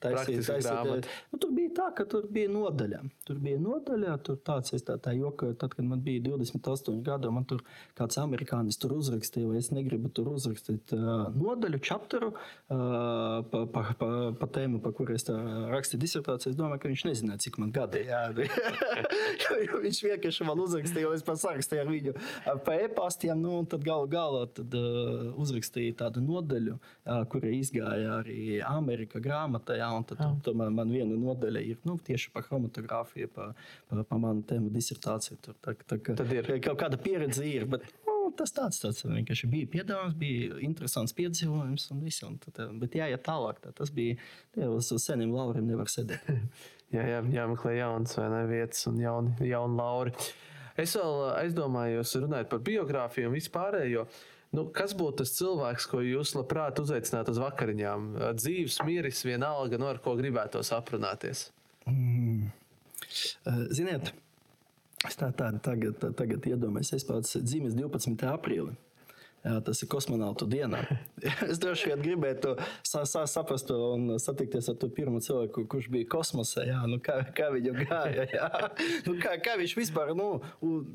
taisīju 0.04 0.46
taisīju. 0.46 0.98
Nu, 1.34 1.40
tur 1.42 1.54
bija 1.56 1.74
tā, 1.80 1.88
ka 1.98 2.06
tur 2.10 2.28
bija 2.32 2.52
nodaļa. 2.54 3.02
Tur 3.28 3.40
bija 3.42 3.62
nodaļa, 3.62 4.18
tur 4.26 4.40
tāds 4.46 4.76
es 4.78 4.86
tā, 4.86 4.98
tā 5.02 5.16
joka, 5.18 5.52
tad, 5.54 5.74
kad 5.78 5.88
man 5.88 6.04
bija 6.06 6.24
28 6.28 7.02
gadi, 7.06 7.32
man 7.34 7.48
tur 7.50 7.64
kāds 7.98 8.20
amerikānis 8.22 8.80
tur 8.82 8.96
uzrakstīja, 8.98 9.50
vai 9.50 9.62
es 9.62 9.72
negribu 9.76 10.12
tur 10.14 10.30
uzrakstīt 10.34 10.94
uh, 10.98 11.28
nodaļu, 11.36 11.82
chapteru 11.86 12.32
uh, 12.34 13.42
pa, 13.50 13.66
pa, 13.74 13.86
pa, 14.00 14.12
pa 14.40 14.52
tēmu, 14.58 14.82
pa 14.84 14.94
kuru 14.96 15.18
es 15.18 15.28
rakstīju 15.30 16.04
disertāciju. 16.06 16.54
Es 16.54 16.60
domāju, 16.60 16.84
ka 16.84 16.92
viņš 16.92 17.06
nezināja, 17.10 17.42
cik 17.48 17.60
man 17.62 17.74
gadi. 17.76 18.06
Jā, 18.10 18.28
viņš 19.86 20.04
vienkārši 20.10 20.48
man 20.48 20.62
uzrakstīja, 20.66 21.08
jo 21.08 21.14
es 21.16 21.26
pats 21.26 21.46
sarakstīju 21.84 21.84
ar 21.84 21.90
viņu 21.90 22.64
pa 22.66 22.76
e-pastiem. 22.84 23.42
Nu, 23.42 23.66
tad 23.70 23.84
galu 23.86 24.08
galā 24.10 24.46
tad, 24.54 24.74
uh, 24.74 25.34
uzrakstīja 25.42 25.98
tādu 26.04 26.24
nodaļu, 26.24 26.78
uh, 26.78 27.24
kura 27.30 27.52
izgāja 27.52 28.20
arī 28.22 28.62
Amerikas 28.66 29.24
grāmatā. 29.24 29.78
Jā, 29.80 29.90
tad, 30.08 30.20
jā. 30.20 30.32
Tur 30.44 30.56
man, 30.56 30.74
man 30.76 30.92
viena 30.92 31.16
nodaļa 31.16 31.64
ir 31.64 31.80
nu, 31.86 31.98
tieši 31.98 32.32
par 32.34 32.46
chromatogrāfiju, 32.48 33.30
par 33.36 33.54
pa, 33.90 34.04
pa 34.04 34.20
manu 34.20 34.46
tēmu 34.48 34.72
disertāciju. 34.74 35.40
Tur, 35.42 35.58
tā, 35.62 35.76
tā, 35.86 36.00
ka, 36.00 36.16
tad 36.16 36.32
ir 36.34 36.50
kaut 36.64 36.80
kāda 36.82 37.00
pieredze, 37.02 37.46
ir, 37.46 37.68
bet 37.70 37.86
nu, 38.08 38.32
tas 38.38 38.54
tāds, 38.56 38.82
tāds 38.84 39.06
vienkārši 39.06 39.50
bija 39.52 39.72
piedāvājums, 39.78 40.18
bija 40.20 40.62
interesants 40.66 41.16
piedzīvojums 41.18 41.90
un 41.94 42.06
viss. 42.06 42.24
Un 42.26 42.40
tad, 42.44 42.64
bet 42.82 42.98
jāiet 42.98 43.26
tālāk, 43.26 43.62
tā, 43.64 43.76
tas 43.76 43.94
bija 43.94 44.18
tie, 44.56 44.70
uz 44.70 44.92
seniem 45.04 45.34
lauriem 45.36 45.68
nevar 45.70 45.92
sēdēt. 45.92 46.32
jā, 46.96 47.06
jā, 47.14 47.22
jāmeklē 47.36 47.78
jaunas 47.80 48.18
vai 48.20 48.32
ne 48.34 48.44
vietas 48.50 48.86
un 48.92 49.00
jauni, 49.02 49.38
jauni 49.50 49.82
lauri. 49.82 50.16
Es 50.80 50.96
vēl 50.98 51.22
aizdomājos, 51.38 52.16
runājot 52.20 52.50
par 52.52 52.64
biogrāfiju 52.68 53.30
un 53.30 53.38
vispārējo. 53.38 54.06
Nu, 54.56 54.68
kas 54.76 54.94
būtu 54.96 55.24
tas 55.24 55.34
cilvēks, 55.36 55.88
ko 55.92 56.02
jūs 56.04 56.36
labprāt 56.36 56.80
uzaicinātu 56.84 57.34
uz 57.34 57.40
vakariņām? 57.44 58.12
Dzīves, 58.40 58.82
mieris, 58.88 59.24
vienalga, 59.28 59.80
no 59.80 59.88
nu, 59.88 59.92
ar 59.92 60.00
ko 60.04 60.16
gribētos 60.20 60.72
aprunāties? 60.76 61.50
Mm. 61.90 62.52
Ziniet, 63.76 64.12
es 65.08 65.20
tā, 65.20 65.32
tā, 65.36 65.52
tagad, 65.64 65.98
tā, 66.02 66.12
tagad 66.18 66.48
iedomājos, 66.52 66.94
es 66.98 67.08
pats 67.08 67.38
dzimis 67.42 67.76
12. 67.78 68.16
aprīlī. 68.32 68.76
Jā, 69.46 69.60
tas 69.62 69.78
ir 69.84 69.90
kosmonautu 69.92 70.48
dienā. 70.50 70.80
es 71.52 71.60
droši 71.62 71.92
vien 71.92 72.02
gribētu 72.02 72.56
sa 72.86 73.04
sa 73.06 73.26
saprast 73.30 73.70
un 73.76 74.16
satikties 74.22 74.72
ar 74.72 74.78
to 74.82 74.90
pirmo 74.90 75.20
cilvēku, 75.22 75.68
kurš 75.70 75.90
bija 75.94 76.08
kosmosā. 76.10 76.64
Jā, 76.66 76.80
nu 76.90 76.98
kā, 77.04 77.20
kā 77.38 77.52
viņu 77.54 77.76
gāja. 77.84 78.26
Jā. 78.36 78.50
Nu 79.06 79.14
kā, 79.22 79.36
kā 79.46 79.54
viņš 79.60 79.76
vispār 79.78 80.16
nu, 80.18 80.40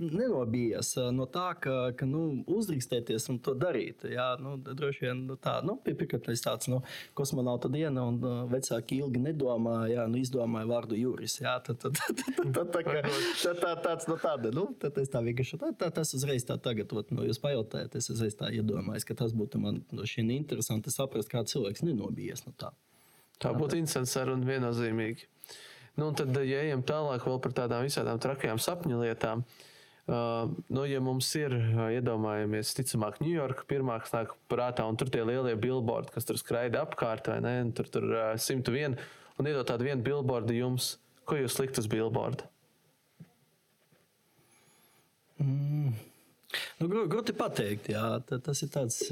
nenobijās 0.00 0.96
no 1.14 1.28
tā, 1.30 1.52
ka, 1.62 1.76
ka 1.94 2.08
nu, 2.08 2.42
uzdrīkstēties 2.50 3.28
un 3.30 3.38
to 3.44 3.54
darīt. 3.54 4.02
Jā, 4.10 4.32
nu, 4.42 4.56
droši 4.58 5.06
vien 5.06 5.22
nu, 5.28 5.38
tā, 5.38 5.60
nu, 5.66 5.76
piekritais 5.86 6.42
tāds 6.42 6.66
nu, 6.72 6.80
kosmonauta 7.14 7.70
diena, 7.70 8.08
un 8.10 8.18
uh, 8.18 8.42
vecāki 8.50 8.98
ilgi 8.98 9.22
nedomāja, 9.28 9.92
jā, 9.94 10.08
nu, 10.10 10.18
izdomāja 10.18 10.70
vārdu 10.72 10.98
Juris. 10.98 11.38
Jā, 11.38 11.54
tad, 11.66 11.78
tad, 11.84 12.02
tad, 12.02 12.18
tad, 12.34 12.50
tad, 12.58 12.74
tā, 12.74 12.82
kā, 12.88 12.98
tā, 13.06 13.54
tā, 13.62 13.72
tāds, 13.86 14.10
nu, 14.10 14.18
tāda, 14.18 14.50
nu, 14.58 14.66
tad 14.82 14.98
es 14.98 15.14
tā 15.14 15.22
vienkārši, 15.22 15.62
tā, 15.62 15.70
tā, 15.78 15.94
tas 16.00 16.14
uzreiz 16.18 16.46
tā 16.50 16.58
tagad, 16.58 16.90
ot, 16.98 17.14
nu, 17.14 17.30
jūs 17.30 17.38
pajautājat, 17.42 17.94
es 18.00 18.10
uzreiz 18.10 18.39
tā 18.40 18.50
iedomājos, 18.56 19.06
ka 19.06 19.16
tas 19.22 19.34
būtu 19.36 19.60
man 19.62 19.82
no 19.94 20.06
šī 20.08 20.24
interesanti 20.34 20.92
saprast, 20.94 21.30
kā 21.30 21.44
cilvēks 21.46 21.84
nenobijies 21.86 22.46
no 22.46 22.54
tā. 22.56 22.72
Tā 23.40 23.54
būtu 23.56 23.78
interesanti 23.78 24.12
saruna 24.12 24.44
viennozīmīgi. 24.48 25.28
Nu, 25.96 26.10
un 26.10 26.16
tad, 26.16 26.36
ja 26.46 26.60
ejam 26.64 26.84
tālāk 26.86 27.24
par 27.44 27.54
tādām 27.56 27.84
visādām 27.86 28.20
trakajām 28.22 28.60
sapņu 28.62 29.00
lietām, 29.00 29.42
uh, 30.08 30.52
nu, 30.68 30.84
ja 30.88 31.00
mums 31.04 31.28
ir, 31.40 31.56
uh, 31.56 31.88
iedomājamies, 31.96 32.74
ticamāk, 32.76 33.18
Ņujorka 33.24 33.66
pirmā, 33.70 33.98
nāk 34.14 34.36
prātā, 34.52 34.86
un 34.88 35.00
tur 35.00 35.10
tie 35.12 35.24
lielie 35.26 35.56
billboardi, 35.60 36.12
kas 36.14 36.28
tur 36.28 36.38
skraida 36.40 36.84
apkārt, 36.84 37.32
vai 37.32 37.40
ne, 37.44 37.56
un 37.66 37.72
tur 37.76 37.90
tur 37.92 38.06
uh, 38.12 38.30
101, 38.36 38.96
un 39.40 39.50
iedot 39.50 39.68
tādu 39.68 39.88
vienu 39.88 40.04
billboardu 40.06 40.56
jums, 40.56 40.94
ko 41.28 41.40
jūs 41.40 41.58
likt 41.62 41.80
uz 41.80 41.90
billboardu? 41.90 42.48
Mm. 45.40 46.09
Nu, 46.80 46.88
grūti 47.12 47.34
pateikt, 47.36 47.90
jā. 47.92 48.04
tas 48.30 48.62
ir 48.64 48.70
tāds 48.72 49.02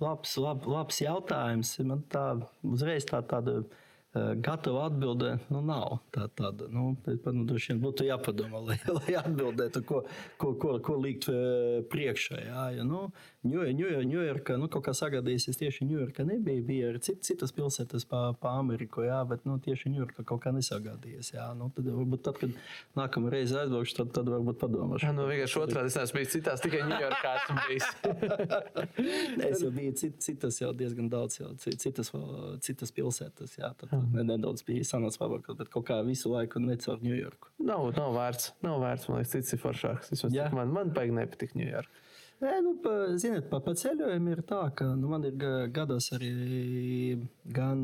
labs, 0.00 0.38
lab, 0.40 0.64
labs 0.64 1.02
jautājums. 1.02 1.74
Man 1.84 2.00
tā 2.08 2.24
uzreiz 2.64 3.04
tā, 3.10 3.20
tāda 3.28 3.58
uh, 3.60 3.80
gatava 4.14 4.86
atbilde 4.88 5.36
nu, 5.54 5.60
nav. 5.62 6.00
Tā, 6.10 6.26
tāda, 6.34 6.66
nu, 6.72 6.96
nu, 7.06 7.44
droši 7.46 7.72
vien 7.72 7.82
būtu 7.82 8.06
jāpadomā, 8.08 8.58
lai, 8.66 8.78
lai 8.98 9.14
atbildētu, 9.20 9.84
ko, 9.86 10.02
ko, 10.40 10.54
ko, 10.58 10.72
ko 10.82 10.96
likt 10.98 11.28
uh, 11.30 11.78
priekšā. 11.92 12.40
Jā, 12.42 12.64
ja, 12.80 12.86
nu, 12.86 13.06
Ņujorka, 13.46 14.58
nu, 14.60 14.66
kaut 14.68 14.84
kā 14.88 14.92
sagadījusies 14.96 15.60
tieši 15.60 15.86
Ņujorka 15.88 16.26
nebija. 16.28 16.64
Bija 16.66 16.90
arī 16.90 17.00
cit, 17.06 17.22
citas 17.24 17.54
pilsētas 17.56 18.04
pa, 18.10 18.34
pa 18.36 18.56
Ameriku, 18.58 19.04
jā, 19.06 19.20
bet 19.30 19.46
nu, 19.48 19.60
tieši 19.62 19.94
Ņujorka 19.94 20.26
kaut 20.28 20.42
kā 20.42 20.52
nesagādījies. 20.52 21.30
Jā, 21.36 21.46
nu, 21.56 21.70
tad, 21.76 21.88
varbūt 21.94 22.26
tad, 22.26 22.42
kad 22.42 22.58
nākamā 22.98 23.30
reize 23.32 23.56
aizbraukšu, 23.62 23.96
tad, 24.02 24.12
tad 24.18 24.32
varbūt 24.34 24.58
padomāšu. 24.60 25.06
Jā, 25.06 25.14
nu, 25.16 25.28
vienkārši 25.30 25.62
otrādi 25.62 25.92
es 25.92 26.00
neesmu 26.00 26.18
bijis 26.18 26.34
citās, 26.34 26.66
tikai 26.66 26.82
Ņujorkā 26.90 27.32
esmu 27.38 27.64
bijis. 27.70 27.88
es 29.52 29.64
jau 29.64 29.72
biju 29.78 29.96
cit, 30.02 30.20
citas 30.26 30.60
jau 30.60 30.74
diezgan 30.76 31.08
daudz, 31.14 31.40
jau 31.40 31.54
citas, 31.62 32.12
citas 32.66 32.94
pilsētas, 32.98 33.56
jā, 33.62 33.72
tad. 33.80 33.99
Nedaudz 34.14 34.64
bija 34.66 34.86
sanāca 34.86 35.22
pavarkot, 35.22 35.58
bet 35.60 35.72
kaut 35.72 35.88
kā 35.88 36.00
visu 36.06 36.32
laiku 36.32 36.62
necaur 36.62 37.00
Ņujorku. 37.04 37.54
Nav, 37.64 37.90
nav 37.96 38.14
vērts, 38.16 38.52
nav 38.66 38.78
vērts, 38.82 39.08
man 39.10 39.20
liekas, 39.20 39.34
cits 39.36 39.56
ir 39.56 39.62
foršāks. 39.62 40.14
Man, 40.56 40.72
man 40.74 40.94
baigi 40.96 41.16
nepatīk 41.16 41.56
Ņujorka. 41.58 42.06
Nē, 42.40 42.54
nu, 42.64 42.70
pa, 42.80 42.92
ziniet, 43.20 43.50
pa, 43.50 43.58
pa 43.60 43.74
ceļojumiem 43.76 44.30
ir 44.32 44.40
tā, 44.48 44.62
ka 44.72 44.86
nu, 44.96 45.10
man 45.12 45.26
ir 45.28 45.34
gados 45.76 46.06
arī 46.16 46.30
gan 47.52 47.82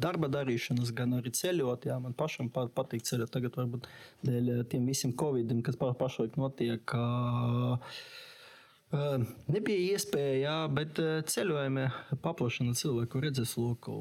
darba 0.00 0.30
darīšanas, 0.32 0.94
gan 0.96 1.12
arī 1.18 1.34
ceļot. 1.36 1.84
Jā, 1.90 1.98
man 2.00 2.16
pašam 2.16 2.48
patīk 2.48 3.04
ceļot. 3.04 3.34
Tagad 3.34 3.58
varbūt 3.60 3.88
dēļ 4.24 4.48
tiem 4.72 4.88
visiem 4.88 5.12
covidiem, 5.20 5.60
kas 5.66 5.76
pašlaik 5.76 6.40
notiek. 6.40 6.96
Nebija 8.92 9.96
iespēja, 9.96 10.34
jā, 10.44 10.58
bet 10.70 11.00
ceļojumi 11.32 11.88
paplašina 12.22 12.76
cilvēku 12.78 13.22
redzesloku, 13.24 13.96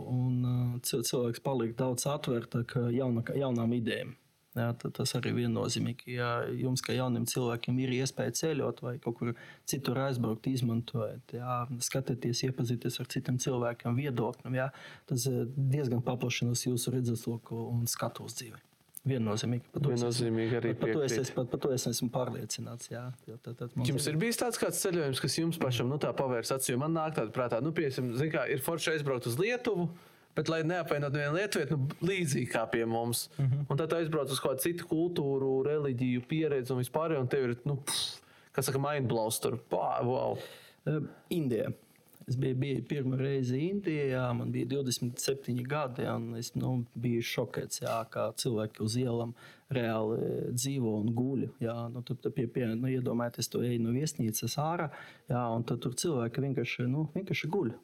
cilvēks 0.85 1.41
paliek 1.45 1.73
daudz 1.79 2.05
atvērtāk 2.11 2.77
jaunām 2.93 3.73
idejām. 3.79 4.13
Jā, 4.55 4.69
tas 4.79 5.11
arī 5.17 5.33
ir 5.33 5.39
viennozīmīgi. 5.41 6.13
Ja 6.15 6.29
jums, 6.47 6.79
kā 6.85 6.93
jauniem 6.95 7.25
cilvēkiem, 7.27 7.81
ir 7.83 7.91
iespēja 7.97 8.37
ceļot 8.39 8.77
vai 8.85 8.93
kaut 9.03 9.17
kur 9.19 9.33
citur 9.67 9.99
aizbraukt, 10.05 10.47
izmantojot, 10.47 11.33
jā, 11.35 11.57
skatieties, 11.83 12.45
iepazīties 12.47 13.01
ar 13.03 13.09
citiem 13.11 13.41
cilvēkiem, 13.41 13.97
viedokļiem, 13.99 14.55
tas 15.11 15.27
diezgan 15.57 16.05
paplašinās 16.05 16.63
jūsu 16.69 16.95
redzesloku 16.95 17.65
un 17.73 17.83
skatu 17.91 18.29
uz 18.29 18.37
dzīvi. 18.39 18.61
Viennozīmīgi. 19.05 19.69
Par 19.73 19.83
to, 19.85 19.91
Viennozīmīgi 19.93 20.57
arī 20.57 20.71
par, 20.73 20.87
par, 20.87 20.95
to 20.97 21.03
es, 21.05 21.17
es, 21.21 21.29
par, 21.33 21.45
par 21.51 21.61
to 21.61 21.69
es 21.75 21.85
esmu 21.91 22.09
pārliecināts. 22.13 22.89
Jā, 22.89 23.03
tad, 23.45 23.53
tad 23.59 23.77
jums 23.85 24.07
ir 24.09 24.17
bijis 24.21 24.39
tāds 24.41 24.57
kāds 24.61 24.81
ceļojums, 24.81 25.21
kas 25.21 25.37
jums 25.37 25.59
pašam 25.61 25.91
nu, 25.93 25.99
pavērs 26.01 26.55
acis, 26.55 26.71
jo 26.73 26.81
man 26.81 26.95
nāk 26.97 27.13
tādā 27.19 27.33
prātā, 27.35 27.61
nu, 27.61 27.73
piemēram, 27.75 28.09
kā, 28.33 28.47
ir 28.49 28.65
forši 28.65 28.95
aizbraukt 28.95 29.29
uz 29.29 29.37
Lietuvu. 29.41 29.89
Bet, 30.35 30.49
lai 30.51 30.65
neapvainot 30.67 31.13
nevienu 31.15 31.37
lietuvieti, 31.37 31.75
nu, 31.77 31.85
līdzīgi 32.03 32.49
kā 32.51 32.65
pie 32.67 32.81
mums. 32.83 33.29
Mm 33.37 33.45
-hmm. 33.45 33.65
Un 33.71 33.77
tad 33.79 33.93
aizbrauc 33.95 34.31
uz 34.31 34.41
kādu 34.43 34.59
citu 34.59 34.87
kultūru, 34.89 35.63
reliģiju, 35.63 36.25
pieredzi 36.27 36.73
un 36.73 36.81
vispār. 36.81 37.15
Un 37.19 37.27
tev 37.27 37.43
ir, 37.43 37.55
nu, 37.63 37.77
pff, 37.77 38.19
kas 38.51 38.65
saka, 38.65 38.79
mindblows 38.79 39.39
tur. 39.39 39.55
Pā, 39.71 40.03
wow. 40.03 40.37
Indija. 41.29 41.71
Es 42.25 42.37
biju, 42.41 42.55
biju 42.57 42.83
pirmo 42.89 43.17
reizi 43.19 43.59
Indijā, 43.67 44.23
man 44.33 44.49
bija 44.51 44.65
27 44.71 45.61
gadi, 45.69 46.07
un 46.09 46.39
es 46.39 46.55
nu, 46.57 46.79
biju 46.97 47.21
šokēts, 47.21 47.83
jā, 47.83 47.99
kā 48.09 48.31
cilvēki 48.41 48.81
uz 48.81 48.95
ielām 48.97 49.35
reāli 49.75 50.17
dzīvo 50.55 50.95
un 51.03 51.11
guļ. 51.13 51.43
Jā, 51.61 51.75
nu, 51.93 52.01
tur 52.07 52.17
pie, 52.25 52.47
pie, 52.49 52.65
nu, 52.73 52.89
iedomājieties, 52.89 53.51
to 53.53 53.61
eju 53.65 53.83
no 53.83 53.93
viesnīcas 53.93 54.57
ārā, 54.61 54.89
jā, 55.29 55.43
un 55.53 55.67
tur 55.69 55.93
cilvēki 55.93 56.47
vienkārši, 56.47 56.87
nu, 56.89 57.05
vienkārši 57.13 57.51
guļ. 57.53 57.75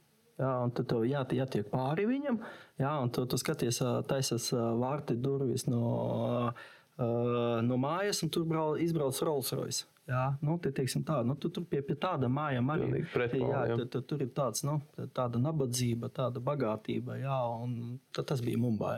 Jā, 0.41 0.51
un 0.65 0.73
tad 0.73 0.89
tev 0.89 1.05
jā, 1.05 1.21
jātiek 1.37 1.67
pāri 1.69 2.07
viņam, 2.09 2.41
jā, 2.81 2.91
un 3.03 3.13
tu, 3.13 3.27
tu 3.29 3.37
skaties, 3.37 3.77
taisas 4.09 4.49
vārti 4.55 5.19
durvis 5.21 5.67
no, 5.69 6.49
no 6.97 7.77
mājas, 7.77 8.23
un 8.25 8.33
tur 8.33 8.49
brau, 8.49 8.71
izbrauc 8.81 9.21
Rolls 9.21 9.53
Royce. 9.53 9.90
Jā, 10.09 10.23
nu, 10.41 10.55
te, 10.57 10.71
teiksim, 10.75 11.03
tā, 11.05 11.19
nu, 11.23 11.35
tu 11.39 11.51
tur 11.53 11.63
pie, 11.69 11.79
pie 11.85 11.95
tāda 12.01 12.27
mājām 12.31 12.71
arī 12.73 13.03
pretpāl, 13.13 13.43
jā, 13.51 13.59
jā. 13.69 13.75
Tu, 13.93 14.01
tur 14.09 14.23
ir 14.25 14.31
tāds, 14.35 14.63
nu, 14.65 14.79
tāda 15.15 15.39
nabadzība, 15.39 16.09
tāda 16.15 16.41
bagātība, 16.43 17.19
jā, 17.21 17.37
un 17.61 17.99
tas 18.17 18.41
bija 18.43 18.59
Mumbai. 18.59 18.95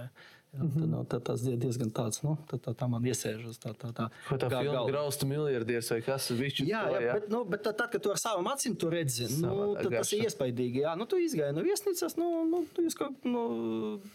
Jā, 0.53 0.67
tad, 0.69 0.83
no, 0.85 0.99
tad 1.09 1.23
tas 1.25 1.43
ir 1.49 1.55
diezgan 1.57 1.89
tāds, 1.89 2.19
nu, 2.21 2.35
tā, 2.49 2.59
tā, 2.61 2.75
tā 2.77 2.85
man 2.85 3.01
iesēžas. 3.09 3.57
Tā, 3.57 3.71
tā, 3.73 3.89
tā, 3.97 4.05
Vai 4.27 4.37
tā 4.37 4.49
filma 4.51 4.83
graustu 4.85 5.25
miljardieris 5.25 5.87
vai 5.89 5.97
kas 6.05 6.27
ir 6.29 6.37
viņš? 6.43 6.59
Jā, 6.69 6.81
jā, 6.93 6.99
jā, 7.07 7.15
bet, 7.17 7.25
nu, 7.33 7.39
bet 7.49 7.63
tad, 7.65 7.81
kad 7.89 8.03
tu 8.05 8.11
ar 8.13 8.19
savām 8.21 8.51
acīm 8.51 8.75
to 8.77 8.91
redzi, 8.93 9.31
nu, 9.41 9.71
tad 9.79 9.89
tas 9.95 10.11
ir 10.13 10.27
iespaidīgi. 10.27 10.83
Jā, 10.83 10.93
nu, 10.99 11.07
tu 11.09 11.17
izgāji 11.17 11.55
no 11.57 11.63
viesnīcas, 11.65 12.13
nu, 12.21 12.27
nu, 12.51 12.59
tu 12.75 12.85
jūs 12.85 12.97
kaut, 12.99 13.25
nu, 13.25 13.41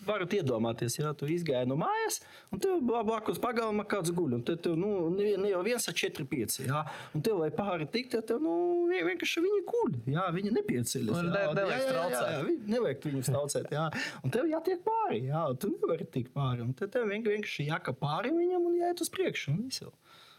varat 0.07 0.37
iedomāties, 0.39 1.01
jā, 1.01 1.11
tu 1.19 1.27
izgāji 1.35 1.67
no 1.73 1.81
mājas, 1.81 2.21
un 2.55 2.63
tev 2.63 2.87
blakus 2.87 3.43
pagalma 3.43 3.83
kāds 3.91 4.15
guļ, 4.15 4.39
un 4.39 4.47
tev, 4.47 4.61
tev 4.63 4.79
nu, 4.79 4.93
ne, 5.17 5.33
ne 5.43 5.51
jau 5.51 5.65
viens 5.67 5.91
ar 5.91 5.99
četri 5.99 6.29
pieci, 6.29 6.69
jā, 6.69 6.85
un 7.19 7.27
tev, 7.27 7.43
lai 7.43 7.51
pāri 7.55 7.91
tikt, 7.91 8.15
tev, 8.31 8.39
nu, 8.47 8.55
vienkārši 8.95 9.43
viņi 9.43 9.65
guļ, 9.73 9.99
jā, 10.15 10.29
viņi 10.39 10.55
nepieceļas. 10.61 11.19
Jā, 11.19 11.35
jā, 11.35 11.67
jā, 11.67 11.83
jā, 11.83 12.07
jā, 12.15 12.25
jā, 12.39 12.57
nevajag 12.77 13.11
viņus 13.11 13.35
traucēt, 13.35 13.71
jā, 13.75 13.89
un 14.23 14.39
tev 14.39 14.49
jātiek 14.55 14.87
pāri, 14.87 15.25
jā, 15.33 15.45
tu 15.59 15.75
nevari 15.75 16.07
tikt 16.15 16.28
tikt 16.29 16.37
pāri. 16.37 16.75
Tad 16.77 16.93
tev 16.93 17.09
vienkārši 17.09 17.69
jākāp 17.69 17.99
pāri 18.01 18.33
viņam 18.33 18.67
un 18.69 18.77
jāiet 18.79 19.01
uz 19.01 19.09
priekšu. 19.09 19.57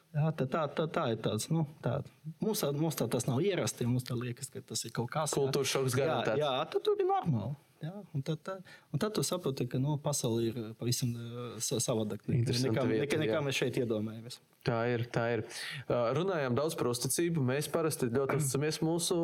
Jā, 0.10 0.32
tā, 0.34 0.46
tā, 0.50 0.68
tā, 0.74 0.88
tā 0.90 1.12
ir 1.12 1.20
tāds, 1.22 1.50
nu, 1.54 1.68
tā, 1.84 2.00
mums, 2.42 2.64
mums 2.74 2.96
tā 2.98 3.08
tas 3.08 3.28
nav 3.28 3.42
ierasti. 3.42 3.86
Mums 3.86 4.08
tā 4.08 4.18
liekas, 4.18 4.50
ka 4.50 4.62
tas 4.62 4.86
ir 4.86 4.92
kaut 4.92 5.12
kas 5.12 5.32
tāds- 5.32 5.38
kultūras 5.40 5.70
šoks 5.70 5.96
garantēts. 5.96 6.40
Jā, 6.40 6.50
jā 6.58 6.70
tad 6.72 6.84
tur 6.84 6.98
ir 6.98 7.06
normāli. 7.06 7.56
Jā, 7.80 7.94
un 8.12 8.24
tad, 8.28 8.42
tad, 8.44 8.72
un 8.92 9.00
tad 9.00 9.14
tu 9.16 9.24
saproti, 9.24 9.64
ka 9.72 9.80
nu, 9.80 9.94
pasaule 10.04 10.50
ir 10.50 10.58
pavisam 10.80 11.14
savādāka 11.64 12.28
nekā, 12.28 12.56
nekā, 12.66 12.84
nekā, 12.92 13.20
nekā 13.22 13.44
mēs 13.46 13.60
šeit 13.62 13.80
iedomājamies. 13.80 14.42
Tā 14.68 14.80
ir. 14.92 15.06
Tā 15.08 15.24
ir. 15.32 15.44
Runājām 15.88 16.58
daudz 16.58 16.76
par 16.76 16.90
uzticību. 16.92 17.42
Mēs 17.48 17.70
parasti 17.72 18.10
ļoti 18.12 18.36
uzticamies 18.42 18.82
mūsu 18.84 19.16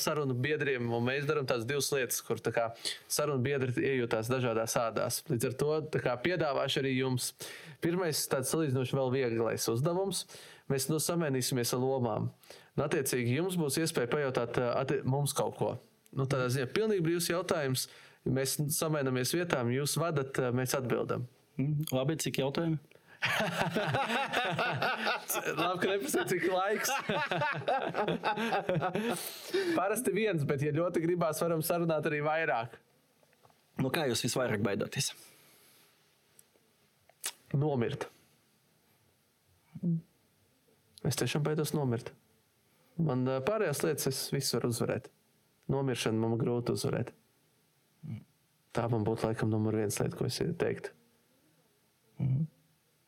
sarunu 0.00 0.34
biedriem, 0.34 0.88
un 0.90 1.04
mēs 1.06 1.28
darām 1.28 1.46
tās 1.46 1.62
divas 1.68 1.92
lietas, 1.94 2.18
kur 2.26 2.42
tā 2.42 2.50
kā, 2.56 2.64
sarunu 3.06 3.44
biedri 3.44 3.86
iejūtās 3.92 4.30
dažādās 4.32 4.74
ādās. 4.80 5.20
Līdz 5.30 5.50
ar 5.52 5.54
to 5.62 5.76
tā 5.94 6.02
kā, 6.02 6.16
piedāvāšu 6.24 6.82
arī 6.82 6.96
jums. 6.96 7.30
Pirmais 7.84 8.24
tāds 8.32 8.50
salīdzinoši 8.50 8.98
vēl 8.98 9.14
vieglais 9.14 9.68
uzdevums. 9.70 10.24
Mēs 10.70 10.90
nu 10.90 10.98
samēnīsimies 11.02 11.76
ar 11.78 11.84
lomām. 11.84 12.26
Un, 12.74 12.82
attiecīgi, 12.88 13.38
jums 13.38 13.56
būs 13.60 13.78
iespēja 13.84 14.10
pajautāt 14.10 14.58
mums 15.06 15.36
kaut 15.38 15.56
ko. 15.58 15.70
Nu, 16.16 16.26
tādā 16.26 16.48
ziņā 16.50 16.66
pilnīgi 16.74 17.04
brīvs 17.06 17.30
jautājums. 17.30 17.86
Mēs 18.28 18.58
samēnamies 18.76 19.32
vietām, 19.32 19.70
jūs 19.72 19.94
vadat, 20.00 20.36
uh, 20.42 20.50
mēs 20.54 20.74
atbildam. 20.76 21.22
Mm, 21.60 21.86
labi, 21.94 22.16
cik 22.20 22.40
jautājumu? 22.42 22.78
Labi, 25.60 25.78
ka 25.80 25.86
nepasaka, 25.90 26.28
cik 26.30 26.44
laiks. 26.48 26.90
Parasti 29.78 30.10
viens, 30.16 30.42
bet, 30.48 30.60
ja 30.64 30.72
ļoti 30.72 31.02
gribās, 31.04 31.42
varam 31.44 31.60
sarunāt 31.64 32.04
arī 32.08 32.20
vairāk. 32.24 32.78
Nu, 33.80 33.88
kā 33.92 34.06
jūs 34.08 34.24
visvairāk 34.24 34.60
baidāties? 34.64 35.06
Nomirt. 37.56 38.08
Es 41.06 41.16
tiešām 41.20 41.42
baidos 41.44 41.72
nomirt. 41.76 42.12
Man 43.00 43.24
ā, 43.28 43.40
pārējās 43.44 43.84
lietas, 43.86 44.06
es 44.10 44.32
visu 44.34 44.56
varu 44.58 44.68
uzvarēt. 44.74 45.04
Nomiršanu 45.70 46.20
man 46.20 46.38
grūti 46.40 46.74
uzvarēt. 46.74 47.12
Tā 48.74 48.86
man 48.90 49.04
būtu 49.06 49.26
laikam 49.26 49.50
numur 49.50 49.78
viens 49.78 49.98
lieta, 49.98 50.16
ko 50.18 50.28
es 50.28 50.38
teiktu. 50.38 50.92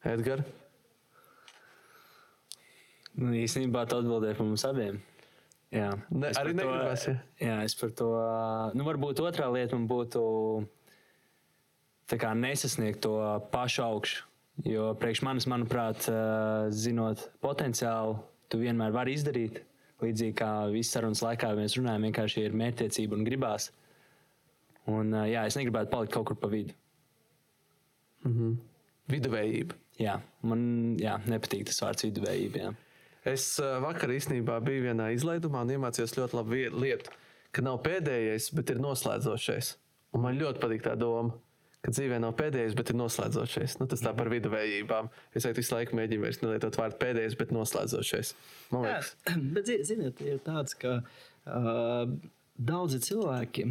Edgars. 0.02 0.48
Nu, 3.12 3.32
īstenībā 3.36 3.84
tā 3.86 3.98
atbildēja 4.00 4.38
par 4.38 4.46
mums 4.48 4.64
abiem. 4.64 5.00
Jā, 5.72 5.90
Ne, 6.10 6.28
Es 6.28 6.38
arī 6.40 6.52
negribas, 6.56 7.06
ja? 7.08 7.14
Jā, 7.40 7.56
es 7.64 7.74
par 7.76 7.92
to. 7.96 8.08
Nu, 8.76 8.84
varbūt 8.88 9.20
otrā 9.24 9.48
lieta 9.52 9.76
man 9.76 9.86
būtu 9.88 10.22
tā 12.08 12.18
kā 12.20 12.32
nesasniegt 12.36 13.00
to 13.04 13.14
pašu 13.52 13.84
augšu. 13.84 14.28
Jo 14.68 14.90
priekš 15.00 15.22
manis, 15.24 15.48
manuprāt, 15.48 16.04
zinot 16.76 17.24
potenciālu, 17.40 18.18
tu 18.52 18.60
vienmēr 18.60 18.92
vari 18.92 19.16
izdarīt. 19.16 19.62
Līdzīgi 20.02 20.34
kā 20.38 20.50
visas 20.72 20.96
sarunas 20.96 21.22
laikā 21.22 21.52
mēs 21.58 21.76
runājam, 21.78 22.08
vienkārši 22.08 22.46
ir 22.46 22.56
mērķtiecība 22.58 23.18
un 23.18 23.26
gribās. 23.26 23.70
Un, 24.90 25.14
jā, 25.30 25.44
es 25.46 25.56
negribētu 25.58 25.92
palikt 25.92 26.14
kaut 26.16 26.26
kur 26.30 26.38
pa 26.42 26.50
vidu. 26.50 26.74
Viduvējība. 29.12 29.78
Jā, 30.02 30.16
man 30.46 30.64
jā, 30.98 31.18
nepatīk 31.30 31.68
tas 31.68 31.78
vārds 31.84 32.06
viduvējība. 32.08 32.64
Jā. 32.64 32.72
Es 33.32 33.46
vakar 33.60 34.10
īstenībā 34.10 34.56
biju 34.66 34.88
vienā 34.88 35.12
izlaidumā 35.14 35.62
un 35.62 35.74
iemācījos 35.76 36.16
ļoti 36.18 36.38
labu 36.38 36.58
lietu, 36.82 37.12
ka 37.54 37.62
nav 37.62 37.78
pēdējais, 37.86 38.50
bet 38.56 38.72
ir 38.74 38.82
noslēdzošais. 38.82 39.76
Un 40.12 40.24
man 40.24 40.40
ļoti 40.40 40.62
patīk 40.62 40.82
tā 40.84 40.96
doma, 40.98 41.36
ka 41.82 41.92
dzīvē 41.94 42.18
nav 42.22 42.34
pēdējais, 42.38 42.76
bet 42.78 42.92
ir 42.92 42.98
noslēdzošais. 43.00 43.76
Nu, 43.80 43.88
tas 43.90 44.02
tā 44.04 44.12
par 44.14 44.30
viduvējībām. 44.32 45.08
Es 45.34 45.46
arī 45.48 45.58
visu 45.58 45.74
laiku 45.74 45.98
mēģinu 45.98 46.22
vairs 46.26 46.38
nelietot 46.44 46.78
vārdu 46.78 46.98
pēdējais, 47.00 47.34
bet 47.40 47.54
noslēdzošais. 47.56 48.34
Man 48.74 48.86
Jā, 48.86 48.92
liekas, 49.00 49.12
bet, 49.56 49.70
zi- 49.70 49.80
ziniet, 49.90 50.22
ir 50.22 50.38
tāds, 50.46 50.76
ka 50.78 51.00
uh, 51.02 52.14
daudzi 52.70 53.02
cilvēki, 53.08 53.66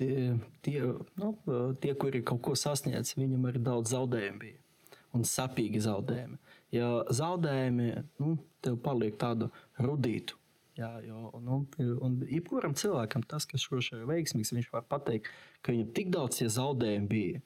tie, 0.00 0.16
tie, 0.64 0.78
nu, 1.20 1.34
tie, 1.84 1.92
kuri 2.00 2.24
kaut 2.26 2.42
ko 2.48 2.56
sasniedz, 2.58 3.14
viņam 3.20 3.48
ir 3.52 3.60
daudz 3.68 3.92
zaudējumu 3.92 4.42
bija. 4.46 4.58
Un 5.12 5.26
sapīgi 5.28 5.82
zaudējumi. 5.84 6.38
Ja 6.72 6.86
zaudējumi 7.12 7.90
nu, 8.22 8.38
tev 8.64 8.78
paliek 8.80 9.18
tādu 9.20 9.50
rudītu. 9.76 10.38
Jā, 10.78 10.88
jo, 11.04 11.28
nu, 11.44 11.58
un 12.00 12.14
jebkuram 12.24 12.72
cilvēkam 12.78 13.26
tas, 13.28 13.44
kas 13.48 13.64
šoreiz 13.66 13.90
ir 13.92 14.06
veiksmīgs, 14.08 14.54
viņš 14.56 14.70
var 14.72 14.86
pateikt, 14.88 15.28
ka 15.60 15.74
viņam 15.74 15.90
tik 15.98 16.12
daudz 16.14 16.38
tie 16.40 16.48
zaudējumi 16.52 17.10
bija. 17.10 17.42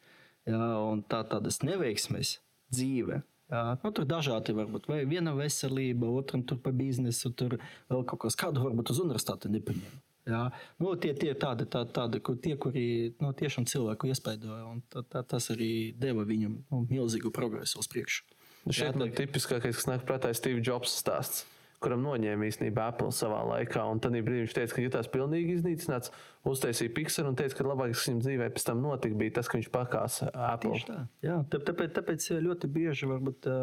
Jā, 0.47 0.67
un 0.87 1.03
tā 1.11 1.25
tādas 1.27 1.59
neveiksmes 1.67 2.37
dzīve. 2.71 3.25
Jā, 3.51 3.63
nu, 3.83 3.91
tur 3.95 4.07
dažādi 4.07 4.55
var 4.55 4.71
būt. 4.71 4.87
Vai 4.91 5.01
viena 5.11 5.35
veselība, 5.35 6.11
otram 6.19 6.45
tur 6.47 6.59
pa 6.63 6.71
biznesu, 6.75 7.33
tur 7.35 7.59
vēl 7.91 8.07
kaut 8.07 8.25
kas 8.27 8.39
kādu 8.39 8.63
varbūt 8.63 8.95
uz 8.95 9.03
universitāti 9.03 9.51
nepaņem. 9.55 9.99
Jā, 10.27 10.41
nu, 10.83 10.95
tie, 10.99 11.13
ir 11.23 11.37
tādi, 11.39 11.69
tā, 11.71 11.85
tādi 11.87 12.19
kur 12.27 12.39
tie, 12.43 12.57
kuri 12.59 12.87
nu, 13.23 13.31
tiešām 13.39 13.67
cilvēku 13.71 14.11
iespaidoja, 14.11 14.65
un 14.67 14.81
tā, 14.91 15.05
tā, 15.07 15.23
tas 15.23 15.47
arī 15.55 15.69
deva 15.95 16.27
viņam 16.27 16.57
nu, 16.67 16.81
milzīgu 16.91 17.31
progresu 17.35 17.79
uz 17.83 17.91
priekšu. 17.91 18.25
nu, 18.67 18.75
šeit 18.75 18.99
man 18.99 19.15
tipiskākais, 19.15 19.79
kas 19.79 19.87
nāk 19.87 20.03
prātā, 20.09 20.33
ir 20.35 20.39
Steve 20.39 20.63
Jobs 20.67 20.99
stāsts. 20.99 21.45
Kuram 21.85 22.01
noņēma 22.07 22.47
īstenībā 22.49 22.87
Apple 22.91 23.11
savā 23.13 23.43
laikā. 23.51 23.83
Un 23.93 24.01
tad 24.01 24.15
brīdī 24.17 24.45
viņš 24.47 24.55
teica, 24.57 24.75
ka 24.79 24.85
jutās 24.85 25.11
pilnīgi 25.13 25.59
iznīcināts, 25.59 26.13
uztaisīja 26.49 26.95
Pixar 26.97 27.29
un 27.29 27.37
teica, 27.37 27.59
ka 27.59 27.67
labākais, 27.69 27.99
kas 28.01 28.09
viņam 28.09 28.23
dzīvē 28.25 28.47
pēc 28.55 28.65
tam 28.71 28.81
notika, 28.85 29.19
bija 29.21 29.35
tas, 29.39 29.51
ka 29.53 29.59
viņš 29.59 29.69
pakāsa 29.75 30.31
Apple. 30.33 30.73
Tieši 30.79 30.89
tā. 30.89 30.99
Jā, 31.27 31.37
tā- 31.53 31.61
tāpēc, 31.69 31.93
tāpēc 31.99 32.29
ļoti 32.47 32.71
bieži, 32.79 33.11
varbūt, 33.13 33.49
ā, 33.53 33.59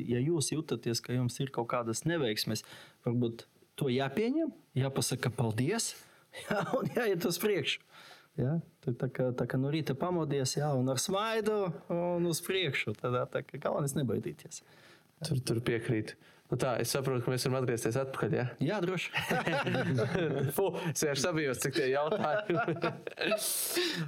ja 0.00 0.22
jūs 0.24 0.48
jūtaties, 0.54 1.02
ka 1.04 1.18
jums 1.18 1.36
ir 1.44 1.52
kaut 1.52 1.68
kādas 1.74 2.06
neveiksmes, 2.08 2.64
varbūt 3.04 3.44
to 3.76 3.92
jāpieņem, 3.92 4.54
jāpasaka 4.80 5.30
paldies 5.36 5.92
jā, 6.46 6.62
un 6.80 6.88
jāiet 6.96 7.28
uz 7.28 7.38
priekšu. 7.42 7.84
Jā, 8.40 8.54
tā, 8.80 8.92
tā, 8.96 9.08
kā, 9.12 9.24
tā 9.36 9.44
kā 9.50 9.58
no 9.60 9.68
rīta 9.74 9.92
pamodies, 9.98 10.54
jā, 10.56 10.68
un 10.78 10.88
ar 10.88 11.00
smaidu 11.02 11.56
un 11.92 12.28
uz 12.30 12.40
priekšu. 12.46 12.94
Tad 12.96 13.18
tā 13.34 13.42
kā 13.44 13.58
galvenais 13.60 13.92
nebaidīties. 13.98 14.62
Tur, 15.26 15.40
tur 15.44 15.58
piekrīt. 15.66 16.14
Nu 16.50 16.58
tā, 16.58 16.72
es 16.82 16.90
saprotu, 16.90 17.22
ka 17.22 17.30
mēs 17.30 17.44
varam 17.46 17.60
atgriezties 17.60 17.96
atpakaļ. 18.00 18.32
Ja? 18.34 18.44
Jā, 18.64 18.78
droši. 18.82 19.12
Fu, 20.56 20.66
es 20.90 21.04
vienkārši 21.04 21.22
sabijos, 21.22 21.60
cik 21.62 21.76
tie 21.78 21.90
jautājumi. 21.92 22.58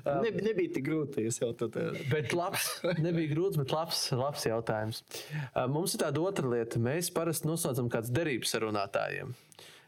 Ne, 0.03 0.31
nebija 0.35 0.73
tik 0.75 0.85
grūti. 0.87 1.27
Es 1.29 1.39
jau 1.41 1.53
tad. 1.57 1.77
bet 2.11 2.33
labs, 2.35 2.67
nebija 3.03 3.31
grūts, 3.33 3.59
bet 3.61 3.73
labs, 3.75 4.01
labs 4.17 4.47
jautājums. 4.47 5.03
Uh, 5.53 5.67
Mums 5.71 5.95
ir 5.95 6.03
tāda 6.03 6.23
otra 6.23 6.51
lieta. 6.51 6.81
Mēs 6.83 7.11
parasti 7.15 7.49
noslēdzam 7.49 7.91
kādas 7.93 8.13
derības 8.15 8.57
ar 8.59 8.67
runātājiem. 8.67 9.33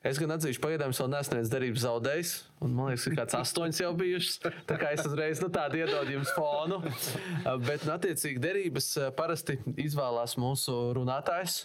Es 0.05 0.19
gan 0.21 0.35
atzīšu, 0.35 0.61
pagaidām 0.61 0.93
es 0.93 1.01
vēl 1.01 1.09
neesmu 1.15 1.33
neviens 1.33 1.53
derības 1.53 1.85
zaudējis. 1.87 2.33
Un, 2.61 2.75
man 2.77 2.91
liekas, 2.93 3.07
ka 3.09 3.23
kāds 3.23 3.39
astoņas 3.39 3.81
jau 3.81 3.93
bijušas. 3.97 4.35
Tā 4.69 4.77
kā 4.81 4.91
es 4.93 5.05
uzreiz 5.09 5.41
nu, 5.41 5.49
tādu 5.53 5.81
iedodu 5.81 6.13
jums 6.13 6.33
fonu. 6.37 6.83
Bet, 7.65 7.87
nu, 7.87 7.95
attiecīgi, 7.97 8.43
derības 8.43 8.91
parasti 9.17 9.57
izvēlās 9.81 10.37
mūsu 10.41 10.77
runātājs. 10.99 11.65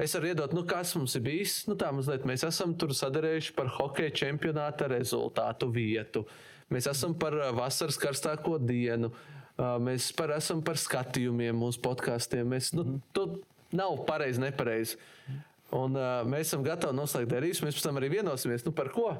Es 0.00 0.16
varu 0.16 0.32
iedot, 0.32 0.50
nu, 0.56 0.64
kas 0.66 0.90
mums 0.98 1.14
ir 1.14 1.22
bijis. 1.22 1.60
Nu, 1.70 1.76
tā 1.78 1.92
mazliet 1.94 2.24
mēs 2.26 2.42
esam 2.48 2.72
tur 2.78 2.90
sadarējuši 2.96 3.54
par 3.54 3.70
hokeja 3.76 4.14
čempionāta 4.24 4.88
rezultātu 4.90 5.68
vietu. 5.70 6.24
Mēs 6.74 6.88
esam 6.90 7.14
par 7.14 7.36
vasaras 7.54 7.98
karstāko 8.02 8.58
dienu. 8.58 9.12
Mēs 9.54 10.08
par, 10.18 10.32
esam 10.34 10.64
par 10.66 10.80
skatījumiem 10.82 11.54
mūsu 11.62 11.78
podkāstiem. 11.84 12.48
Mēs, 12.50 12.72
nu, 12.74 12.98
tu 13.14 13.28
nav 13.74 14.00
pareizi, 14.08 14.42
nepareizi. 14.42 14.98
Un, 15.74 15.94
uh, 15.94 16.22
mēs 16.26 16.48
esam 16.48 16.64
gatavi 16.66 16.94
noslēgt 16.98 17.30
derības. 17.30 17.62
Mēs 17.62 17.78
pēc 17.78 17.86
tam 17.86 18.00
arī 18.00 18.10
vienosimies, 18.16 18.66
nu, 18.66 18.74
par 18.74 18.90
ko. 18.94 19.12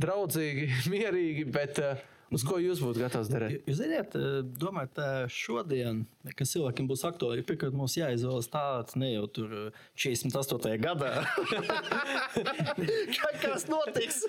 Draudzīgi, 0.00 0.70
mierīgi, 0.94 1.44
bet 1.52 1.82
uh, 1.84 2.00
uz 2.34 2.44
ko 2.44 2.58
jūs 2.60 2.80
būtu 2.84 3.00
gatavs 3.04 3.30
darīt? 3.32 3.62
Jūs 3.68 3.78
zināt, 3.80 4.14
domājot, 4.60 4.98
šodien, 5.32 6.02
kas 6.36 6.52
cilvēkiem 6.54 6.88
būs 6.90 7.04
aktuāli, 7.08 7.40
ir 7.40 7.46
pirmkārt 7.48 7.76
mums 7.78 7.94
jāizvēlas 7.98 8.50
tāds 8.52 8.96
ne 9.00 9.12
jau 9.14 9.24
tur 9.32 9.54
eh, 9.58 9.78
48. 9.96 10.74
gadā. 10.84 11.12
Kā- 13.18 13.34
Kas 13.42 13.64
notiks? 13.70 14.20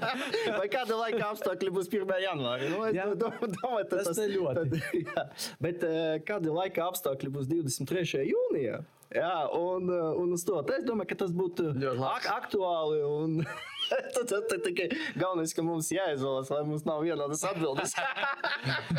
Vai 0.58 0.66
kāda 0.72 0.96
laika 0.98 1.28
apstākļi 1.30 1.70
būs 1.74 1.90
1. 1.92 2.10
janvārī? 2.24 2.70
Nu, 2.72 2.82
Jā. 2.94 3.06
domāju, 3.18 3.84
Tas 3.92 4.10
ne 4.18 4.26
ļoti. 4.32 4.64
Tad, 4.64 4.76
jā. 5.06 5.24
Bet 5.62 5.84
eh, 5.86 6.18
kāda 6.26 6.54
laika 6.54 6.88
apstākļi 6.90 7.32
būs 7.34 7.48
23. 7.50 8.24
jūnijā? 8.32 8.82
Jā, 9.14 9.34
un, 9.54 9.86
eh, 9.94 10.06
un 10.24 10.32
uz 10.34 10.42
to 10.46 10.58
es 10.74 10.84
domāju, 10.86 11.12
ka 11.12 11.20
tas 11.24 11.34
būtu 11.36 11.70
ak 12.08 12.26
aktuāli. 12.34 13.02
Un, 13.06 13.38
tad, 14.14 14.54
tikai 14.64 14.88
galvenais, 15.18 15.54
ka 15.56 15.64
mums 15.64 15.90
jāizvēlas, 15.92 16.50
lai 16.52 16.62
mums 16.68 16.86
nav 16.88 17.02
vienotas 17.04 17.44
atbildes. 17.48 17.94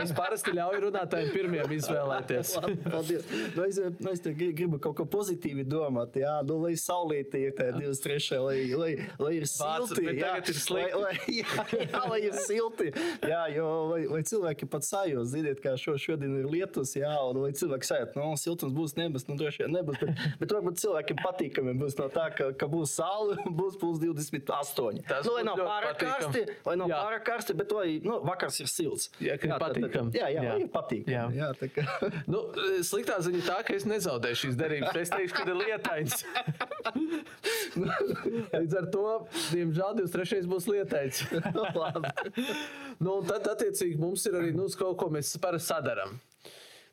Es 0.01 0.11
parasti 0.13 0.51
ļauju 0.53 0.81
runātājiem 0.83 1.31
pirmiem 1.33 1.71
izvēlēties. 1.77 2.51
Paldies. 2.93 3.25
Nu, 3.55 3.63
es, 3.65 3.79
nu, 3.79 4.11
es 4.11 4.21
gribu 4.36 4.77
kaut 4.81 4.97
ko 4.99 5.05
pozitīvi 5.09 5.65
domāt. 5.65 6.17
Jā, 6.19 6.36
nu, 6.45 6.59
lai 6.61 6.75
saulītī 6.77 7.45
ir 7.47 7.55
tā 7.57 7.71
23. 7.73 8.39
lai, 8.43 8.57
lai, 8.77 8.91
lai 9.21 9.31
ir 9.39 9.47
silti. 9.49 10.03
bet 10.05 10.19
Jā, 10.19 10.36
ir. 10.38 10.59
Lai, 10.75 10.86
lai, 11.01 11.15
jā, 11.39 11.65
jā, 11.79 12.03
lai 12.11 12.19
ir 12.27 12.38
silti. 12.45 12.91
Jā, 13.25 13.41
jo 13.55 13.69
lai, 13.93 14.01
lai 14.11 14.21
cilvēki 14.27 14.69
pat 14.69 14.86
sajūta, 14.86 15.25
ziniet, 15.31 15.61
kā 15.63 15.75
šo, 15.81 15.95
šodien 16.01 16.38
ir 16.41 16.49
lietus, 16.51 16.93
jā, 16.99 17.13
un 17.29 17.41
lai 17.45 17.53
cilvēki 17.57 17.89
sajūta, 17.89 18.19
nu, 18.19 18.29
siltums 18.41 18.75
būs 18.75 18.95
nebūs, 18.99 19.25
nu, 19.29 19.39
droši 19.39 19.65
vien 19.65 19.75
nebūs. 19.79 20.01
Bet, 20.01 20.23
bet 20.43 20.55
varbūt 20.57 20.81
cilvēkiem 20.83 21.21
patīkami 21.23 21.75
būs 21.81 21.97
no 22.01 22.09
tā, 22.13 22.29
ka, 22.36 22.51
ka 22.59 22.69
būs 22.71 22.97
saule 22.99 23.39
un 23.45 23.57
būs 23.57 23.79
plus 23.81 24.01
28. 24.03 24.74
Astoņi. 24.76 25.01
Tas 25.07 25.23
Nu, 25.26 25.32
lai 25.38 25.43
nav 25.47 25.55
pārāk 25.57 25.95
patīkami. 25.95 26.19
karsti, 26.19 26.41
lai 26.65 26.76
nav 26.76 26.88
Jā. 26.89 26.95
pārāk 26.99 27.23
karsti, 27.26 27.53
bet 27.57 27.71
lai 27.71 27.99
nu, 28.03 28.19
vakars 28.28 28.59
ir 28.59 28.67
silts. 28.67 29.09
Jā. 29.19 29.38
Jā, 29.39 29.39
jā, 29.39 29.57
Jā. 30.36 30.41
jā. 30.43 30.59
ir 30.59 30.67
patīkami. 30.67 31.07
Jā. 31.15 31.30
Jā. 31.32 31.36
Jā, 31.36 31.53
tā 31.55 31.67
kā- 31.71 32.11
Nu, 32.28 32.51
sliktā 32.84 33.19
ziņa 33.23 33.41
tā, 33.47 33.63
ka 33.65 33.73
es 33.76 33.86
nezaudēju 33.86 34.36
šīs 34.43 34.55
derības. 34.59 34.95
Es 35.05 35.09
teikšu, 35.09 35.34
ka 35.36 35.43
ir 35.49 35.55
lietains. 35.55 36.26
Līdz 38.55 38.76
ar 38.80 38.88
to, 38.93 39.03
diemžēl, 39.53 39.97
23. 40.01 40.45
būs 40.49 40.67
lietains. 40.71 41.23
Labi. 41.76 42.11
Nu, 42.99 43.17
un 43.19 43.28
tad, 43.28 43.47
attiecīgi, 43.55 43.97
mums 43.99 44.26
ir 44.30 44.38
arī 44.39 44.53
nu, 44.55 44.67
kaut 44.80 44.97
ko 45.01 45.09
mēs 45.13 45.34
parasti 45.41 45.73
sadarām. 45.73 46.17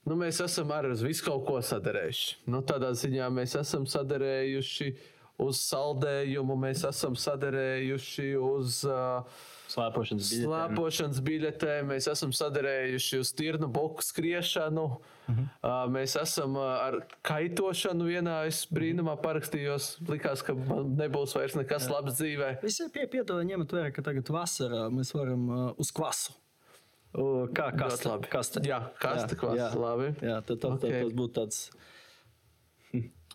Nu, 0.03 0.16
mēs 0.18 0.41
esam 0.43 0.72
arī 0.74 0.91
uz 0.97 1.03
visu 1.07 1.22
kaut 1.28 1.45
ko 1.47 1.61
sadarējuši. 1.62 2.41
Nu, 2.51 2.62
tādā 2.66 2.91
ziņā 2.99 3.28
mēs 3.30 3.55
esam 3.61 3.85
sadarējuši 3.87 4.89
uz 5.45 5.62
saldējumu, 5.66 6.57
mēs 6.66 6.84
esam 6.88 7.16
sadarējuši 7.18 8.28
uz 8.40 8.82
uh, 8.88 9.43
Slēpošanas 9.72 10.28
biļetēm. 10.28 10.51
slēpošanas 10.51 11.20
biļetēm, 11.24 11.86
mēs 11.95 12.09
esam 12.12 12.32
sadarējuši 12.36 13.20
uz 13.22 13.30
tirnu 13.38 13.68
boku 13.72 14.05
skriešanu. 14.05 14.84
Mhm. 15.30 15.47
Uh, 15.62 15.76
mēs 15.95 16.16
esam 16.20 16.59
uh, 16.59 16.66
ar 16.88 16.99
kaitošanu 17.24 18.09
vienā. 18.11 18.43
Es 18.51 18.64
brīnumā 18.68 19.16
parakstījos. 19.22 19.95
Likās, 20.11 20.45
ka 20.45 20.57
man 20.59 20.93
nebūs 20.99 21.36
vairs 21.38 21.57
nekas 21.57 21.88
labs 21.93 22.18
dzīvē. 22.20 22.57
Visi 22.64 22.88
pie, 22.93 23.07
piedod, 23.12 23.40
ņemat 23.49 23.76
vērā, 23.78 23.95
ka 23.97 24.05
tagad 24.05 24.28
vasarā 24.34 24.88
mēs 24.93 25.14
varam 25.16 25.49
uh, 25.49 25.64
uz 25.80 25.93
kvasu. 25.95 26.36
O, 27.12 27.47
kā 27.53 27.68
kaste? 27.76 28.09
labi. 28.09 28.28
kaste. 28.32 28.62
Jā, 28.64 28.78
kaste 29.01 29.36
kvasa, 29.36 29.72
labi. 29.76 30.14
Jā, 30.24 30.38
tad, 30.49 30.62
tad, 30.62 30.78
tad 30.80 30.95
tas 30.97 31.16
būtu 31.16 31.34
tāds. 31.36 31.64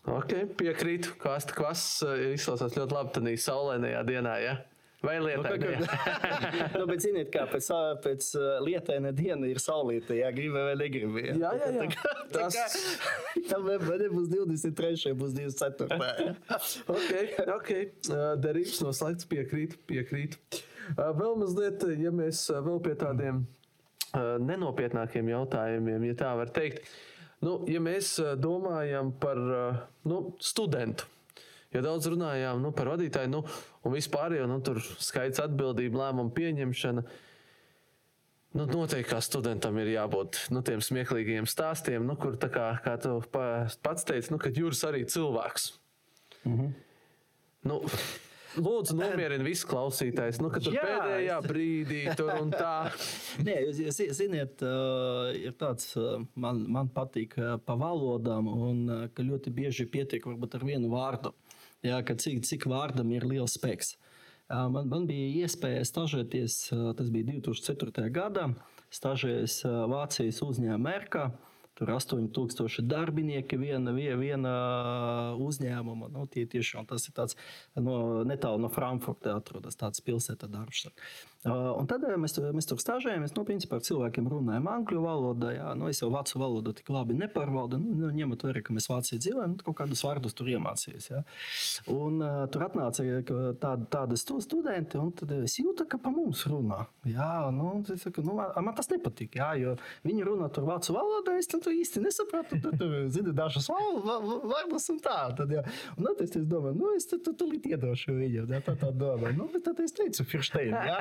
Okay, 0.08 0.46
piekrītu. 0.58 1.14
Kāsta 1.20 1.54
kvass 1.56 2.00
uh, 2.06 2.16
izklausās 2.34 2.76
ļoti 2.78 2.96
labi 2.96 3.14
tādā 3.18 3.36
saulēnajā 3.44 4.02
dienā. 4.08 4.34
Ja? 4.42 4.56
Vai 4.98 5.18
Nu, 5.20 5.28
lietā? 5.28 5.52
kā- 5.62 6.68
nu, 6.80 6.86
bet 6.90 7.02
ziniet, 7.04 7.28
kā 7.30 7.44
pēc, 7.46 7.68
pēc 8.02 8.30
lietaina 8.66 9.12
diena 9.14 9.46
ir 9.46 9.60
saulīta, 9.62 10.16
jā, 10.18 10.30
gribi 10.34 10.56
vai 10.56 10.72
negribi. 10.80 11.22
Jā, 11.38 11.52
jā, 11.54 11.68
jā. 11.76 11.84
Tas... 12.34 12.56
Tam 13.50 13.68
nebūs 13.68 14.26
23, 14.32 15.12
būs 15.20 15.36
24. 15.36 16.32
okay, 16.96 17.30
okay. 17.54 17.84
Uh, 18.10 18.32
Derības 18.42 18.80
noslēgts, 18.82 19.28
piekrītu. 19.30 19.78
piekrītu. 19.86 20.40
Uh, 20.96 21.12
Vēl 21.14 21.38
mazliet, 21.44 21.86
ja 22.02 22.10
mēs 22.14 22.42
uh, 22.50 22.58
vēl 22.66 22.82
pie 22.88 22.96
tādiem 22.98 23.44
uh, 23.44 24.34
nenopietnākiem 24.42 25.30
jautājumiem, 25.30 26.08
ja 26.10 26.18
tā 26.24 26.34
var 26.42 26.50
teikt. 26.58 26.90
Nu, 27.44 27.60
ja 27.70 27.78
mēs 27.82 28.16
uh, 28.22 28.32
domājam 28.40 29.12
par 29.22 29.38
uh, 29.38 29.80
nu, 30.10 30.18
studentu, 30.42 31.06
jo 31.74 31.82
daudz 31.84 32.08
runājām 32.10 32.62
nu, 32.64 32.72
par 32.74 32.90
vadītāju, 32.94 33.30
nu, 33.30 33.44
un 33.86 33.94
vispār 33.94 34.34
jau 34.40 34.48
nu, 34.50 34.58
tur 34.64 34.80
skaits 34.82 35.38
atbildība, 35.44 36.00
lēmumu 36.02 36.34
pieņemšana. 36.34 37.04
Nu, 38.58 38.64
noteikti 38.64 39.12
kā 39.12 39.20
studentam 39.22 39.76
ir 39.78 39.92
jābūt 39.92 40.46
nu, 40.50 40.64
tiem 40.66 40.80
smieklīgiem 40.82 41.46
stāstiem, 41.46 42.06
nu, 42.08 42.16
kur, 42.18 42.38
tā 42.40 42.48
kā, 42.50 42.70
kā 42.82 42.96
tu 43.02 43.18
pa- 43.30 43.68
pats 43.84 44.06
teici, 44.08 44.32
nu, 44.32 44.38
ka 44.40 44.50
jūras 44.50 44.80
arī 44.88 45.04
cilvēks. 45.06 45.68
Nu, 47.68 47.82
lūdzu, 48.56 48.94
nomierini 48.96 49.44
visus 49.44 49.66
klausītājus. 49.68 50.40
Nu, 50.40 50.48
ka 50.50 50.60
tur 50.64 50.72
Jā, 50.74 50.82
pēdējā 50.86 51.36
es- 51.38 51.48
brīdī 51.50 52.00
tur 52.16 52.32
un 52.40 52.50
tā. 52.54 52.72
Nē, 53.46 53.56
jūs, 53.66 53.80
jūs 53.84 53.98
zi- 54.00 54.08
ziniet, 54.22 54.62
uh, 54.64 55.28
ir 55.36 55.52
tāds, 55.60 55.92
man, 56.34 56.64
man 56.72 56.88
patīk 56.88 57.36
pa 57.66 57.76
valodām, 57.78 58.48
un 58.48 59.10
ka 59.14 59.22
ļoti 59.26 59.52
bieži 59.54 59.86
pietiek 59.92 60.24
varbūt 60.24 60.56
ar 60.58 60.64
vienu 60.64 60.88
vārdu. 60.94 61.34
Jā, 61.84 62.00
ka 62.02 62.16
cik, 62.18 62.40
cik 62.48 62.64
vārdam 62.70 63.12
ir 63.14 63.22
liels 63.28 63.54
spēks. 63.58 63.96
Man, 64.48 64.88
man 64.88 65.04
bija 65.06 65.44
iespēja 65.44 65.84
stažēties, 65.84 66.54
tas 66.96 67.10
bija 67.12 67.28
2004. 67.36 68.08
gadā, 68.10 68.46
stažējies 68.90 69.60
Vācijas 69.92 70.40
uzņēmumā 70.46 70.78
Merkā. 70.88 71.26
Tur 71.78 71.92
8000 71.94 72.82
darbinieki, 72.90 73.54
viena, 73.60 73.92
vie- 73.94 74.16
viena 74.18 74.52
uzņēmuma. 75.38 76.08
Nu, 76.10 76.24
tie 76.30 76.42
tiešām 76.50 76.88
tas 76.90 77.06
ir 77.08 77.14
tāds 77.16 77.36
no, 77.78 78.24
netālu 78.26 78.60
no 78.64 78.70
Frankfurta 78.72 79.36
atrodas 79.38 79.78
tāds 79.78 80.02
pilsēta 80.04 80.48
darbs. 80.50 80.88
Uh, 81.46 81.70
un 81.78 81.86
tad 81.86 82.02
uh, 82.02 82.16
mēs, 82.18 82.34
tur- 82.34 82.50
mēs 82.56 82.66
tur 82.66 82.80
stāžējamies. 82.82 83.30
Nu, 83.36 83.44
principā 83.46 83.78
ar 83.78 83.84
cilvēkiem 83.86 84.26
runājam 84.26 84.66
angļu 84.72 85.02
valodā. 85.04 85.52
Jā, 85.54 85.68
nu, 85.78 85.86
es 85.92 86.02
jau 86.02 86.08
vācu 86.10 86.40
valodu 86.42 86.72
tik 86.74 86.90
labi 86.90 87.14
nepārvaldu. 87.14 87.78
Nu, 87.78 87.94
nu, 88.00 88.10
ņemot 88.16 88.42
vērā, 88.48 88.62
ka 88.66 88.74
mēs 88.74 88.88
Vācijā 88.90 89.20
dzīvojam, 89.22 89.54
nu, 89.54 89.62
kaut 89.68 89.78
kādus 89.78 90.02
vārdus 90.02 90.34
tur 90.34 90.50
iemācījos. 90.50 91.06
Jā. 91.12 91.22
Un 91.94 92.18
uh, 92.26 92.42
tur 92.50 92.66
atnāca 92.66 93.06
tādi 93.94 94.18
stu- 94.18 94.40
studenti, 94.42 94.98
un 94.98 95.12
es 95.44 95.54
jūtu, 95.60 95.86
ka 95.88 96.00
pa 96.02 96.10
mums 96.10 96.42
runā. 96.50 96.82
Jā, 97.06 97.30
nu, 97.54 97.70
saku, 97.94 98.26
nu, 98.26 98.34
man, 98.40 98.50
man 98.66 98.74
tas 98.76 98.90
nepatīk. 98.90 99.38
Jā, 99.38 99.52
jo 99.62 99.76
viņi 100.08 100.26
runā 100.26 100.50
tur 100.52 100.66
vācu 100.68 100.96
valodā, 100.98 101.38
es 101.38 101.46
tam 101.50 101.62
tu 101.68 101.74
īsti 101.76 102.02
nesapratu. 102.04 102.58
Tur, 102.62 102.76
tur 102.80 102.94
zini, 103.12 103.34
va- 103.36 104.18
vārdus 104.48 104.88
un 104.92 105.00
tā. 105.04 105.18
Tad, 105.36 105.52
jā. 105.52 105.64
un 105.96 106.08
tad 106.08 106.22
es, 106.24 106.34
domāju, 106.48 106.76
nu, 106.78 106.92
es 106.96 107.08
tu, 107.10 107.18
tu, 107.22 107.34
tu 107.36 107.48
iedošu 107.58 108.16
viņam. 108.16 108.52
Jā, 108.54 108.60
tā, 108.64 108.74
tā 108.80 108.90
domāju. 108.94 109.36
Nu, 109.36 109.48
bet 109.52 109.66
tad 109.68 109.80
es 109.84 109.94
teicu, 109.96 110.24
Firstein. 110.28 110.72
Jā, 110.72 110.98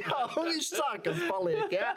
jā 0.00 0.20
un 0.26 0.50
viņš 0.50 0.70
sākas 0.74 1.22
paliek. 1.28 1.74
Jā. 1.74 1.92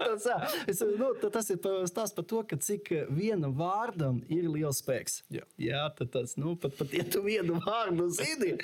Tas, 0.00 0.26
jā. 0.26 0.38
Es, 0.70 0.82
nu, 0.98 1.12
tas 1.22 1.50
ir 1.52 1.60
stāsts 1.90 2.16
par 2.16 2.26
to, 2.30 2.42
ka 2.48 2.58
cik 2.60 2.90
vienam 3.14 3.54
vārdam 3.58 4.20
ir 4.32 4.48
liels 4.50 4.82
spēks. 4.82 5.20
Jā. 5.32 5.46
Jā, 5.60 5.84
tad 5.98 6.12
tas, 6.14 6.34
nu, 6.40 6.56
pat, 6.60 6.74
pat 6.78 6.92
ja 6.96 7.04
tu 7.06 7.22
vienu 7.24 7.60
vārdu 7.62 8.08
zini, 8.14 8.54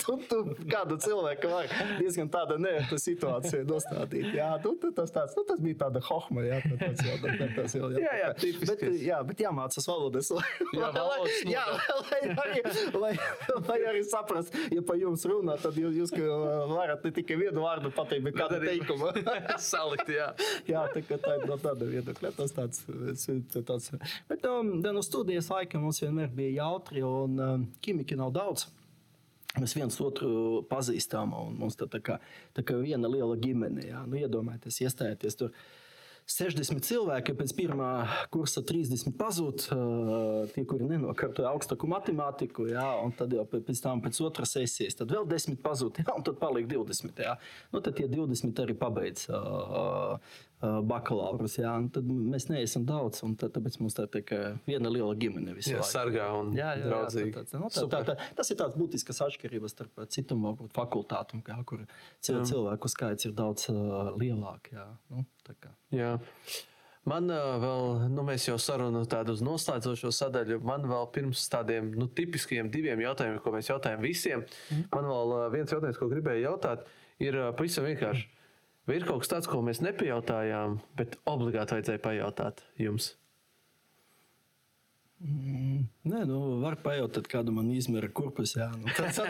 tu, 0.00 0.16
tu 0.30 0.40
kādu 0.70 0.98
cilvēku 1.02 1.50
var 1.52 1.68
diezgan 2.00 2.30
tāda 2.32 2.56
neērta 2.60 2.98
situācija 3.00 3.66
nostādīt. 3.68 4.30
Jā, 4.36 4.52
tu, 4.64 4.74
tu, 4.80 4.92
tas, 4.96 5.12
tāds, 5.14 5.36
nu, 5.38 5.44
tas 5.48 5.60
bija 5.62 5.82
tāda 5.84 6.02
hohma, 6.08 6.44
jā, 6.46 6.60
tad 6.64 6.80
tas 6.82 7.04
jau, 7.06 7.16
tad, 7.22 7.49
tas 7.56 7.74
jau, 7.76 7.90
Jā, 7.94 8.12
jā, 8.20 8.30
bet, 8.68 8.82
jā, 9.02 9.18
bet 9.26 9.42
jāmācās 9.44 9.88
valodas, 9.90 10.30
lai, 10.34 10.46
Jā, 10.76 10.90
valodas 10.94 11.38
jā, 11.48 11.64
lai, 12.06 12.20
arī, 12.44 12.62
lai, 12.94 13.12
lai 13.68 13.78
arī 13.92 14.02
saprast, 14.08 14.56
ja 14.72 14.84
pa 14.86 14.96
jums 15.00 15.26
runā, 15.28 15.56
tad 15.62 15.78
jūs, 15.80 15.96
jūs 16.00 16.14
ka, 16.14 16.26
varat 16.70 17.04
ne 17.06 17.14
tikai 17.20 17.38
vienu 17.40 17.64
vārdu 17.64 17.92
pateikt, 17.94 18.26
bet 18.28 18.38
kādu 18.38 18.60
teikumu. 18.64 19.12
Salikt, 19.70 20.10
jā. 20.14 20.30
Jā, 20.68 20.84
tā, 20.94 21.04
kā 21.06 21.20
tā 21.20 21.36
ir 21.38 21.46
no 21.50 21.58
tāda 21.60 21.88
viedokļa. 21.88 22.34
Tas 22.38 22.54
tāds, 22.56 22.84
tāds. 23.56 23.90
Bet 24.30 24.44
um, 24.48 24.76
no 24.84 25.04
studijas 25.06 25.50
laika 25.52 25.80
mums 25.82 26.02
vienmēr 26.02 26.30
bija 26.34 26.64
jautri, 26.64 27.04
un 27.06 27.40
um, 27.40 27.66
ķīmiki 27.84 28.18
nav 28.20 28.34
daudz. 28.36 28.68
Mēs 29.58 29.74
viens 29.74 29.96
otru 29.98 30.62
pazīstam, 30.70 31.32
un 31.34 31.56
mums 31.58 31.74
tā, 31.78 31.88
tā, 31.90 31.98
kā, 32.04 32.20
tā 32.54 32.62
kā 32.66 32.76
viena 32.78 33.10
liela 33.10 33.34
ģimene. 33.40 33.88
Jā. 33.88 34.04
Nu, 34.06 34.18
iedomājieties, 34.20 34.78
iestājieties 34.86 35.38
tur. 35.40 35.54
60 36.30 36.84
cilvēki 36.86 37.34
pēc 37.38 37.54
pirmā 37.58 37.90
kursa 38.32 38.62
30 38.66 39.14
pazūd, 39.18 39.64
tie, 40.54 40.64
kuri 40.68 40.86
nenokārtoja 40.92 41.50
augstāku 41.50 41.88
matemātiku, 41.90 42.68
jā, 42.70 42.86
un 43.02 43.14
tad 43.16 43.34
jau 43.34 43.46
pēc 43.50 43.82
tam 43.82 44.02
pēc 44.04 44.20
otras 44.26 44.54
sesijas, 44.54 44.98
tad 44.98 45.10
vēl 45.14 45.26
10 45.30 45.58
pazūd, 45.64 45.98
jā, 46.04 46.10
un 46.14 46.26
tad 46.26 46.38
paliek 46.42 46.68
20. 46.70 47.24
Jā. 47.26 47.36
Nu, 47.74 47.82
tad 47.82 47.98
tie 47.98 48.06
20 48.10 48.62
arī 48.64 48.76
pabeidz 48.78 49.26
bakalaurus, 50.60 51.54
jā, 51.56 51.72
tad 51.94 52.08
mēs 52.10 52.48
neesam 52.50 52.84
daudz, 52.88 53.22
un 53.24 53.32
tad, 53.40 53.54
tāpēc 53.54 53.78
mums 53.80 53.94
tā 53.96 54.04
ir 54.04 54.10
tā 54.12 54.40
viena 54.66 54.90
liela 54.92 55.14
ģimene 55.16 55.54
Jā, 55.56 55.78
laiku. 55.78 55.88
sargā 55.88 56.26
un 56.36 56.50
Jā, 56.56 56.74
jā, 56.76 56.88
draudzīgi. 56.90 57.30
jā, 57.30 57.36
tā, 57.38 57.44
tā, 57.48 57.60
nu, 57.62 57.70
tā, 57.72 57.84
tā, 57.88 58.00
tā, 58.10 58.16
tas 58.36 58.50
ir 58.52 58.58
tāds 58.60 58.76
būtisks 58.76 59.22
atšķirības 59.24 59.74
starp 59.76 60.02
citām 60.12 60.44
fakultātēm, 60.76 61.40
kur 61.64 61.86
cil, 62.20 62.42
cilvēku 62.44 62.90
skaits 62.92 63.28
ir 63.30 63.32
daudz 63.38 63.70
uh, 63.72 64.10
lielāks. 64.20 64.74
Nu, 65.08 65.24
tā. 65.48 65.56
Man 67.08 67.30
uh, 67.32 67.54
vēl, 67.62 67.86
nu, 68.12 68.24
mēs 68.28 68.44
jau 68.44 68.58
sarunājam 68.60 69.08
tādu 69.08 69.32
uz 69.32 69.40
noslēdzošo 69.46 70.10
sadaļu. 70.12 70.58
Man 70.68 70.84
vēl 70.90 71.08
pirms 71.14 71.46
tādiem 71.48 71.88
nu, 71.96 72.04
tipiskiem 72.12 72.68
diviem 72.72 73.00
jautājumiem, 73.00 73.40
ko 73.40 73.54
mēs 73.54 73.72
jautājam 73.72 74.04
visiem, 74.04 74.44
man 74.92 75.08
vēl 75.08 75.32
uh, 75.38 75.46
viens 75.54 75.72
jautājums, 75.72 75.96
ko 75.96 76.10
gribēju 76.12 76.44
jautāt, 76.44 76.84
ir 77.24 77.40
pavisam 77.56 77.88
vienkārši. 77.88 78.28
Vai 78.88 78.96
ir 78.98 79.04
kaut 79.06 79.22
kas 79.22 79.30
tāds, 79.32 79.48
ko 79.50 79.60
mēs 79.64 79.82
nepajautājām, 79.84 80.78
bet 80.98 81.18
obligāti 81.30 81.76
vajadzēja 81.76 82.02
pajautāt 82.04 82.62
jums? 82.80 83.12
Nē, 85.20 86.22
nu, 86.24 86.38
var 86.62 86.78
pajautāt, 86.80 87.28
kādu 87.28 87.52
man 87.52 87.68
izmēra 87.74 88.08
kurpus. 88.16 88.54
Jā, 88.56 88.70
nu, 88.72 88.88
tas, 88.96 89.20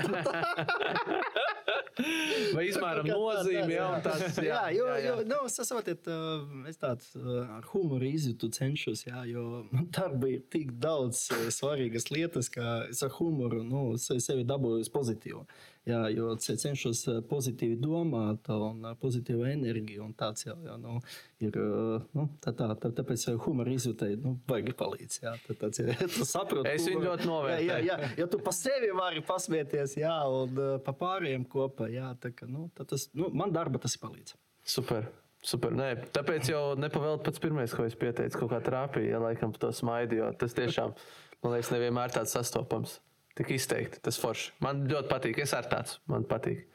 Vai 2.55 2.63
izmēram 2.69 3.05
nozīmi? 3.09 3.75
Jā, 3.75 3.87
un 3.93 4.05
tāds, 4.05 4.39
jā, 4.45 4.61
jo, 4.73 4.87
jo 5.05 5.15
nu, 5.29 5.41
saprotiet, 5.53 6.07
uh, 6.11 6.47
es 6.71 6.79
tāds 6.81 7.11
uh, 7.19 7.43
ar 7.59 7.67
humoru 7.73 8.07
izjūtu 8.09 8.49
cenšos, 8.57 9.03
jā, 9.09 9.25
jo 9.29 9.65
man 9.73 9.89
darba 9.95 10.31
ir 10.31 10.45
tik 10.53 10.73
daudz 10.81 11.27
uh, 11.35 11.49
svarīgas 11.53 12.09
lietas, 12.15 12.49
ka 12.55 12.87
es 12.91 13.03
ar 13.07 13.13
humoru 13.19 13.61
nu, 13.67 13.85
se- 14.01 14.21
sevi 14.25 14.47
dabūju 14.49 14.87
uz 14.87 14.91
pozitīvu. 14.95 15.45
Jā, 15.89 16.01
jo 16.13 16.35
ce- 16.37 16.59
cenšos 16.61 16.99
eh, 17.09 17.21
pozitīvi 17.25 17.79
domāt 17.81 18.51
un 18.53 18.83
eh, 18.85 18.97
pozitīvu 19.01 19.47
enerģiju. 19.49 20.03
Un 20.05 20.13
tāds 20.15 20.45
jau 20.45 20.57
jā, 20.67 20.75
nu, 20.79 20.99
ir. 21.41 21.57
eh, 21.57 22.03
Nu, 22.15 22.27
tā, 22.45 22.53
tā, 22.53 22.67
tā, 22.77 22.91
tāpēc 22.99 23.25
humora 23.47 23.73
izjūtai 23.73 24.11
nu, 24.21 24.35
vajag 24.51 24.75
palīdz. 24.77 25.17
Jā, 25.23 25.33
tā, 25.47 25.57
tāds, 25.63 25.81
ja 25.89 25.97
tu 26.05 26.27
saproti, 26.29 26.69
Es 26.75 26.85
viņu 26.87 27.01
ļoti 27.07 27.31
novērtēju. 27.31 27.71
Jā, 27.71 27.79
jā, 27.87 27.97
jā, 28.05 28.11
ja 28.21 28.27
tu 28.31 28.43
pa 28.45 28.53
sevi 28.53 28.93
vari 28.93 29.25
pasmieties, 29.25 29.97
jā, 30.03 30.13
un 30.29 30.61
pa 30.85 30.93
pārējiem 31.01 31.49
kopā, 31.49 31.89
jā, 31.91 32.13
tā, 32.21 32.35
ka, 32.37 32.47
nu, 32.51 32.69
tā 32.77 32.85
tas, 32.93 33.09
nu, 33.17 33.33
man 33.33 33.51
darba 33.57 33.81
tas 33.81 33.97
ir 33.97 34.05
palīdz. 34.05 34.37
Super. 34.77 35.09
Super. 35.41 35.73
Nē, 35.73 35.95
tāpēc 36.13 36.51
jau 36.53 36.75
nepavēlēt 36.77 37.23
pats 37.25 37.41
pirmais, 37.41 37.73
ko 37.73 37.87
es 37.89 37.95
pieteicu, 37.97 38.43
kaut 38.43 38.51
kā 38.53 38.59
trāpīja, 38.61 39.15
ja 39.17 39.21
laikam 39.25 39.55
to 39.57 39.71
smaidu, 39.73 40.19
jo 40.21 40.27
tas 40.37 40.53
tiešām, 40.53 40.93
man 41.41 41.55
liekas, 41.57 41.71
nevienmēr 41.73 42.13
tāds 42.13 42.37
sastopams. 42.37 42.99
Tik 43.39 43.55
izteikti, 43.55 44.01
tas 44.03 44.19
forši. 44.21 44.53
Man 44.65 44.85
ļoti 44.91 45.11
patīk, 45.11 45.39
es 45.45 45.55
ar 45.57 45.69
tāds, 45.71 46.01
man 46.11 46.27
patīk. 46.29 46.67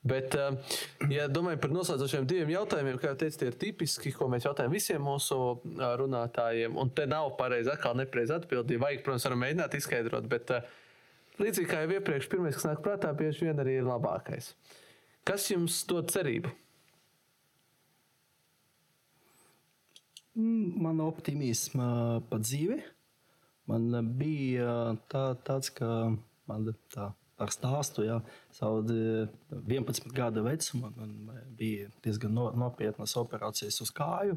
Bet, 0.00 0.32
eh, 0.32 0.76
ja 1.12 1.26
domājam 1.28 1.60
par 1.60 1.72
noslēdzošiem 1.74 2.24
diviem 2.28 2.54
jautājumiem, 2.54 2.96
kā 3.00 3.10
jau 3.10 3.18
teicu, 3.20 3.36
tie 3.42 3.48
ir 3.50 3.56
tipiski, 3.60 4.12
ko 4.16 4.30
mēs 4.32 4.46
jautājam 4.48 4.72
visiem 4.72 5.02
mūsu 5.04 5.36
eh, 5.60 5.82
runātājiem. 6.00 6.78
Un 6.80 6.92
te 6.96 7.04
nav 7.10 7.34
pareizi, 7.36 7.68
atkal 7.72 7.98
nepareizi 8.00 8.32
atbildība. 8.38 8.86
Vajag, 8.86 9.02
protams, 9.04 9.26
varam 9.28 9.44
mēģināt 9.44 9.76
izskaidrot, 9.76 10.30
bet 10.32 10.54
eh, 10.56 10.70
līdzīgi 11.42 11.68
kā 11.68 11.82
jau 11.84 11.92
iepriekš, 11.98 12.30
pirmais, 12.32 12.56
kas 12.56 12.70
nāk 12.70 12.80
prātā, 12.86 13.12
bieži 13.16 13.50
vien 13.50 13.60
arī 13.60 13.76
ir 13.82 13.90
labākais. 13.90 14.54
Kas 15.28 15.50
jums 15.52 15.82
dod 15.90 16.08
cerību? 16.14 16.54
Mm, 20.40 20.80
Man 20.80 21.04
optimisma 21.04 22.22
pa 22.30 22.40
dzīvi. 22.40 22.80
Man 23.70 24.12
bija 24.18 24.96
tā, 25.12 25.30
tāds, 25.46 25.70
ka 25.74 25.88
man 26.50 26.70
tā 26.92 27.12
ar 27.40 27.52
stāstu, 27.54 28.04
ja 28.04 28.18
savu 28.52 28.82
11 28.84 30.10
gadu 30.16 30.44
vecumā 30.44 30.90
man 30.96 31.14
bija 31.56 31.88
diezgan 32.04 32.34
no, 32.36 32.50
nopietnas 32.56 33.16
operācijas 33.20 33.80
uz 33.84 33.92
kāju. 33.96 34.36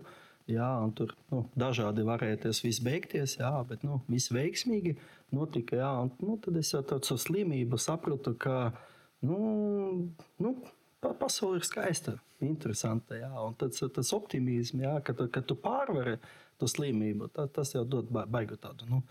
Jā, 0.51 0.67
tur 0.95 1.13
nu, 1.31 1.45
dažādi 1.55 2.03
varēja 2.03 2.41
tas 2.49 2.59
viss 2.65 2.83
beigties, 2.83 3.37
jā, 3.39 3.51
bet 3.67 3.85
nu, 3.87 4.01
viss 4.11 4.31
veiksmīgi 4.33 4.97
notika. 5.31 5.77
Jā, 5.79 5.91
un, 6.03 6.11
nu, 6.19 6.35
tad 6.43 6.59
es 6.59 6.73
jau 6.73 6.81
tādu 6.83 7.15
slimību 7.19 7.79
sapratu, 7.79 8.33
ka 8.35 8.73
nu, 9.23 9.37
nu, 10.43 10.51
pa- 10.99 11.13
pasaule 11.15 11.61
ir 11.61 11.67
skaista, 11.67 12.17
interesanta. 12.43 13.21
Jā, 13.21 13.31
un 13.39 13.55
tas, 13.55 13.79
tas 13.95 14.11
optimisms, 14.15 14.83
ka, 15.07 15.15
ka 15.31 15.45
tu 15.47 15.55
pārvari 15.63 16.17
to 16.61 16.69
slimību, 16.69 17.29
tā, 17.35 17.47
tas 17.51 17.73
jau 17.75 17.83
dod 17.87 18.11
ba- 18.13 18.27
baigu 18.29 18.57
tādu 18.61 18.87
nu, 18.89 19.01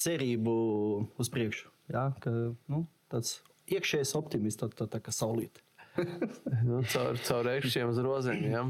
cerību 0.00 0.54
uz 1.18 1.30
priekšu. 1.32 1.72
Jā, 1.92 2.10
ka, 2.22 2.32
nu, 2.70 2.84
tāds 3.12 3.38
iekšējs 3.72 4.14
optimists, 4.18 4.60
tā, 4.60 4.68
tā, 4.72 4.88
tā 4.90 5.00
kā 5.04 5.14
saulīte. 5.14 5.64
Nu, 6.68 6.82
caur 6.92 7.16
caur 7.26 7.48
uz 7.58 7.98
rozēm. 8.04 8.44
Ja? 8.52 8.62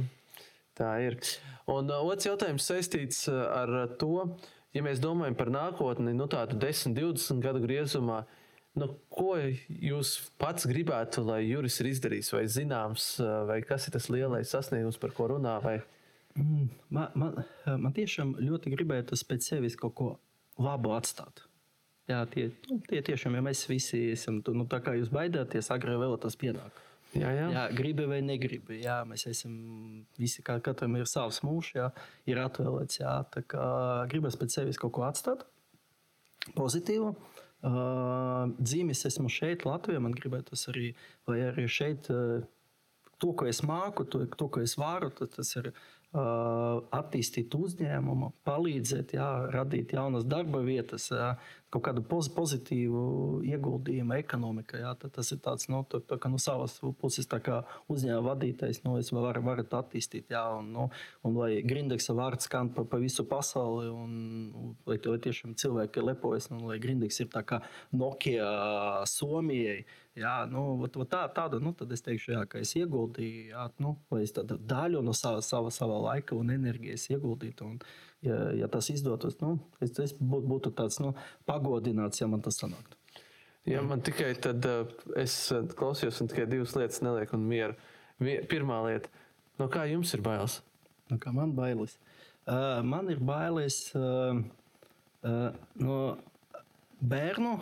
Tā 0.79 0.93
ir. 1.05 1.19
Un 1.69 1.91
uh, 1.91 2.05
otrs 2.07 2.29
jautājums 2.29 2.65
saistīts 2.71 3.27
uh, 3.29 3.43
ar 3.53 3.97
to, 4.01 4.39
ja 4.77 4.85
mēs 4.87 5.03
domājam 5.03 5.37
par 5.37 5.51
nākotni, 5.53 6.15
nu, 6.17 6.29
tādu 6.31 6.57
10, 6.63 6.95
20 6.97 7.43
gadu 7.45 7.61
griezumā. 7.65 8.23
Nu, 8.79 8.93
ko 9.11 9.35
jūs 9.37 10.15
pats 10.41 10.69
gribētu, 10.71 11.25
lai 11.27 11.43
Juris 11.49 11.81
ir 11.83 11.91
izdarījis, 11.91 12.33
vai 12.37 12.45
zināms, 12.49 13.11
uh, 13.21 13.43
vai 13.51 13.59
kas 13.67 13.89
ir 13.89 13.97
tas 13.99 14.09
lielais 14.13 14.55
sasniegums, 14.55 15.01
par 15.03 15.15
ko 15.17 15.33
runā? 15.35 15.59
Vai... 15.65 15.79
Mm, 16.37 16.69
Man, 16.89 17.13
man, 17.15 17.45
man 17.67 17.93
tiešām 17.97 18.37
ļoti 18.41 18.73
gribētu 18.73 19.17
pēc 19.29 19.53
sevis 19.53 19.77
kaut 19.77 19.95
ko 19.99 20.09
labu 20.61 20.95
atstāt. 20.97 21.45
Jā, 22.09 22.23
tie, 22.33 22.47
nu, 22.71 22.79
tie 22.89 23.03
tiešām, 23.05 23.35
ja 23.37 23.45
mēs 23.45 23.67
visi 23.69 24.07
esam, 24.15 24.41
tu, 24.45 24.55
nu, 24.57 24.65
tā 24.71 24.81
kā 24.81 24.95
jūs 24.97 25.11
baidāties, 25.13 25.69
agrāk 25.75 26.01
vēl 26.01 26.17
tas 26.23 26.39
pienāk. 26.41 26.85
Jā, 27.17 27.29
jā. 27.37 27.49
Jā, 27.53 27.65
gribi 27.77 28.07
vai 28.09 28.23
negribi. 28.25 28.81
Jā, 28.81 29.03
mēs 29.09 29.27
esam 29.29 29.53
visi, 30.21 30.45
kā 30.45 30.57
katram 30.65 30.97
ir 30.97 31.09
savs 31.09 31.43
mūžs, 31.45 31.75
jā, 31.77 31.91
ir 32.29 32.41
atvēlēts. 32.41 33.01
Jā, 33.03 33.15
tā 33.33 33.45
kā 33.49 33.67
gribas 34.09 34.37
pēc 34.41 34.57
sevis 34.57 34.81
kaut 34.81 34.95
ko 34.97 35.05
atstāt, 35.09 35.45
pozitīvu. 36.57 37.13
Uh, 37.59 38.53
dzīves 38.57 39.05
esmu 39.09 39.29
šeit, 39.33 39.67
Latvijā. 39.67 40.01
Man 40.01 40.15
gribētos 40.17 40.69
arī, 40.71 40.93
arī 41.29 41.65
šeit 41.69 42.09
uh, 42.15 42.45
to, 43.19 43.33
ko 43.35 43.49
es 43.51 43.65
māku, 43.67 44.07
to, 44.09 44.23
to 44.39 44.49
ko 44.53 44.63
es 44.65 44.77
varu, 44.79 45.11
tas 45.11 45.57
ir 45.59 45.73
uh, 45.73 45.81
attīstīt 46.17 47.53
uzņēmumu, 47.55 48.31
palīdzēt, 48.49 49.13
jā, 49.19 49.29
radīt 49.53 49.93
jaunas 49.93 50.25
darba 50.25 50.63
vietas, 50.65 51.11
jā, 51.13 51.35
kaut 51.73 51.85
kādu 51.85 52.03
poz, 52.09 52.31
pozitīvu 52.33 53.03
ieguldījumu 53.45 54.17
ekonomikā. 54.23 54.81
Jā, 54.81 54.95
tas 55.03 55.33
ir 55.35 55.41
tāds, 55.45 55.69
nu, 55.69 55.83
tā, 55.91 56.01
tā, 56.01 56.17
ka 56.21 56.31
no 56.33 56.41
savas 56.41 56.79
puses 57.01 57.29
uzņēmuma 57.29 58.25
vadītājs, 58.31 58.83
nu, 58.87 58.97
varu 59.13 59.67
to 59.69 59.81
attīstīt, 59.81 60.33
jā, 60.33 60.43
un, 60.57 60.73
nu, 60.73 60.89
un 61.29 61.37
lai 61.37 61.61
Grindeksa 61.67 62.17
vārds 62.17 62.49
skan 62.49 62.73
pa, 62.73 62.87
pa 62.89 63.01
visu 63.03 63.27
pasauli, 63.29 63.89
un 63.93 64.75
lai, 64.89 64.97
lai 64.97 65.21
tiešām 65.29 65.57
cilvēki 65.61 66.05
lepojas, 66.07 66.49
un 66.55 66.65
lai 66.71 66.81
Grindeks 66.83 67.21
ir 67.21 67.33
tā 67.35 67.45
kā 67.45 67.63
Nokia 67.93 69.05
Somijai. 69.09 69.83
Jā, 70.19 70.49
nu, 70.51 70.81
vat, 70.81 70.97
vat 70.99 71.11
tā, 71.13 71.21
tāda, 71.31 71.61
nu, 71.63 71.71
tad 71.79 71.93
es 71.95 72.03
teikšu, 72.03 72.33
jā, 72.35 72.41
ka 72.51 72.59
es 72.59 72.73
ieguldīju, 72.81 73.53
jā, 73.53 73.69
nu, 73.85 73.95
es 74.19 74.33
daļu 74.35 75.05
no 75.07 75.15
sava, 75.15 75.45
sava, 75.47 75.71
sava 75.75 76.01
laika 76.09 76.35
un 76.35 76.51
enerģijas 76.57 77.07
ieguldītu. 77.13 77.69
Un, 77.69 77.77
ja, 78.25 78.39
ja 78.57 78.69
tas 78.73 78.91
izdotos, 78.93 79.39
nu, 79.43 79.57
es, 79.85 79.95
es 80.03 80.15
būtu, 80.19 80.73
tāds 80.77 81.01
nu, 81.03 81.15
pagodināts, 81.49 82.23
ja 82.23 82.29
man 82.31 82.43
tas 82.45 82.61
sanāktu. 82.61 82.97
Ja 83.69 83.83
man 83.85 84.01
tikai 84.01 84.33
tad 84.41 84.65
uh, 84.65 84.89
es 85.21 85.35
uh, 85.53 85.65
klausījos, 85.77 86.23
un 86.23 86.31
tikai 86.31 86.47
divas 86.49 86.73
lietas 86.79 87.03
nelieku 87.05 87.37
un 87.37 87.49
mieru. 87.51 87.77
Pirmā 88.19 88.81
lieta, 88.87 89.11
no 89.61 89.69
kā 89.71 89.85
jums 89.91 90.15
ir 90.17 90.23
bailes? 90.25 90.59
Nu, 91.11 91.19
kā 91.21 91.33
man 91.37 91.53
bailes? 91.57 91.99
Uh, 92.49 92.81
man 92.87 93.11
ir 93.13 93.21
bailes 93.21 93.83
uh, 93.99 94.41
uh, 95.21 95.51
no 95.79 95.99
bērnu 96.99 97.53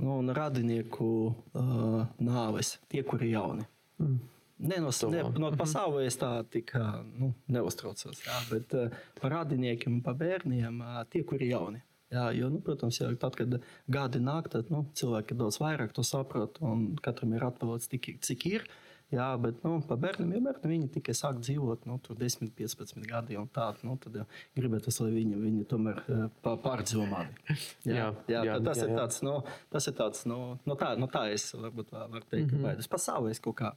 nu, 0.00 0.16
un 0.16 0.32
radinieku 0.34 1.10
uh, 1.30 2.00
nāves, 2.18 2.78
tie, 2.90 3.04
kuri 3.06 3.28
ir 3.28 3.36
jauni. 3.36 3.66
Mm. 4.00 4.16
Ne 4.64 4.80
no, 4.80 4.92
ne, 5.12 5.24
no 5.40 5.50
pasaules 5.58 6.16
tā 6.20 6.30
tik 6.52 6.72
nu, 7.18 7.34
neuztraucos, 7.52 8.22
jā, 8.24 8.38
bet 8.48 8.76
uh, 8.78 8.94
par 9.20 9.34
radiniekiem 9.38 9.98
par 10.04 10.16
bērniem 10.20 10.80
uh, 10.80 11.02
tie, 11.10 11.24
kuri 11.28 11.50
ir 11.50 11.56
jauni. 11.56 11.82
Jā, 12.14 12.28
jo, 12.36 12.48
nu, 12.52 12.60
protams, 12.62 13.00
jau 13.00 13.10
tad, 13.18 13.34
kad 13.38 13.56
gadi 13.90 14.20
nāk, 14.22 14.48
tad 14.52 14.68
nu, 14.70 14.84
cilvēki 14.94 15.36
daudz 15.38 15.58
vairāk 15.62 15.94
to 15.96 16.04
saprot, 16.06 16.60
un 16.62 16.92
katram 17.02 17.32
ir 17.34 17.46
atvēlēts 17.48 17.90
tik, 17.90 18.12
cik 18.22 18.46
ir. 18.52 18.66
Jā, 19.14 19.28
bet 19.40 19.60
nu, 19.64 19.76
bērniem 19.80 20.32
jau 20.36 20.42
bērni, 20.48 20.70
viņi 20.70 20.88
tikai 20.96 21.14
sāk 21.16 21.38
dzīvot, 21.42 21.86
nu, 21.90 21.98
tur 22.02 22.18
10, 22.18 22.50
15 22.58 23.06
gadi 23.08 23.38
un 23.38 23.46
tā. 23.54 23.68
Nu, 23.86 23.96
tad 24.00 24.16
gribētu, 24.56 24.92
lai 25.04 25.10
viņi, 25.14 25.40
viņi 25.40 25.66
tomēr 25.70 26.00
eh, 26.04 26.24
pārdzīvo 26.44 27.06
mani. 27.10 27.34
Jā, 27.84 27.94
Jā, 27.94 28.06
jā, 28.30 28.40
jā, 28.48 28.56
tas, 28.64 28.80
jā, 28.80 28.86
ir 28.86 28.92
jā. 28.94 28.98
tāds, 28.98 29.20
nu, 29.24 29.34
tas 29.72 29.88
ir 29.90 29.96
tāds, 29.98 30.24
nu, 30.30 30.38
nu, 30.66 30.76
tā, 30.80 30.94
nu, 31.00 31.08
tā 31.10 31.26
es 31.34 31.46
varbūt 31.54 31.92
var 31.94 32.08
var 32.14 32.24
teikt, 32.30 32.52
mm 32.52 32.58
-hmm. 32.58 32.62
baidos. 32.62 32.88
Pasaules 32.88 33.40
kaut 33.40 33.56
kā. 33.60 33.72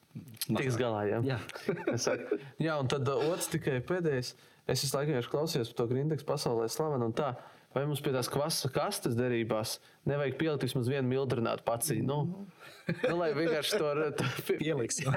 Tiks 0.48 0.78
galā, 0.78 1.04
jā. 1.12 1.20
Jā. 1.24 1.40
Jā, 2.68 2.80
un 2.80 2.88
tad 2.88 3.08
uh, 3.08 3.32
otrs 3.32 3.48
tikai 3.48 3.80
pēdējais. 3.82 4.36
Es 4.68 4.84
visu 4.84 4.98
laiku 4.98 5.12
vienkārši 5.12 5.32
klausījos 5.32 5.70
par 5.72 5.78
to 5.78 5.88
grindeksu 5.88 6.26
pasaulē 6.26 6.68
slavenu 6.70 7.06
un 7.06 7.14
tā. 7.14 7.36
Vai 7.76 7.86
mums 7.86 8.02
pie 8.02 8.12
tās 8.12 8.30
kvasa 8.32 8.70
kastes 8.70 9.16
derībās 9.16 9.80
nevajag 10.08 10.38
pielikt 10.40 10.68
vismaz 10.68 10.90
vienu 10.92 11.08
mildrinātu 11.12 11.66
pacīnu? 11.68 12.06
Nu, 12.08 12.46
nu, 12.88 13.16
lai 13.20 13.32
vienkārši 13.36 13.82
to 13.82 13.94
Pieliks. 14.58 15.02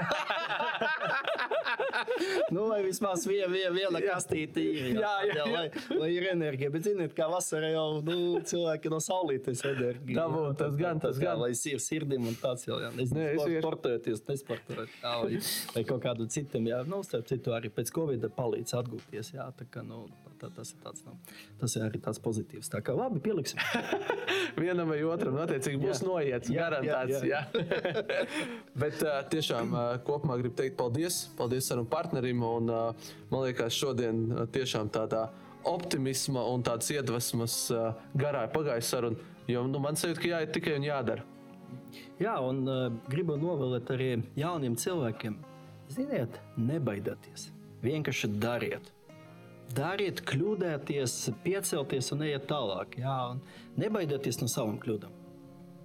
nu, 2.51 2.65
lai 2.67 2.81
vismaz 2.85 3.25
viena, 3.27 3.49
viena, 3.51 3.71
viena 3.75 4.01
kastīte 4.03 4.61
ir. 4.63 4.99
Jā, 4.99 5.13
jā, 5.27 5.35
jā. 5.37 5.45
Lai, 5.51 5.63
lai 5.99 6.09
ir 6.15 6.27
enerģija. 6.31 6.71
Bet, 6.73 6.85
ziniet, 6.87 7.15
kā 7.17 7.27
vasarā 7.31 7.71
jau 7.73 7.85
nu, 8.05 8.17
cilvēki 8.47 8.91
no 8.93 8.99
saulītes 9.03 9.63
enerģiju. 9.67 10.17
Dabū, 10.17 10.43
tas 10.59 10.77
gan, 10.79 11.01
tas 11.03 11.19
gan. 11.21 11.39
Lai 11.41 11.51
ir 11.55 11.83
sirdim 11.83 12.27
un 12.29 12.37
tāds 12.41 12.67
jau. 12.67 12.79
Jā, 12.83 12.91
es 13.01 13.13
Nē, 13.15 13.27
es 13.35 13.39
vienkārši- 13.39 13.61
sportēties, 13.63 14.23
nesportēt. 14.29 14.97
Jā, 15.01 15.15
vai, 15.23 15.39
vai 15.75 15.85
kaut 15.93 16.03
kādu 16.05 16.27
citam. 16.31 16.67
Jā, 16.71 16.81
nu, 16.87 17.01
starp 17.07 17.29
citu, 17.31 17.55
arī 17.57 17.71
pēc 17.73 17.93
Covid 17.95 18.27
palīdz 18.37 18.75
atgūties. 18.81 19.33
Jā, 19.37 19.47
tā 19.57 19.67
kā, 19.71 19.85
nu, 19.85 20.05
tā, 20.41 20.51
tas 20.55 20.73
ir 20.73 20.81
tāds, 20.83 21.05
nu, 21.07 21.17
tas 21.61 21.75
ir 21.77 21.87
arī 21.87 22.01
tāds 22.03 22.21
pozitīvs. 22.23 22.71
Tā 22.73 22.83
kā 22.85 22.95
labi, 22.97 23.21
pieliksim. 23.23 23.61
vienam 24.81 24.89
vai 24.89 25.03
otram, 25.05 25.35
nu, 25.35 25.41
attiecīgi, 25.45 25.79
būs 25.81 26.01
noiets. 26.05 26.49
Garantēts. 26.49 27.23
jā, 27.23 27.41
Jā, 27.41 27.41
Bet 28.81 29.01
uh, 29.03 29.21
tiešām 29.29 29.73
uh, 29.73 29.97
kopumā 30.05 30.37
gribu 30.41 30.55
teikt 30.55 30.77
paldies. 30.77 31.27
Paldies 31.37 31.67
savam 31.69 31.85
partnerim. 31.85 32.41
Un, 32.43 32.69
uh, 32.69 33.11
man 33.31 33.45
liekas, 33.45 33.73
šodien 33.77 34.23
uh, 34.31 34.45
tiešām 34.51 34.89
tādā 34.93 35.29
optimisma 35.67 36.43
un 36.49 36.63
tādas 36.65 36.89
iedvesmas 36.91 37.57
uh, 37.73 37.93
garā 38.17 38.47
pagājusi 38.51 38.89
saruna. 38.89 39.29
Jo 39.49 39.65
nu, 39.67 39.81
man 39.83 39.97
sajūta, 39.99 40.21
ka 40.21 40.33
jāiet 40.35 40.53
tikai 40.55 40.77
un 40.79 40.87
jādara. 40.87 41.27
Jā, 42.21 42.37
un 42.45 42.63
uh, 42.69 42.87
gribu 43.09 43.37
novēlēt 43.41 43.89
arī 43.93 44.11
jauniem 44.37 44.77
cilvēkiem. 44.79 45.37
Ziniet, 45.91 46.39
nebaidieties. 46.57 47.49
Vienkārši 47.83 48.29
dariet. 48.39 48.91
Dariet, 49.75 50.21
kļūdieties, 50.27 51.15
piecelties 51.45 52.11
un 52.15 52.23
ejiet 52.27 52.47
tālāk. 52.49 52.97
Jā, 53.01 53.17
un 53.33 53.41
nebaidieties 53.79 54.41
no 54.41 54.49
savām 54.51 54.79
kļūdām. 54.81 55.13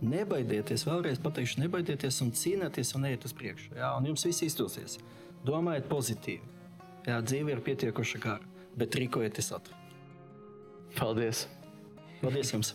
Nebaidieties, 0.07 0.85
vēlreiz 0.89 1.21
pateikšu, 1.25 1.63
nebaidieties 1.63 2.21
un 2.25 2.33
cīnieties 2.37 2.93
un 2.99 3.07
ejiet 3.09 3.27
uz 3.29 3.35
priekšu. 3.37 3.77
Jā, 3.79 3.95
un 3.97 4.09
jums 4.11 4.27
viss 4.29 4.45
izdosies. 4.45 4.99
Domājiet 5.47 5.87
pozitīvi. 5.89 6.55
Jā, 7.07 7.21
dzīve 7.23 7.55
ir 7.55 7.63
pietiekuši 7.65 8.21
gara, 8.23 8.43
bet 8.77 8.97
rīkojieties 8.99 9.53
ātri. 9.57 9.79
Paldies! 10.99 11.47
Paldies 12.21 12.51
jums! 12.53 12.75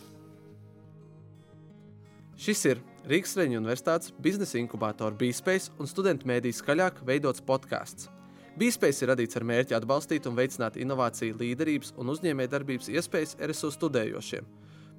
Šis 2.42 2.64
ir 2.70 2.80
Rīgas 3.06 3.36
Reņģa 3.38 3.60
Universitātes 3.60 4.14
biznesa 4.22 4.58
inkubātora 4.58 5.14
BSPACE 5.18 5.76
un 5.78 5.90
studentu 5.90 6.26
mēdīs 6.30 6.62
skaļāk 6.62 7.04
veidots 7.06 7.44
podkāsts. 7.44 8.08
BSPACE 8.52 9.06
ir 9.06 9.08
radīts 9.08 9.38
ar 9.38 9.46
mērķi 9.48 9.72
atbalstīt 9.78 10.26
un 10.28 10.34
veicināt 10.36 10.74
inovāciju, 10.76 11.38
līderības 11.40 11.94
un 11.96 12.12
uzņēmējdarbības 12.12 12.90
iespējas 12.92 13.38
RSU 13.40 13.70
studējošiem. 13.72 14.44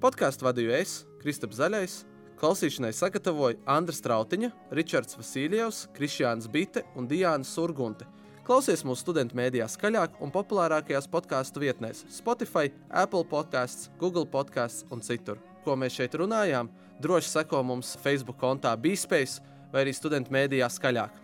Podkāstu 0.02 0.48
vadīju 0.48 0.72
es, 0.74 0.94
Kristaps 1.22 1.60
Zaļais, 1.60 1.94
klausīšanai 2.40 2.90
sagatavoju 2.98 3.60
Andris 3.70 4.02
Strautiņa, 4.02 4.50
Ričards 4.74 5.14
Vasiljevs, 5.20 5.84
Krišjāns 5.94 6.50
Bite 6.50 6.82
un 6.98 7.06
Diāna 7.06 7.46
Surgunte. 7.46 8.10
Klausies 8.44 8.82
mūsu 8.84 9.06
studentu 9.06 9.38
mēdījā 9.38 9.70
skaļāk 9.70 10.18
un 10.20 10.34
populārākajās 10.34 11.06
podkāstu 11.14 11.62
vietnēs- 11.62 12.02
Spotify, 12.18 12.72
Apple 12.90 13.22
podkāsts, 13.24 13.88
Google 14.00 14.26
podkāsts 14.26 14.84
un 14.90 15.00
citur. 15.00 15.38
Ko 15.64 15.76
mēs 15.76 15.94
šeit 15.94 16.18
runājām? 16.18 16.68
Droši 17.00 17.38
seko 17.38 17.62
mums 17.62 17.96
Facebook 18.02 18.36
kontā 18.36 18.76
BSpace 18.76 19.40
vai 19.72 19.84
arī 19.84 19.94
studentu 19.94 20.30
mēdījā 20.34 20.68
skaļāk. 20.68 21.23